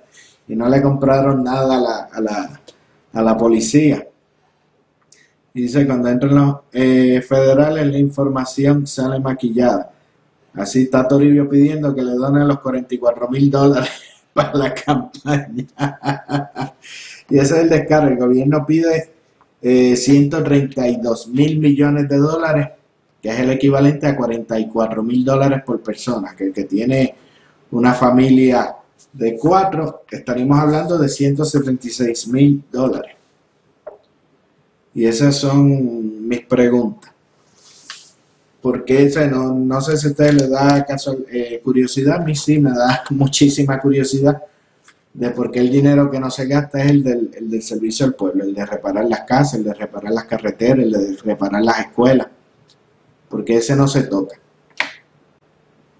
y 0.48 0.56
no 0.56 0.70
le 0.70 0.82
compraron 0.82 1.44
nada 1.44 1.76
a 1.76 1.82
la, 1.82 1.98
a 2.14 2.22
la, 2.22 2.62
a 3.12 3.22
la 3.22 3.38
policía. 3.38 4.08
Y 5.54 5.64
dice, 5.64 5.86
cuando 5.86 6.08
entran 6.08 6.34
los 6.34 6.56
eh, 6.72 7.22
federales, 7.28 7.88
la 7.88 7.98
información 7.98 8.88
sale 8.88 9.20
maquillada. 9.20 9.92
Así 10.54 10.84
está 10.84 11.06
Toribio 11.06 11.50
pidiendo 11.50 11.94
que 11.94 12.04
le 12.04 12.14
donen 12.14 12.48
los 12.48 12.62
44 12.62 13.28
mil 13.28 13.52
dólares 13.52 14.17
para 14.38 14.54
la 14.54 14.74
campaña. 14.86 15.66
y 17.28 17.40
ese 17.40 17.56
es 17.56 17.62
el 17.64 17.70
descargo. 17.70 18.10
El 18.10 18.18
gobierno 18.18 18.64
pide 18.66 19.10
132 19.62 21.26
eh, 21.26 21.30
mil 21.32 21.60
millones 21.60 22.08
de 22.08 22.18
dólares, 22.18 22.68
que 23.20 23.30
es 23.30 23.40
el 23.40 23.50
equivalente 23.50 24.06
a 24.06 24.16
44 24.16 25.02
mil 25.02 25.26
dólares 25.26 25.64
por 25.66 25.82
persona. 25.82 26.36
Que 26.36 26.46
el 26.46 26.54
que 26.54 26.66
tiene 26.66 27.16
una 27.72 27.94
familia 27.94 28.76
de 29.12 29.36
cuatro, 29.38 30.04
estaríamos 30.12 30.60
hablando 30.60 31.00
de 31.00 31.10
176 31.10 32.28
mil 32.28 32.64
dólares. 32.72 33.16
Y 34.94 35.06
esas 35.06 35.36
son 35.36 36.28
mis 36.28 36.46
preguntas 36.46 37.17
porque 38.62 39.12
no, 39.30 39.54
no 39.54 39.82
sé 39.82 39.98
si 39.98 40.08
a 40.08 40.10
ustedes 40.12 40.34
les 40.34 40.50
da 40.50 40.86
caso, 40.86 41.18
eh, 41.32 41.62
curiosidad, 41.64 42.22
a 42.22 42.24
mí 42.24 42.36
sí 42.36 42.60
me 42.60 42.72
da 42.72 43.04
muchísima 43.12 43.80
curiosidad 43.80 44.42
de 45.14 45.30
por 45.32 45.52
qué 45.52 45.60
el 45.60 45.72
dinero 45.72 46.12
que 46.12 46.20
no 46.20 46.30
se 46.30 46.46
gasta 46.46 46.84
es 46.84 46.92
el 46.92 47.04
del, 47.04 47.32
el 47.36 47.50
del 47.50 47.62
servicio 47.62 48.06
al 48.06 48.14
pueblo, 48.14 48.44
el 48.44 48.54
de 48.54 48.66
reparar 48.66 49.06
las 49.06 49.22
casas, 49.22 49.56
el 49.56 49.64
de 49.64 49.74
reparar 49.74 50.12
las 50.12 50.26
carreteras, 50.26 50.86
el 50.86 50.92
de 50.92 51.18
reparar 51.24 51.64
las 51.64 51.80
escuelas, 51.80 52.28
porque 53.30 53.58
ese 53.58 53.76
no 53.76 53.88
se 53.88 54.04
toca. 54.04 54.40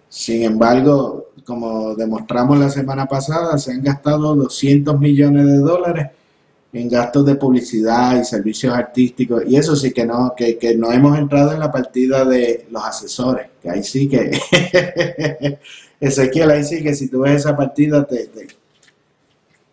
Sin 0.10 0.44
embargo, 0.44 1.30
como 1.46 1.96
demostramos 1.96 2.60
la 2.60 2.70
semana 2.70 3.06
pasada, 3.08 3.58
se 3.58 3.72
han 3.72 3.82
gastado 3.82 4.36
200 4.36 5.00
millones 5.00 5.46
de 5.46 5.58
dólares 5.58 6.08
en 6.74 6.90
gastos 6.90 7.26
de 7.26 7.36
publicidad 7.36 8.20
y 8.20 8.26
servicios 8.26 8.74
artísticos, 8.74 9.44
y 9.48 9.56
eso 9.56 9.76
sí 9.76 9.92
que 9.92 10.06
no, 10.06 10.34
que, 10.36 10.58
que 10.58 10.76
no 10.76 10.92
hemos 10.92 11.18
entrado 11.18 11.54
en 11.54 11.60
la 11.60 11.72
partida 11.72 12.26
de 12.26 12.68
los 12.70 12.84
asesores, 12.84 13.48
que 13.62 13.70
ahí 13.70 13.84
sí 13.84 14.08
que, 14.08 14.32
Ezequiel, 16.00 16.52
ahí 16.52 16.64
sí 16.64 16.84
que 16.84 16.94
si 16.94 17.08
tú 17.08 17.22
ves 17.22 17.38
esa 17.38 17.56
partida 17.56 18.06
te, 18.06 18.30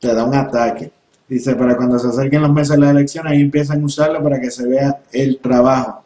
te, 0.01 0.15
da 0.15 0.25
un 0.25 0.35
ataque. 0.35 0.91
Dice, 1.29 1.55
para 1.55 1.77
cuando 1.77 1.99
se 1.99 2.09
acerquen 2.09 2.43
los 2.43 2.53
meses 2.53 2.77
de 2.77 2.79
la 2.79 2.91
elección, 2.91 3.27
ahí 3.27 3.41
empiezan 3.41 3.83
a 3.83 3.85
usarlo 3.85 4.23
para 4.23 4.41
que 4.41 4.51
se 4.51 4.67
vea 4.67 5.01
el 5.11 5.39
trabajo. 5.39 6.05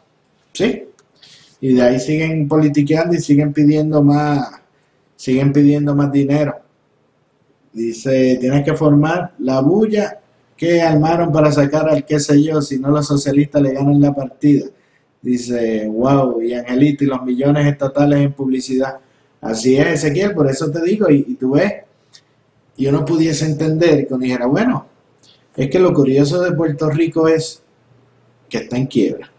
¿Sí? 0.53 0.85
Y 1.61 1.73
de 1.73 1.81
ahí 1.81 1.99
siguen 1.99 2.47
politiqueando 2.47 3.15
y 3.15 3.19
siguen 3.19 3.51
pidiendo 3.51 4.01
más, 4.01 4.61
siguen 5.15 5.51
pidiendo 5.51 5.93
más 5.93 6.11
dinero. 6.11 6.59
Dice, 7.73 8.37
tienes 8.39 8.63
que 8.63 8.73
formar 8.73 9.33
la 9.39 9.59
bulla 9.59 10.19
¿Qué 10.59 10.81
armaron 10.81 11.31
para 11.31 11.53
sacar 11.53 11.87
al 11.87 12.03
qué 12.03 12.19
sé 12.19 12.43
yo 12.43 12.61
si 12.61 12.79
no 12.79 12.91
los 12.91 13.07
socialistas 13.07 13.61
le 13.61 13.71
ganan 13.71 14.01
la 14.01 14.13
partida? 14.13 14.65
Dice, 15.21 15.87
wow, 15.87 16.41
y 16.41 16.53
Angelito 16.53 17.05
y 17.05 17.07
los 17.07 17.23
millones 17.23 17.65
estatales 17.65 18.19
en 18.19 18.33
publicidad. 18.33 18.97
Así 19.39 19.77
es, 19.77 19.87
Ezequiel, 19.87 20.33
por 20.33 20.49
eso 20.49 20.69
te 20.69 20.81
digo, 20.81 21.09
y, 21.09 21.35
tú 21.35 21.51
ves, 21.51 21.75
y 22.75 22.87
uno 22.87 23.05
pudiese 23.05 23.45
entender 23.45 24.05
que 24.05 24.13
uno 24.13 24.21
dijera, 24.21 24.47
bueno, 24.47 24.85
es 25.55 25.69
que 25.69 25.79
lo 25.79 25.93
curioso 25.93 26.41
de 26.41 26.51
Puerto 26.51 26.89
Rico 26.89 27.29
es 27.29 27.63
que 28.49 28.57
está 28.57 28.75
en 28.75 28.87
quiebra 28.87 29.31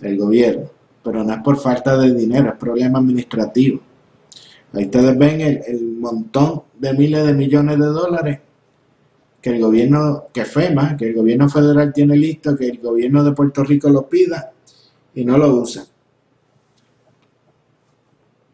el 0.00 0.16
gobierno, 0.16 0.70
pero 1.04 1.22
no 1.22 1.34
es 1.34 1.40
por 1.42 1.58
falta 1.58 1.98
de 1.98 2.14
dinero, 2.14 2.48
es 2.48 2.56
problema 2.56 2.98
administrativo. 2.98 3.78
Ahí 4.72 4.86
ustedes 4.86 5.18
ven 5.18 5.42
el, 5.42 5.62
el 5.66 5.82
montón 5.98 6.62
de 6.78 6.94
miles 6.94 7.26
de 7.26 7.34
millones 7.34 7.78
de 7.78 7.86
dólares 7.86 8.38
que 9.42 9.50
el 9.50 9.60
gobierno, 9.60 10.28
que 10.32 10.44
FEMA, 10.44 10.96
que 10.96 11.08
el 11.08 11.14
gobierno 11.14 11.48
federal 11.48 11.92
tiene 11.92 12.16
listo, 12.16 12.56
que 12.56 12.68
el 12.68 12.78
gobierno 12.78 13.24
de 13.24 13.32
Puerto 13.32 13.64
Rico 13.64 13.90
lo 13.90 14.08
pida 14.08 14.52
y 15.14 15.24
no 15.24 15.36
lo 15.36 15.56
usa. 15.56 15.84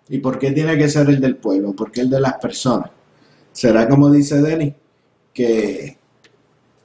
¿Y 0.09 0.19
por 0.19 0.39
qué 0.39 0.53
tiene 0.53 0.79
que 0.79 0.89
ser 0.89 1.11
el 1.11 1.21
del 1.21 1.37
pueblo? 1.37 1.75
¿Por 1.75 1.93
qué 1.93 2.01
el 2.01 2.09
de 2.09 2.21
las 2.21 2.39
personas? 2.39 2.91
¿Será 3.53 3.87
como 3.87 4.11
dice 4.11 4.41
Denis, 4.41 4.73
que, 5.35 5.99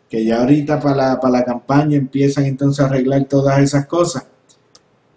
que 0.10 0.26
ya 0.26 0.42
ahorita 0.42 0.82
para 0.82 0.96
la, 0.96 1.20
para 1.22 1.40
la 1.40 1.46
campaña 1.46 1.96
empiezan 1.96 2.46
entonces 2.46 2.84
a 2.84 2.90
arreglar 2.90 3.24
todas 3.24 3.60
esas 3.60 3.86
cosas? 3.86 4.26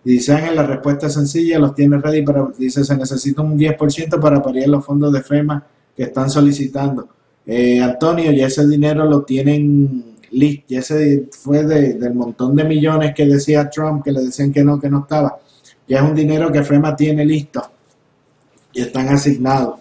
Dice 0.05 0.33
Ángel, 0.33 0.55
la 0.55 0.63
respuesta 0.63 1.09
es 1.09 1.15
sencilla, 1.15 1.59
los 1.59 1.75
tiene 1.75 1.99
ready, 1.99 2.25
pero 2.25 2.53
dice, 2.57 2.85
se 2.85 2.97
necesita 2.97 3.43
un 3.43 3.59
10% 3.59 4.21
para 4.21 4.41
parir 4.41 4.69
los 4.69 4.87
fondos 4.87 5.13
de 5.13 5.21
FEMA 5.21 5.67
que 5.97 6.05
están 6.05 6.31
solicitando. 6.31 7.16
Eh, 7.47 7.81
Antonio, 7.81 8.33
ya 8.33 8.49
ese 8.49 8.67
dinero 8.67 9.05
lo 9.05 9.23
tienen 9.23 10.17
listo, 10.33 10.65
ya 10.69 10.81
ese 10.81 11.29
fue 11.31 11.65
del 11.65 12.13
montón 12.15 12.57
de 12.57 12.65
millones 12.65 13.15
que 13.15 13.25
decía 13.25 13.71
Trump, 13.71 14.05
que 14.05 14.11
le 14.11 14.23
decían 14.23 14.53
que 14.53 14.65
no, 14.65 14.81
que 14.81 14.91
no 14.91 15.01
estaba. 15.01 15.39
Ya 15.87 15.99
es 15.99 16.03
un 16.03 16.15
dinero 16.15 16.51
que 16.51 16.65
FEMA 16.65 16.97
tiene 16.97 17.25
listo 17.25 17.63
y 18.73 18.83
están 18.83 19.09
asignados 19.09 19.79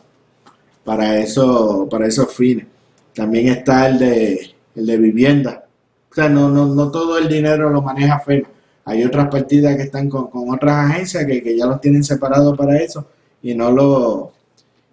para, 0.83 1.17
eso, 1.17 1.87
para 1.89 2.05
esos 2.05 2.31
fines. 2.33 2.67
También 3.15 3.47
está 3.47 3.87
el 3.87 3.97
de, 3.97 4.55
el 4.75 4.85
de 4.85 4.97
vivienda. 4.97 5.65
O 6.11 6.13
sea, 6.13 6.29
no, 6.29 6.49
no, 6.49 6.67
no 6.67 6.91
todo 6.91 7.17
el 7.17 7.27
dinero 7.27 7.69
lo 7.71 7.81
maneja 7.81 8.19
FEMA. 8.19 8.47
Hay 8.85 9.03
otras 9.03 9.27
partidas 9.29 9.75
que 9.75 9.83
están 9.83 10.07
con, 10.07 10.29
otras 10.33 10.91
agencias 10.91 11.25
que, 11.25 11.41
que 11.41 11.57
ya 11.57 11.65
los 11.65 11.81
tienen 11.81 12.03
separados 12.03 12.55
para 12.55 12.77
eso 12.77 13.07
y 13.41 13.55
no 13.55 13.71
lo, 13.71 14.31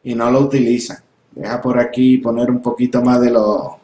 y 0.03 0.15
no 0.15 0.31
lo 0.31 0.41
utilizan. 0.41 0.99
Deja 1.35 1.61
por 1.61 1.79
aquí 1.79 2.19
poner 2.19 2.51
un 2.51 2.61
poquito 2.61 3.03
más 3.03 3.21
de 3.21 3.31
los 3.31 3.83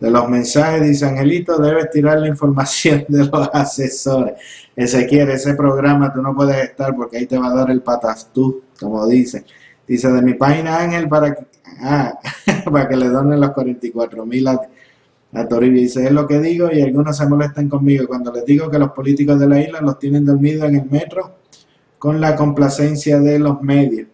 de 0.00 0.10
los 0.10 0.28
mensajes, 0.28 0.82
dice 0.82 1.06
Angelito, 1.06 1.58
debes 1.58 1.90
tirar 1.90 2.20
la 2.20 2.28
información 2.28 3.04
de 3.08 3.24
los 3.24 3.50
asesores. 3.52 4.34
Ese 4.76 5.06
quiere, 5.06 5.34
ese 5.34 5.54
programa 5.54 6.12
tú 6.12 6.22
no 6.22 6.34
puedes 6.34 6.56
estar 6.56 6.94
porque 6.94 7.18
ahí 7.18 7.26
te 7.26 7.36
va 7.36 7.48
a 7.48 7.54
dar 7.54 7.70
el 7.70 7.82
patas 7.82 8.30
tú, 8.32 8.62
como 8.78 9.06
dice. 9.06 9.44
Dice 9.86 10.08
de 10.12 10.22
mi 10.22 10.34
página 10.34 10.78
Ángel 10.78 11.08
para 11.08 11.34
que, 11.34 11.46
ah, 11.80 12.18
para 12.70 12.88
que 12.88 12.96
le 12.96 13.08
donen 13.08 13.40
los 13.40 13.50
44 13.50 14.24
mil 14.24 14.46
a, 14.46 14.60
a 15.32 15.48
Toribio. 15.48 15.82
Dice, 15.82 16.04
es 16.04 16.12
lo 16.12 16.26
que 16.26 16.38
digo 16.38 16.70
y 16.72 16.80
algunos 16.80 17.16
se 17.16 17.26
molestan 17.26 17.68
conmigo 17.68 18.06
cuando 18.06 18.32
les 18.32 18.44
digo 18.44 18.70
que 18.70 18.78
los 18.78 18.92
políticos 18.92 19.40
de 19.40 19.48
la 19.48 19.60
isla 19.60 19.80
los 19.80 19.98
tienen 19.98 20.24
dormidos 20.24 20.68
en 20.68 20.76
el 20.76 20.90
metro 20.90 21.38
con 21.98 22.20
la 22.20 22.36
complacencia 22.36 23.18
de 23.18 23.38
los 23.40 23.60
medios. 23.62 24.06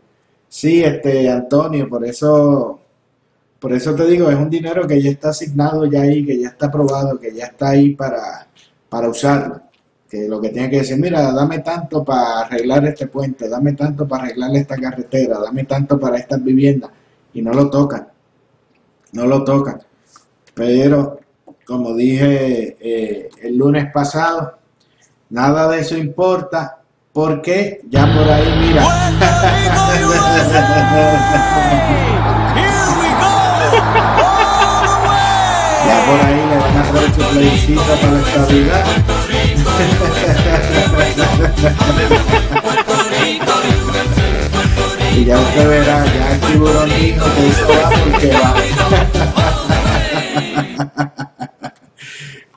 Sí, 0.54 0.84
este 0.84 1.28
Antonio, 1.28 1.88
por 1.88 2.06
eso 2.06 2.78
por 3.58 3.72
eso 3.72 3.92
te 3.92 4.06
digo, 4.06 4.30
es 4.30 4.36
un 4.36 4.48
dinero 4.48 4.86
que 4.86 5.02
ya 5.02 5.10
está 5.10 5.30
asignado 5.30 5.84
ya 5.86 6.02
ahí, 6.02 6.24
que 6.24 6.38
ya 6.38 6.50
está 6.50 6.66
aprobado, 6.66 7.18
que 7.18 7.34
ya 7.34 7.46
está 7.46 7.70
ahí 7.70 7.96
para, 7.96 8.46
para 8.88 9.08
usarlo. 9.08 9.62
Que 10.08 10.28
lo 10.28 10.40
que 10.40 10.50
tiene 10.50 10.70
que 10.70 10.78
decir, 10.78 10.96
mira, 10.96 11.32
dame 11.32 11.58
tanto 11.58 12.04
para 12.04 12.42
arreglar 12.42 12.84
este 12.86 13.08
puente, 13.08 13.48
dame 13.48 13.72
tanto 13.72 14.06
para 14.06 14.24
arreglar 14.24 14.54
esta 14.54 14.76
carretera, 14.76 15.40
dame 15.40 15.64
tanto 15.64 15.98
para 15.98 16.18
estas 16.18 16.44
viviendas. 16.44 16.90
Y 17.32 17.42
no 17.42 17.52
lo 17.52 17.68
tocan. 17.68 18.06
No 19.12 19.26
lo 19.26 19.42
tocan. 19.42 19.80
Pero, 20.54 21.18
como 21.66 21.96
dije 21.96 22.76
eh, 22.78 23.28
el 23.42 23.56
lunes 23.56 23.90
pasado, 23.92 24.58
nada 25.30 25.68
de 25.68 25.80
eso 25.80 25.96
importa 25.96 26.83
porque 27.14 27.80
ya 27.88 28.12
por 28.12 28.28
ahí, 28.28 28.52
mira. 28.58 28.84
Ya 35.86 35.96
por 36.06 36.18
ahí 36.18 36.40
le 36.48 36.56
van 36.56 36.76
a 36.76 36.80
hacer 36.80 37.06
su 37.14 37.20
plebiscito 37.30 37.82
para 37.82 38.12
la 38.12 38.20
estabilidad. 38.20 38.84
y 45.14 45.24
ya 45.26 45.38
usted 45.38 45.68
verá, 45.68 46.04
ya 46.06 46.32
el 46.32 46.40
tiburón 46.40 46.88
dijo 46.88 47.26
que 47.34 47.48
eso 47.48 47.68
va 47.68 47.90
porque 47.90 48.28
va. 48.32 48.54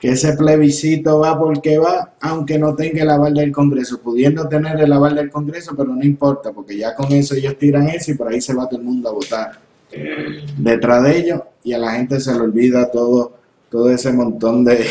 Que 0.00 0.10
ese 0.10 0.34
plebiscito 0.34 1.18
va 1.20 1.38
porque 1.38 1.78
va, 1.78 2.14
aunque 2.20 2.58
no 2.58 2.74
tenga 2.74 3.02
el 3.02 3.10
aval 3.10 3.34
del 3.34 3.52
Congreso, 3.52 4.00
pudiendo 4.00 4.48
tener 4.48 4.80
el 4.80 4.92
aval 4.92 5.16
del 5.16 5.30
Congreso, 5.30 5.74
pero 5.76 5.94
no 5.94 6.04
importa, 6.04 6.52
porque 6.52 6.76
ya 6.76 6.94
con 6.94 7.10
eso 7.12 7.34
ellos 7.34 7.58
tiran 7.58 7.88
eso 7.88 8.12
y 8.12 8.14
por 8.14 8.28
ahí 8.28 8.40
se 8.40 8.54
va 8.54 8.68
todo 8.68 8.78
el 8.78 8.86
mundo 8.86 9.08
a 9.08 9.12
votar 9.12 9.68
detrás 10.56 11.02
de 11.04 11.18
ellos 11.18 11.40
y 11.64 11.72
a 11.72 11.78
la 11.78 11.92
gente 11.92 12.20
se 12.20 12.32
le 12.32 12.40
olvida 12.40 12.90
todo, 12.90 13.32
todo 13.70 13.90
ese 13.90 14.12
montón 14.12 14.64
de, 14.64 14.86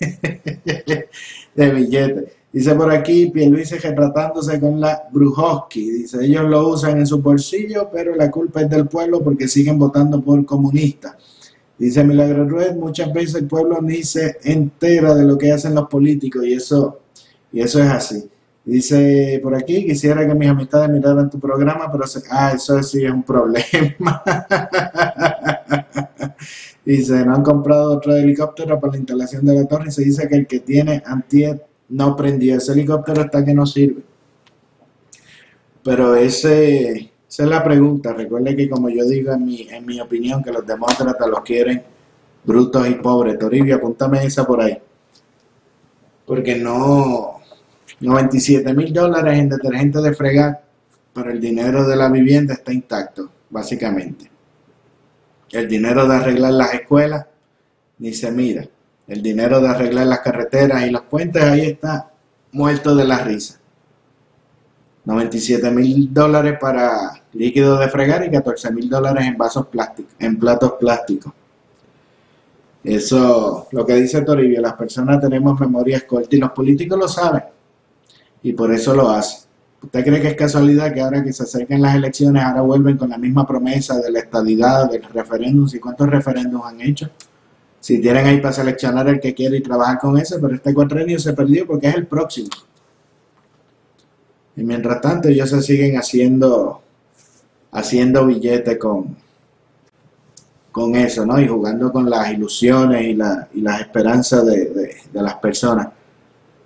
de 1.54 1.70
billetes. 1.70 2.24
Dice 2.52 2.74
por 2.74 2.90
aquí 2.90 3.30
Pierluisi 3.30 3.78
retratándose 3.78 4.60
con 4.60 4.78
la 4.78 5.04
Brujoski. 5.10 5.90
Dice, 5.90 6.22
ellos 6.22 6.44
lo 6.44 6.68
usan 6.68 6.98
en 6.98 7.06
su 7.06 7.22
bolsillo, 7.22 7.88
pero 7.90 8.14
la 8.14 8.30
culpa 8.30 8.60
es 8.60 8.68
del 8.68 8.86
pueblo 8.86 9.22
porque 9.22 9.48
siguen 9.48 9.78
votando 9.78 10.20
por 10.20 10.44
comunistas. 10.44 11.14
Dice 11.82 12.04
Milagro 12.04 12.48
Ruiz, 12.48 12.76
muchas 12.76 13.12
veces 13.12 13.34
el 13.34 13.48
pueblo 13.48 13.82
ni 13.82 14.04
se 14.04 14.38
entera 14.44 15.16
de 15.16 15.24
lo 15.24 15.36
que 15.36 15.50
hacen 15.50 15.74
los 15.74 15.88
políticos 15.88 16.46
y 16.46 16.52
eso, 16.52 17.00
y 17.50 17.60
eso 17.60 17.82
es 17.82 17.90
así. 17.90 18.30
Dice 18.64 19.40
por 19.42 19.52
aquí, 19.56 19.84
quisiera 19.84 20.24
que 20.24 20.32
mis 20.32 20.48
amistades 20.48 20.88
miraran 20.90 21.28
tu 21.28 21.40
programa, 21.40 21.90
pero 21.90 22.04
ah, 22.30 22.52
eso 22.54 22.80
sí 22.84 23.04
es 23.04 23.10
un 23.10 23.24
problema. 23.24 24.22
dice, 26.84 27.26
no 27.26 27.34
han 27.34 27.42
comprado 27.42 27.96
otro 27.96 28.14
helicóptero 28.14 28.78
para 28.78 28.92
la 28.92 28.98
instalación 28.98 29.44
de 29.44 29.54
la 29.56 29.66
torre 29.66 29.88
y 29.88 29.90
se 29.90 30.04
dice 30.04 30.28
que 30.28 30.36
el 30.36 30.46
que 30.46 30.60
tiene 30.60 31.02
antier 31.04 31.66
no 31.88 32.14
prendió. 32.14 32.58
Ese 32.58 32.74
helicóptero 32.74 33.22
está 33.22 33.44
que 33.44 33.54
no 33.54 33.66
sirve. 33.66 34.02
Pero 35.82 36.14
ese, 36.14 37.11
esa 37.32 37.44
es 37.44 37.48
la 37.48 37.64
pregunta. 37.64 38.12
Recuerde 38.12 38.54
que 38.54 38.68
como 38.68 38.90
yo 38.90 39.06
digo 39.06 39.32
en 39.32 39.46
mi, 39.46 39.66
en 39.70 39.86
mi 39.86 39.98
opinión, 39.98 40.44
que 40.44 40.52
los 40.52 40.66
demócratas 40.66 41.26
los 41.26 41.40
quieren 41.40 41.82
brutos 42.44 42.86
y 42.86 42.96
pobres. 42.96 43.38
Toribio, 43.38 43.76
apúntame 43.76 44.22
esa 44.22 44.46
por 44.46 44.60
ahí. 44.60 44.76
Porque 46.26 46.56
no 46.56 47.40
97 48.00 48.74
mil 48.74 48.92
dólares 48.92 49.38
en 49.38 49.48
detergente 49.48 50.02
de 50.02 50.12
fregar, 50.12 50.62
pero 51.14 51.30
el 51.30 51.40
dinero 51.40 51.88
de 51.88 51.96
la 51.96 52.10
vivienda 52.10 52.52
está 52.52 52.70
intacto, 52.70 53.30
básicamente. 53.48 54.30
El 55.52 55.66
dinero 55.66 56.06
de 56.06 56.16
arreglar 56.16 56.52
las 56.52 56.74
escuelas 56.74 57.24
ni 57.96 58.12
se 58.12 58.30
mira. 58.30 58.68
El 59.08 59.22
dinero 59.22 59.58
de 59.62 59.68
arreglar 59.68 60.06
las 60.06 60.20
carreteras 60.20 60.86
y 60.86 60.90
los 60.90 61.04
puentes 61.04 61.42
ahí 61.42 61.62
está 61.62 62.10
muerto 62.52 62.94
de 62.94 63.06
la 63.06 63.24
risa. 63.24 63.58
97 65.06 65.70
mil 65.70 66.12
dólares 66.12 66.58
para 66.60 67.21
líquido 67.34 67.78
de 67.78 67.88
fregar 67.88 68.24
y 68.24 68.30
14 68.30 68.72
mil 68.72 68.88
dólares 68.88 69.26
en 69.26 69.36
vasos 69.36 69.66
plásticos, 69.66 70.12
en 70.18 70.38
platos 70.38 70.72
plásticos. 70.78 71.32
Eso, 72.84 73.68
lo 73.70 73.86
que 73.86 73.94
dice 73.94 74.22
Toribio, 74.22 74.60
las 74.60 74.74
personas 74.74 75.20
tenemos 75.20 75.58
memorias 75.60 76.02
cortas 76.02 76.32
y 76.32 76.38
los 76.38 76.50
políticos 76.50 76.98
lo 76.98 77.08
saben 77.08 77.44
y 78.42 78.52
por 78.52 78.72
eso 78.72 78.94
lo 78.94 79.08
hace. 79.10 79.46
¿Usted 79.82 80.04
cree 80.04 80.20
que 80.20 80.28
es 80.28 80.34
casualidad 80.34 80.92
que 80.92 81.00
ahora 81.00 81.24
que 81.24 81.32
se 81.32 81.42
acercan 81.42 81.82
las 81.82 81.96
elecciones, 81.96 82.42
ahora 82.42 82.60
vuelven 82.60 82.96
con 82.96 83.10
la 83.10 83.18
misma 83.18 83.46
promesa 83.46 83.98
de 83.98 84.12
la 84.12 84.20
estadidad, 84.20 84.90
del 84.90 85.02
referéndum? 85.02 85.68
¿Y 85.72 85.78
cuántos 85.78 86.08
referéndums 86.08 86.64
han 86.66 86.80
hecho? 86.80 87.10
Si 87.80 88.00
tienen 88.00 88.26
ahí 88.26 88.40
para 88.40 88.52
seleccionar 88.52 89.08
el 89.08 89.18
que 89.18 89.34
quiere 89.34 89.56
y 89.56 89.60
trabajar 89.60 89.98
con 89.98 90.16
ese, 90.18 90.38
pero 90.38 90.54
este 90.54 90.72
cuatrenio 90.72 91.18
se 91.18 91.32
perdió 91.32 91.66
porque 91.66 91.88
es 91.88 91.96
el 91.96 92.06
próximo. 92.06 92.48
Y 94.54 94.62
mientras 94.62 95.00
tanto 95.00 95.28
ellos 95.28 95.50
se 95.50 95.60
siguen 95.62 95.96
haciendo, 95.96 96.80
haciendo 97.72 98.26
billetes 98.26 98.78
con, 98.78 99.16
con 100.70 100.94
eso, 100.94 101.26
¿no? 101.26 101.40
Y 101.40 101.48
jugando 101.48 101.92
con 101.92 102.08
las 102.08 102.32
ilusiones 102.32 103.02
y, 103.02 103.14
la, 103.14 103.48
y 103.52 103.60
las 103.60 103.80
esperanzas 103.80 104.46
de 104.46 105.02
las 105.12 105.34
personas 105.34 105.88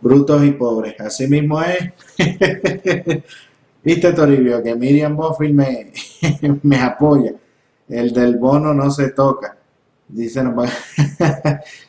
brutos 0.00 0.44
y 0.44 0.52
pobres. 0.52 0.94
Así 1.00 1.26
mismo 1.26 1.60
es. 1.62 1.92
Viste, 3.82 4.12
Toribio, 4.12 4.62
que 4.62 4.74
Miriam 4.74 5.16
Boffill 5.16 5.54
me, 5.54 5.92
me 6.62 6.80
apoya. 6.80 7.34
El 7.88 8.12
del 8.12 8.36
bono 8.36 8.74
no 8.74 8.90
se 8.90 9.10
toca. 9.10 9.56
Dice, 10.08 10.42
no, 10.42 10.54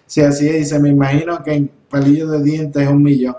si 0.06 0.22
así 0.22 0.48
es, 0.48 0.56
dice, 0.56 0.80
me 0.80 0.90
imagino 0.90 1.44
que 1.44 1.54
en 1.54 1.72
palillo 1.90 2.28
de 2.30 2.44
dientes 2.44 2.84
es 2.84 2.90
un 2.90 3.02
millón. 3.02 3.36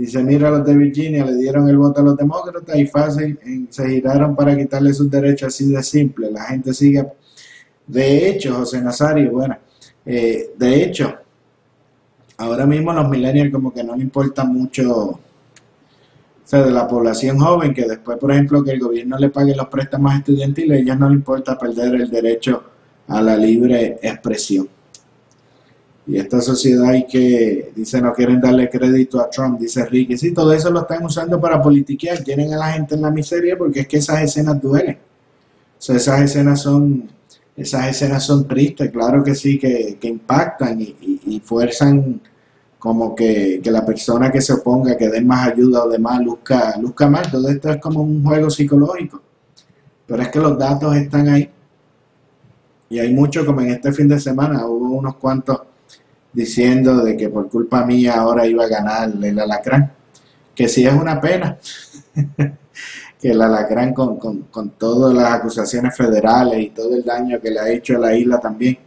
Dice, 0.00 0.22
mira, 0.22 0.48
los 0.48 0.64
de 0.64 0.74
Virginia 0.74 1.26
le 1.26 1.34
dieron 1.34 1.68
el 1.68 1.76
voto 1.76 2.00
a 2.00 2.02
los 2.02 2.16
demócratas 2.16 2.74
y 2.74 2.86
fácil 2.86 3.38
se 3.68 3.86
giraron 3.86 4.34
para 4.34 4.56
quitarle 4.56 4.94
sus 4.94 5.10
derechos 5.10 5.48
así 5.48 5.70
de 5.70 5.82
simple. 5.82 6.30
La 6.30 6.44
gente 6.44 6.72
sigue. 6.72 7.06
De 7.86 8.30
hecho, 8.30 8.54
José 8.54 8.80
Nazario, 8.80 9.30
bueno, 9.30 9.58
eh, 10.06 10.52
de 10.56 10.82
hecho, 10.82 11.14
ahora 12.38 12.64
mismo 12.64 12.94
los 12.94 13.10
millennials 13.10 13.52
como 13.52 13.74
que 13.74 13.84
no 13.84 13.94
le 13.94 14.00
importa 14.00 14.42
mucho, 14.42 14.90
o 14.90 15.20
sea, 16.44 16.62
de 16.62 16.70
la 16.70 16.88
población 16.88 17.38
joven, 17.38 17.74
que 17.74 17.86
después, 17.86 18.16
por 18.16 18.32
ejemplo, 18.32 18.64
que 18.64 18.70
el 18.70 18.80
gobierno 18.80 19.18
le 19.18 19.28
pague 19.28 19.54
los 19.54 19.68
préstamos 19.68 20.14
estudiantiles, 20.14 20.88
a 20.88 20.94
no 20.94 21.10
le 21.10 21.16
importa 21.16 21.58
perder 21.58 21.96
el 21.96 22.08
derecho 22.08 22.64
a 23.06 23.20
la 23.20 23.36
libre 23.36 23.98
expresión. 24.00 24.66
Y 26.10 26.18
esta 26.18 26.40
sociedad 26.40 26.92
que, 27.08 27.70
dice, 27.76 28.02
no 28.02 28.12
quieren 28.12 28.40
darle 28.40 28.68
crédito 28.68 29.20
a 29.20 29.30
Trump, 29.30 29.60
dice 29.60 29.86
Ricky. 29.86 30.18
Sí, 30.18 30.34
todo 30.34 30.52
eso 30.52 30.68
lo 30.68 30.80
están 30.80 31.04
usando 31.04 31.40
para 31.40 31.62
politiquear, 31.62 32.24
tienen 32.24 32.52
a 32.52 32.56
la 32.56 32.72
gente 32.72 32.96
en 32.96 33.02
la 33.02 33.12
miseria 33.12 33.56
porque 33.56 33.80
es 33.80 33.86
que 33.86 33.98
esas 33.98 34.20
escenas 34.20 34.60
duelen. 34.60 34.96
O 34.96 35.80
sea, 35.80 35.94
esas 35.94 36.20
escenas 36.22 36.62
son, 36.62 37.08
esas 37.56 37.86
escenas 37.86 38.24
son 38.24 38.48
tristes, 38.48 38.90
claro 38.90 39.22
que 39.22 39.36
sí, 39.36 39.56
que, 39.56 39.96
impactan 40.02 40.80
y, 40.80 41.20
y 41.26 41.40
fuerzan 41.44 42.20
como 42.80 43.14
que, 43.14 43.60
la 43.66 43.86
persona 43.86 44.32
que 44.32 44.40
se 44.40 44.54
oponga, 44.54 44.96
que 44.96 45.08
dé 45.08 45.20
más 45.20 45.52
ayuda 45.52 45.84
o 45.84 45.88
demás, 45.88 46.20
luzca, 46.20 46.76
luzca 46.80 47.08
mal. 47.08 47.30
Todo 47.30 47.48
esto 47.48 47.70
es 47.70 47.76
como 47.76 48.00
un 48.00 48.24
juego 48.24 48.50
psicológico. 48.50 49.22
Pero 50.08 50.22
es 50.22 50.28
que 50.28 50.40
los 50.40 50.58
datos 50.58 50.96
están 50.96 51.28
ahí. 51.28 51.48
Y 52.88 52.98
hay 52.98 53.14
mucho, 53.14 53.46
como 53.46 53.60
en 53.60 53.68
este 53.68 53.92
fin 53.92 54.08
de 54.08 54.18
semana, 54.18 54.66
hubo 54.66 54.96
unos 54.96 55.14
cuantos 55.16 55.60
diciendo 56.32 57.04
de 57.04 57.16
que 57.16 57.28
por 57.28 57.48
culpa 57.48 57.84
mía 57.84 58.14
ahora 58.14 58.46
iba 58.46 58.64
a 58.64 58.68
ganar 58.68 59.12
el 59.22 59.38
alacrán. 59.38 59.92
Que 60.54 60.68
sí 60.68 60.86
es 60.86 60.92
una 60.92 61.20
pena. 61.20 61.56
que 63.20 63.30
el 63.30 63.42
alacrán 63.42 63.92
con, 63.92 64.18
con, 64.18 64.42
con 64.44 64.70
todas 64.70 65.14
las 65.14 65.34
acusaciones 65.34 65.96
federales 65.96 66.60
y 66.60 66.70
todo 66.70 66.96
el 66.96 67.04
daño 67.04 67.40
que 67.40 67.50
le 67.50 67.60
ha 67.60 67.68
hecho 67.68 67.96
a 67.96 68.00
la 68.00 68.16
isla 68.16 68.40
también, 68.40 68.78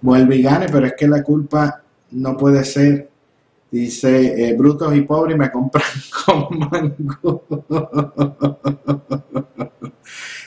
vuelve 0.00 0.36
y 0.36 0.42
gane, 0.42 0.66
pero 0.70 0.86
es 0.86 0.94
que 0.96 1.06
la 1.06 1.22
culpa 1.22 1.82
no 2.10 2.36
puede 2.36 2.64
ser. 2.64 3.10
Dice, 3.70 4.48
eh, 4.48 4.54
brutos 4.54 4.94
y 4.94 5.02
pobres 5.02 5.36
me 5.36 5.50
compran 5.50 5.84
con 6.26 6.58
mango. 6.58 7.44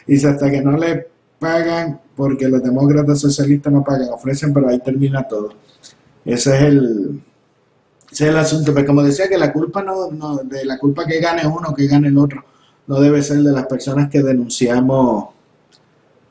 Dice, 0.08 0.30
hasta 0.30 0.50
que 0.50 0.62
no 0.62 0.78
le 0.78 1.08
pagan 1.40 2.00
porque 2.16 2.48
los 2.48 2.64
demócratas 2.64 3.20
socialistas 3.20 3.72
no 3.72 3.84
pagan, 3.84 4.10
ofrecen, 4.12 4.54
pero 4.54 4.70
ahí 4.70 4.80
termina 4.80 5.28
todo. 5.28 5.50
Ese 6.28 6.56
es 6.58 6.62
el, 6.64 7.22
ese 8.12 8.26
es 8.26 8.30
el 8.30 8.38
asunto. 8.38 8.74
Pero 8.74 8.86
como 8.86 9.02
decía, 9.02 9.30
que 9.30 9.38
la 9.38 9.54
culpa 9.54 9.82
no, 9.82 10.12
no, 10.12 10.38
de 10.38 10.66
la 10.66 10.78
culpa 10.78 11.06
que 11.06 11.22
gane 11.22 11.48
uno, 11.48 11.74
que 11.74 11.88
gane 11.88 12.10
el 12.10 12.18
otro, 12.18 12.44
no 12.88 13.00
debe 13.00 13.24
ser 13.24 13.38
de 13.38 13.52
las 13.54 13.66
personas 13.66 14.10
que 14.10 14.22
denunciamos 14.22 15.30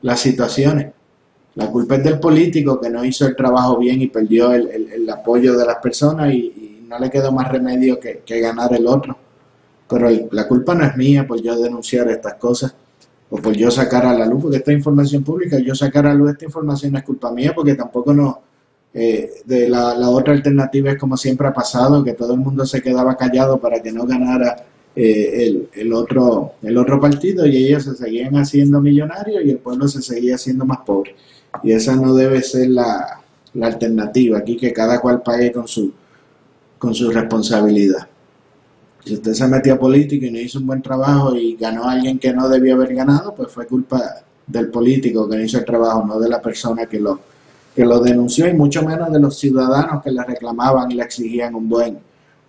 las 0.03 0.19
situaciones. 0.19 0.93
La 1.55 1.71
culpa 1.71 1.95
es 1.95 2.03
del 2.03 2.19
político 2.19 2.79
que 2.79 2.91
no 2.91 3.03
hizo 3.03 3.25
el 3.25 3.35
trabajo 3.35 3.77
bien 3.79 3.99
y 3.99 4.07
perdió 4.07 4.53
el, 4.53 4.67
el, 4.67 5.09
apoyo 5.09 5.57
de 5.57 5.65
las 5.65 5.77
personas 5.77 6.31
y, 6.31 6.63
no 6.87 6.97
le 6.99 7.09
quedó 7.09 7.33
más 7.33 7.51
remedio 7.51 7.99
que, 7.99 8.21
que 8.25 8.39
ganar 8.39 8.73
el 8.73 8.87
otro. 8.87 9.17
Pero 9.89 10.09
la 10.31 10.47
culpa 10.47 10.73
no 10.73 10.85
es 10.85 10.95
mía 10.95 11.27
por 11.27 11.41
yo 11.41 11.59
denunciar 11.59 12.07
estas 12.09 12.35
cosas 12.35 12.73
o 13.29 13.37
por 13.37 13.53
yo 13.53 13.69
sacar 13.69 14.05
a 14.05 14.13
la 14.13 14.25
luz, 14.25 14.43
porque 14.43 14.57
esta 14.57 14.71
información 14.71 15.21
pública, 15.21 15.59
yo 15.59 15.75
sacar 15.75 16.05
a 16.05 16.09
la 16.09 16.15
luz 16.15 16.31
esta 16.31 16.45
información 16.45 16.95
es 16.95 17.03
culpa 17.03 17.29
mía, 17.29 17.51
porque 17.53 17.75
tampoco 17.75 18.13
no, 18.13 18.41
eh, 18.99 19.43
de 19.45 19.69
la, 19.69 19.93
la, 19.93 20.09
otra 20.09 20.33
alternativa 20.33 20.89
es 20.89 20.97
como 20.97 21.17
siempre 21.17 21.47
ha 21.47 21.53
pasado, 21.53 22.03
que 22.03 22.13
todo 22.13 22.33
el 22.33 22.39
mundo 22.39 22.65
se 22.65 22.81
quedaba 22.81 23.15
callado 23.15 23.59
para 23.59 23.79
que 23.79 23.91
no 23.91 24.07
ganara 24.07 24.55
eh, 24.95 25.45
el, 25.45 25.69
el, 25.73 25.93
otro, 25.93 26.53
el 26.63 26.75
otro 26.79 26.99
partido 26.99 27.45
y 27.45 27.57
ellos 27.57 27.83
se 27.83 27.95
seguían 27.95 28.35
haciendo 28.37 28.81
millonarios 28.81 29.45
y 29.45 29.51
el 29.51 29.59
pueblo 29.59 29.87
se 29.87 30.01
seguía 30.01 30.33
haciendo 30.33 30.65
más 30.65 30.79
pobre. 30.79 31.15
Y 31.61 31.73
esa 31.73 31.95
no 31.95 32.15
debe 32.15 32.41
ser 32.41 32.71
la, 32.71 33.21
la 33.53 33.67
alternativa, 33.67 34.39
aquí 34.39 34.57
que 34.57 34.73
cada 34.73 34.99
cual 34.99 35.21
pague 35.21 35.51
con 35.51 35.67
su, 35.67 35.93
con 36.79 36.95
su 36.95 37.11
responsabilidad. 37.11 38.07
Si 39.05 39.13
usted 39.13 39.33
se 39.33 39.47
metió 39.47 39.75
a 39.75 39.79
política 39.79 40.25
y 40.25 40.31
no 40.31 40.39
hizo 40.39 40.57
un 40.57 40.65
buen 40.65 40.81
trabajo 40.81 41.35
y 41.35 41.55
ganó 41.55 41.83
a 41.83 41.91
alguien 41.91 42.17
que 42.17 42.33
no 42.33 42.49
debía 42.49 42.73
haber 42.73 42.95
ganado, 42.95 43.35
pues 43.35 43.51
fue 43.51 43.67
culpa 43.67 44.01
del 44.47 44.71
político 44.71 45.29
que 45.29 45.37
no 45.37 45.43
hizo 45.43 45.59
el 45.59 45.65
trabajo, 45.65 46.03
no 46.03 46.19
de 46.19 46.29
la 46.29 46.41
persona 46.41 46.87
que 46.87 46.99
lo, 46.99 47.19
que 47.77 47.85
lo 47.85 47.99
denunció 47.99 48.47
y 48.47 48.55
mucho 48.55 48.81
menos 48.81 49.11
de 49.11 49.19
los 49.19 49.37
ciudadanos 49.37 50.01
que 50.01 50.09
le 50.09 50.23
reclamaban 50.23 50.89
y 50.91 50.95
le 50.95 51.03
exigían 51.03 51.53
un 51.53 51.69
buen, 51.69 51.99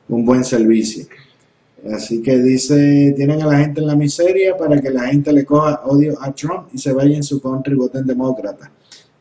un 0.08 0.24
buen 0.24 0.42
servicio. 0.42 1.04
Así 1.94 2.22
que 2.22 2.38
dice, 2.38 3.12
tienen 3.14 3.42
a 3.42 3.46
la 3.46 3.58
gente 3.58 3.82
en 3.82 3.88
la 3.88 3.94
miseria 3.94 4.56
para 4.56 4.80
que 4.80 4.88
la 4.88 5.04
gente 5.04 5.30
le 5.30 5.44
coja 5.44 5.82
odio 5.84 6.16
a 6.22 6.32
Trump 6.32 6.68
y 6.72 6.78
se 6.78 6.94
vaya 6.94 7.14
en 7.14 7.22
su 7.22 7.42
contra 7.42 7.70
y 7.70 7.76
voten 7.76 8.06
demócrata. 8.06 8.70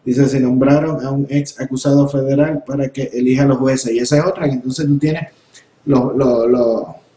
Dice, 0.05 0.29
se 0.29 0.39
nombraron 0.39 1.05
a 1.05 1.11
un 1.11 1.27
ex 1.29 1.59
acusado 1.59 2.07
federal 2.07 2.63
para 2.65 2.87
que 2.87 3.09
elija 3.13 3.43
a 3.43 3.47
los 3.47 3.57
jueces. 3.57 3.91
Y 3.91 3.99
esa 3.99 4.19
es 4.19 4.25
otra, 4.25 4.47
entonces 4.47 4.85
tú 4.85 4.97
tienes 4.97 5.23
los, 5.83 6.15
los, 6.15 6.47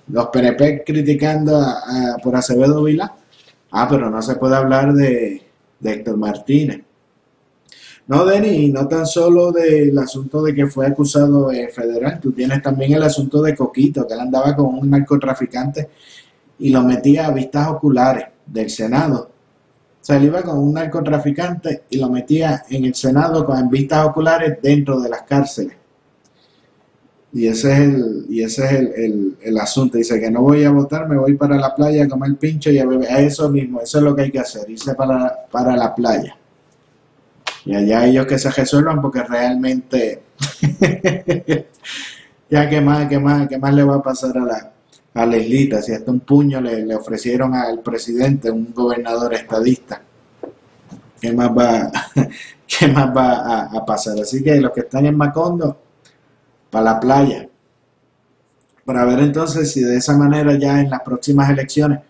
los, 0.08 0.26
PNP 0.32 0.82
criticando 0.84 1.60
a, 1.60 2.16
por 2.20 2.34
Acevedo 2.34 2.82
Vila. 2.82 3.14
Ah, 3.70 3.86
pero 3.88 4.10
no 4.10 4.20
se 4.20 4.34
puede 4.34 4.56
hablar 4.56 4.94
de, 4.94 5.42
de 5.78 5.92
Héctor 5.92 6.16
Martínez. 6.16 6.80
No, 8.10 8.24
Denny, 8.24 8.70
no 8.72 8.88
tan 8.88 9.06
solo 9.06 9.52
del 9.52 9.96
asunto 9.96 10.42
de 10.42 10.52
que 10.52 10.66
fue 10.66 10.84
acusado 10.84 11.48
federal, 11.72 12.18
tú 12.18 12.32
tienes 12.32 12.60
también 12.60 12.94
el 12.94 13.04
asunto 13.04 13.40
de 13.40 13.54
Coquito, 13.54 14.04
que 14.04 14.14
él 14.14 14.18
andaba 14.18 14.56
con 14.56 14.66
un 14.66 14.90
narcotraficante 14.90 15.88
y 16.58 16.70
lo 16.70 16.82
metía 16.82 17.26
a 17.26 17.30
vistas 17.30 17.68
oculares 17.68 18.24
del 18.44 18.68
Senado. 18.68 19.30
O 19.30 20.04
sea, 20.04 20.16
él 20.16 20.24
iba 20.24 20.42
con 20.42 20.58
un 20.58 20.74
narcotraficante 20.74 21.84
y 21.88 21.98
lo 21.98 22.08
metía 22.10 22.64
en 22.68 22.86
el 22.86 22.96
Senado 22.96 23.46
con 23.46 23.70
vistas 23.70 24.04
oculares 24.04 24.58
dentro 24.60 25.00
de 25.00 25.08
las 25.08 25.22
cárceles. 25.22 25.76
Y 27.32 27.46
ese 27.46 27.72
es 27.72 27.78
el, 27.78 28.26
y 28.28 28.42
ese 28.42 28.64
es 28.64 28.72
el, 28.72 29.36
el, 29.40 29.58
asunto. 29.58 29.98
Dice 29.98 30.18
que 30.18 30.32
no 30.32 30.42
voy 30.42 30.64
a 30.64 30.70
votar, 30.72 31.08
me 31.08 31.16
voy 31.16 31.34
para 31.34 31.56
la 31.58 31.76
playa 31.76 32.02
a 32.02 32.08
comer 32.08 32.34
pincho 32.34 32.72
y 32.72 32.80
a 32.80 32.86
beber. 32.86 33.08
Eso 33.20 33.48
mismo, 33.50 33.80
eso 33.80 33.98
es 33.98 34.04
lo 34.04 34.16
que 34.16 34.22
hay 34.22 34.32
que 34.32 34.40
hacer, 34.40 34.68
irse 34.68 34.96
para, 34.96 35.46
para 35.48 35.76
la 35.76 35.94
playa. 35.94 36.39
Y 37.64 37.74
allá 37.74 38.06
ellos 38.06 38.26
que 38.26 38.38
se 38.38 38.50
resuelvan 38.50 39.00
porque 39.00 39.22
realmente 39.22 40.22
ya 42.50 42.68
que 42.68 42.80
más, 42.80 43.08
que 43.08 43.18
más, 43.18 43.48
que 43.48 43.58
más 43.58 43.74
le 43.74 43.84
va 43.84 43.96
a 43.96 44.02
pasar 44.02 44.36
a 44.38 44.44
la, 44.44 44.72
a 45.14 45.26
la 45.26 45.36
islita, 45.36 45.80
si 45.82 45.92
hasta 45.92 46.10
un 46.10 46.20
puño 46.20 46.60
le, 46.60 46.84
le 46.84 46.94
ofrecieron 46.94 47.54
al 47.54 47.80
presidente, 47.80 48.50
un 48.50 48.72
gobernador 48.74 49.34
estadista, 49.34 50.02
¿qué 51.20 51.32
más 51.32 51.50
va, 51.50 51.90
qué 52.66 52.88
más 52.88 53.16
va 53.16 53.64
a, 53.66 53.84
pasar? 53.84 54.18
Así 54.18 54.42
que 54.42 54.60
los 54.60 54.72
que 54.72 54.80
están 54.80 55.06
en 55.06 55.16
Macondo, 55.16 55.78
para 56.70 56.84
la 56.84 57.00
playa, 57.00 57.48
para 58.84 59.04
ver 59.04 59.20
entonces 59.20 59.70
si 59.70 59.82
de 59.82 59.96
esa 59.96 60.16
manera 60.16 60.56
ya 60.58 60.80
en 60.80 60.90
las 60.90 61.00
próximas 61.02 61.48
elecciones 61.50 62.00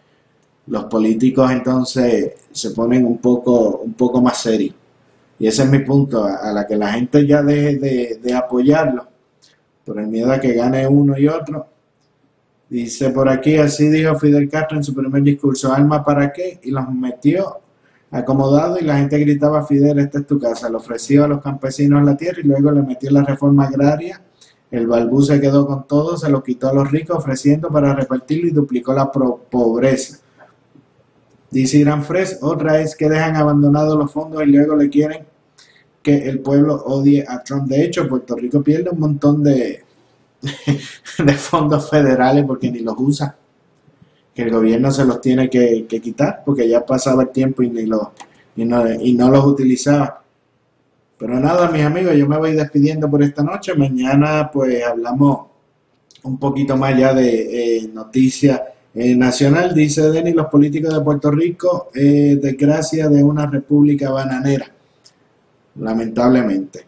los 0.66 0.84
políticos 0.84 1.51
entonces 1.51 2.34
se 2.53 2.70
ponen 2.70 3.05
un 3.05 3.18
poco, 3.18 3.78
un 3.78 3.94
poco 3.94 4.20
más 4.22 4.40
serios. 4.40 4.74
Y 5.41 5.47
ese 5.47 5.62
es 5.62 5.70
mi 5.70 5.78
punto, 5.78 6.22
a, 6.22 6.53
la 6.53 6.66
que 6.66 6.76
la 6.76 6.93
gente 6.93 7.26
ya 7.26 7.43
deje 7.43 8.18
de, 8.22 8.34
apoyarlo 8.34 9.09
por 9.86 9.99
el 9.99 10.07
miedo 10.07 10.30
a 10.30 10.38
que 10.38 10.53
gane 10.53 10.86
uno 10.86 11.18
y 11.18 11.28
otro. 11.28 11.66
Dice 12.68 13.09
por 13.09 13.26
aquí, 13.26 13.57
así 13.57 13.88
dijo 13.88 14.14
Fidel 14.16 14.51
Castro 14.51 14.76
en 14.76 14.84
su 14.84 14.95
primer 14.95 15.22
discurso, 15.22 15.72
alma 15.72 16.05
para 16.05 16.30
qué, 16.30 16.61
y 16.62 16.70
los 16.70 16.86
metió 16.91 17.57
acomodado 18.11 18.78
y 18.78 18.84
la 18.84 18.99
gente 18.99 19.18
gritaba, 19.18 19.64
Fidel, 19.64 20.01
esta 20.01 20.18
es 20.18 20.26
tu 20.26 20.38
casa, 20.38 20.68
le 20.68 20.76
ofreció 20.76 21.24
a 21.24 21.28
los 21.28 21.41
campesinos 21.41 22.05
la 22.05 22.18
tierra 22.18 22.41
y 22.45 22.47
luego 22.47 22.70
le 22.70 22.82
metió 22.82 23.11
la 23.11 23.24
reforma 23.24 23.64
agraria, 23.64 24.20
el 24.70 24.86
balbú 24.86 25.22
se 25.22 25.41
quedó 25.41 25.66
con 25.66 25.86
todo, 25.86 26.18
se 26.18 26.28
lo 26.28 26.43
quitó 26.43 26.68
a 26.68 26.74
los 26.74 26.91
ricos 26.91 27.16
ofreciendo 27.16 27.70
para 27.70 27.95
repartirlo 27.95 28.47
y 28.47 28.51
duplicó 28.51 28.93
la 28.93 29.11
pobreza. 29.11 30.18
Dice 31.51 31.78
Irán 31.78 32.05
Fres, 32.05 32.38
otra 32.43 32.80
es 32.80 32.95
que 32.95 33.09
dejan 33.09 33.36
abandonados 33.36 33.99
los 33.99 34.12
fondos 34.12 34.43
y 34.43 34.47
luego 34.47 34.76
le 34.76 34.91
quieren 34.91 35.30
que 36.03 36.28
el 36.28 36.40
pueblo 36.40 36.74
odie 36.84 37.24
a 37.26 37.42
Trump. 37.42 37.68
De 37.68 37.84
hecho, 37.84 38.09
Puerto 38.09 38.36
Rico 38.36 38.62
pierde 38.62 38.90
un 38.90 39.01
montón 39.01 39.42
de, 39.42 39.84
de 41.18 41.32
fondos 41.34 41.88
federales 41.90 42.44
porque 42.46 42.70
ni 42.70 42.80
los 42.80 42.94
usa. 42.98 43.36
Que 44.34 44.42
el 44.42 44.51
gobierno 44.51 44.90
se 44.90 45.05
los 45.05 45.20
tiene 45.20 45.51
que, 45.51 45.86
quitar 45.86 46.42
porque 46.44 46.68
ya 46.68 46.84
pasaba 46.84 47.22
el 47.22 47.30
tiempo 47.30 47.62
y, 47.62 47.70
ni 47.70 47.86
los, 47.86 48.09
y, 48.57 48.64
no, 48.64 48.90
y 48.92 49.12
no 49.14 49.30
los 49.30 49.44
utilizaba. 49.44 50.22
Pero 51.18 51.38
nada, 51.38 51.70
mis 51.70 51.82
amigos, 51.82 52.14
yo 52.16 52.26
me 52.26 52.38
voy 52.38 52.53
despidiendo 52.53 53.11
por 53.11 53.22
esta 53.22 53.42
noche. 53.42 53.74
Mañana 53.74 54.51
pues 54.51 54.82
hablamos 54.84 55.51
un 56.22 56.38
poquito 56.38 56.76
más 56.76 56.96
ya 56.98 57.12
de 57.12 57.76
eh, 57.78 57.90
noticias 57.92 58.61
eh, 58.94 59.14
nacional, 59.14 59.74
dice 59.74 60.11
Denis, 60.11 60.34
los 60.34 60.46
políticos 60.46 60.92
de 60.92 61.01
Puerto 61.01 61.30
Rico, 61.30 61.90
eh, 61.94 62.38
desgracia 62.42 63.09
de 63.09 63.22
una 63.22 63.46
república 63.46 64.11
bananera, 64.11 64.70
lamentablemente, 65.77 66.87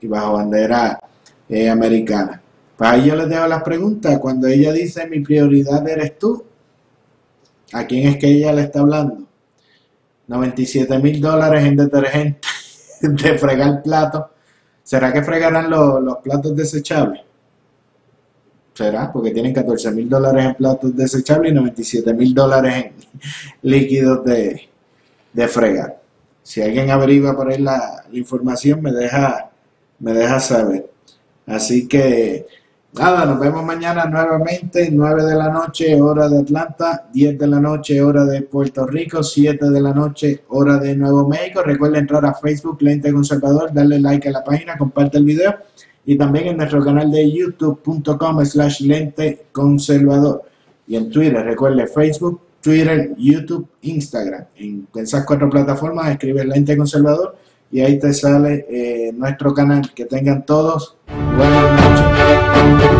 y 0.00 0.06
bajo 0.06 0.34
bandera 0.34 1.00
eh, 1.48 1.68
americana. 1.68 2.40
Pues 2.76 2.90
ahí 2.90 3.06
yo 3.06 3.16
les 3.16 3.28
dejo 3.28 3.46
las 3.46 3.62
preguntas. 3.62 4.18
Cuando 4.18 4.46
ella 4.46 4.72
dice 4.72 5.06
mi 5.08 5.20
prioridad 5.20 5.86
eres 5.88 6.18
tú, 6.18 6.44
¿a 7.72 7.86
quién 7.86 8.08
es 8.08 8.16
que 8.18 8.28
ella 8.28 8.52
le 8.52 8.62
está 8.62 8.80
hablando? 8.80 9.26
97 10.28 10.98
mil 10.98 11.20
dólares 11.20 11.64
en 11.64 11.76
detergente 11.76 12.46
de 13.02 13.38
fregar 13.38 13.82
platos. 13.82 14.26
¿Será 14.82 15.12
que 15.12 15.22
fregarán 15.22 15.70
los 15.70 16.18
platos 16.18 16.56
desechables? 16.56 17.22
será, 18.78 19.12
porque 19.12 19.32
tienen 19.32 19.52
14 19.52 19.90
mil 19.90 20.08
dólares 20.08 20.44
en 20.46 20.54
platos 20.54 20.96
desechables 20.96 21.50
y 21.50 21.54
97 21.54 22.14
mil 22.14 22.32
dólares 22.32 22.74
en 22.76 22.92
líquidos 23.62 24.24
de, 24.24 24.68
de 25.32 25.48
fregar. 25.48 26.00
Si 26.48 26.62
alguien 26.62 26.90
averigua 26.90 27.36
por 27.36 27.50
ahí 27.50 27.58
la, 27.58 28.06
información, 28.10 28.80
me 28.80 28.90
deja, 28.90 29.50
me 29.98 30.14
deja 30.14 30.40
saber. 30.40 30.90
Así 31.44 31.86
que 31.86 32.46
nada, 32.94 33.26
nos 33.26 33.38
vemos 33.38 33.62
mañana 33.62 34.06
nuevamente, 34.06 34.88
9 34.90 35.24
de 35.24 35.34
la 35.34 35.50
noche, 35.50 36.00
hora 36.00 36.26
de 36.26 36.38
Atlanta, 36.38 37.06
10 37.12 37.38
de 37.38 37.46
la 37.46 37.60
noche, 37.60 38.00
hora 38.00 38.24
de 38.24 38.40
Puerto 38.40 38.86
Rico, 38.86 39.22
7 39.22 39.68
de 39.68 39.78
la 39.78 39.92
noche, 39.92 40.44
hora 40.48 40.78
de 40.78 40.96
Nuevo 40.96 41.28
México. 41.28 41.60
Recuerda 41.62 41.98
entrar 41.98 42.24
a 42.24 42.32
Facebook, 42.32 42.80
Lente 42.80 43.12
Conservador, 43.12 43.70
darle 43.70 44.00
like 44.00 44.26
a 44.26 44.32
la 44.32 44.42
página, 44.42 44.78
comparte 44.78 45.18
el 45.18 45.24
video 45.24 45.54
y 46.06 46.16
también 46.16 46.46
en 46.46 46.56
nuestro 46.56 46.82
canal 46.82 47.10
de 47.10 47.30
youtube.com 47.30 48.42
slash 48.46 48.80
lente 48.80 49.48
conservador 49.52 50.44
y 50.86 50.96
en 50.96 51.10
Twitter, 51.10 51.44
recuerde 51.44 51.86
Facebook, 51.86 52.40
Twitter, 52.60 53.12
YouTube, 53.16 53.68
Instagram. 53.82 54.44
En 54.56 54.86
esas 54.94 55.24
cuatro 55.24 55.48
plataformas 55.48 56.10
escribe 56.10 56.44
lente 56.44 56.76
conservador 56.76 57.36
y 57.70 57.80
ahí 57.80 57.98
te 57.98 58.12
sale 58.12 58.66
eh, 58.68 59.12
nuestro 59.12 59.54
canal. 59.54 59.92
Que 59.94 60.04
tengan 60.04 60.44
todos 60.44 60.96
buenas 61.36 61.80
noches. 61.80 62.97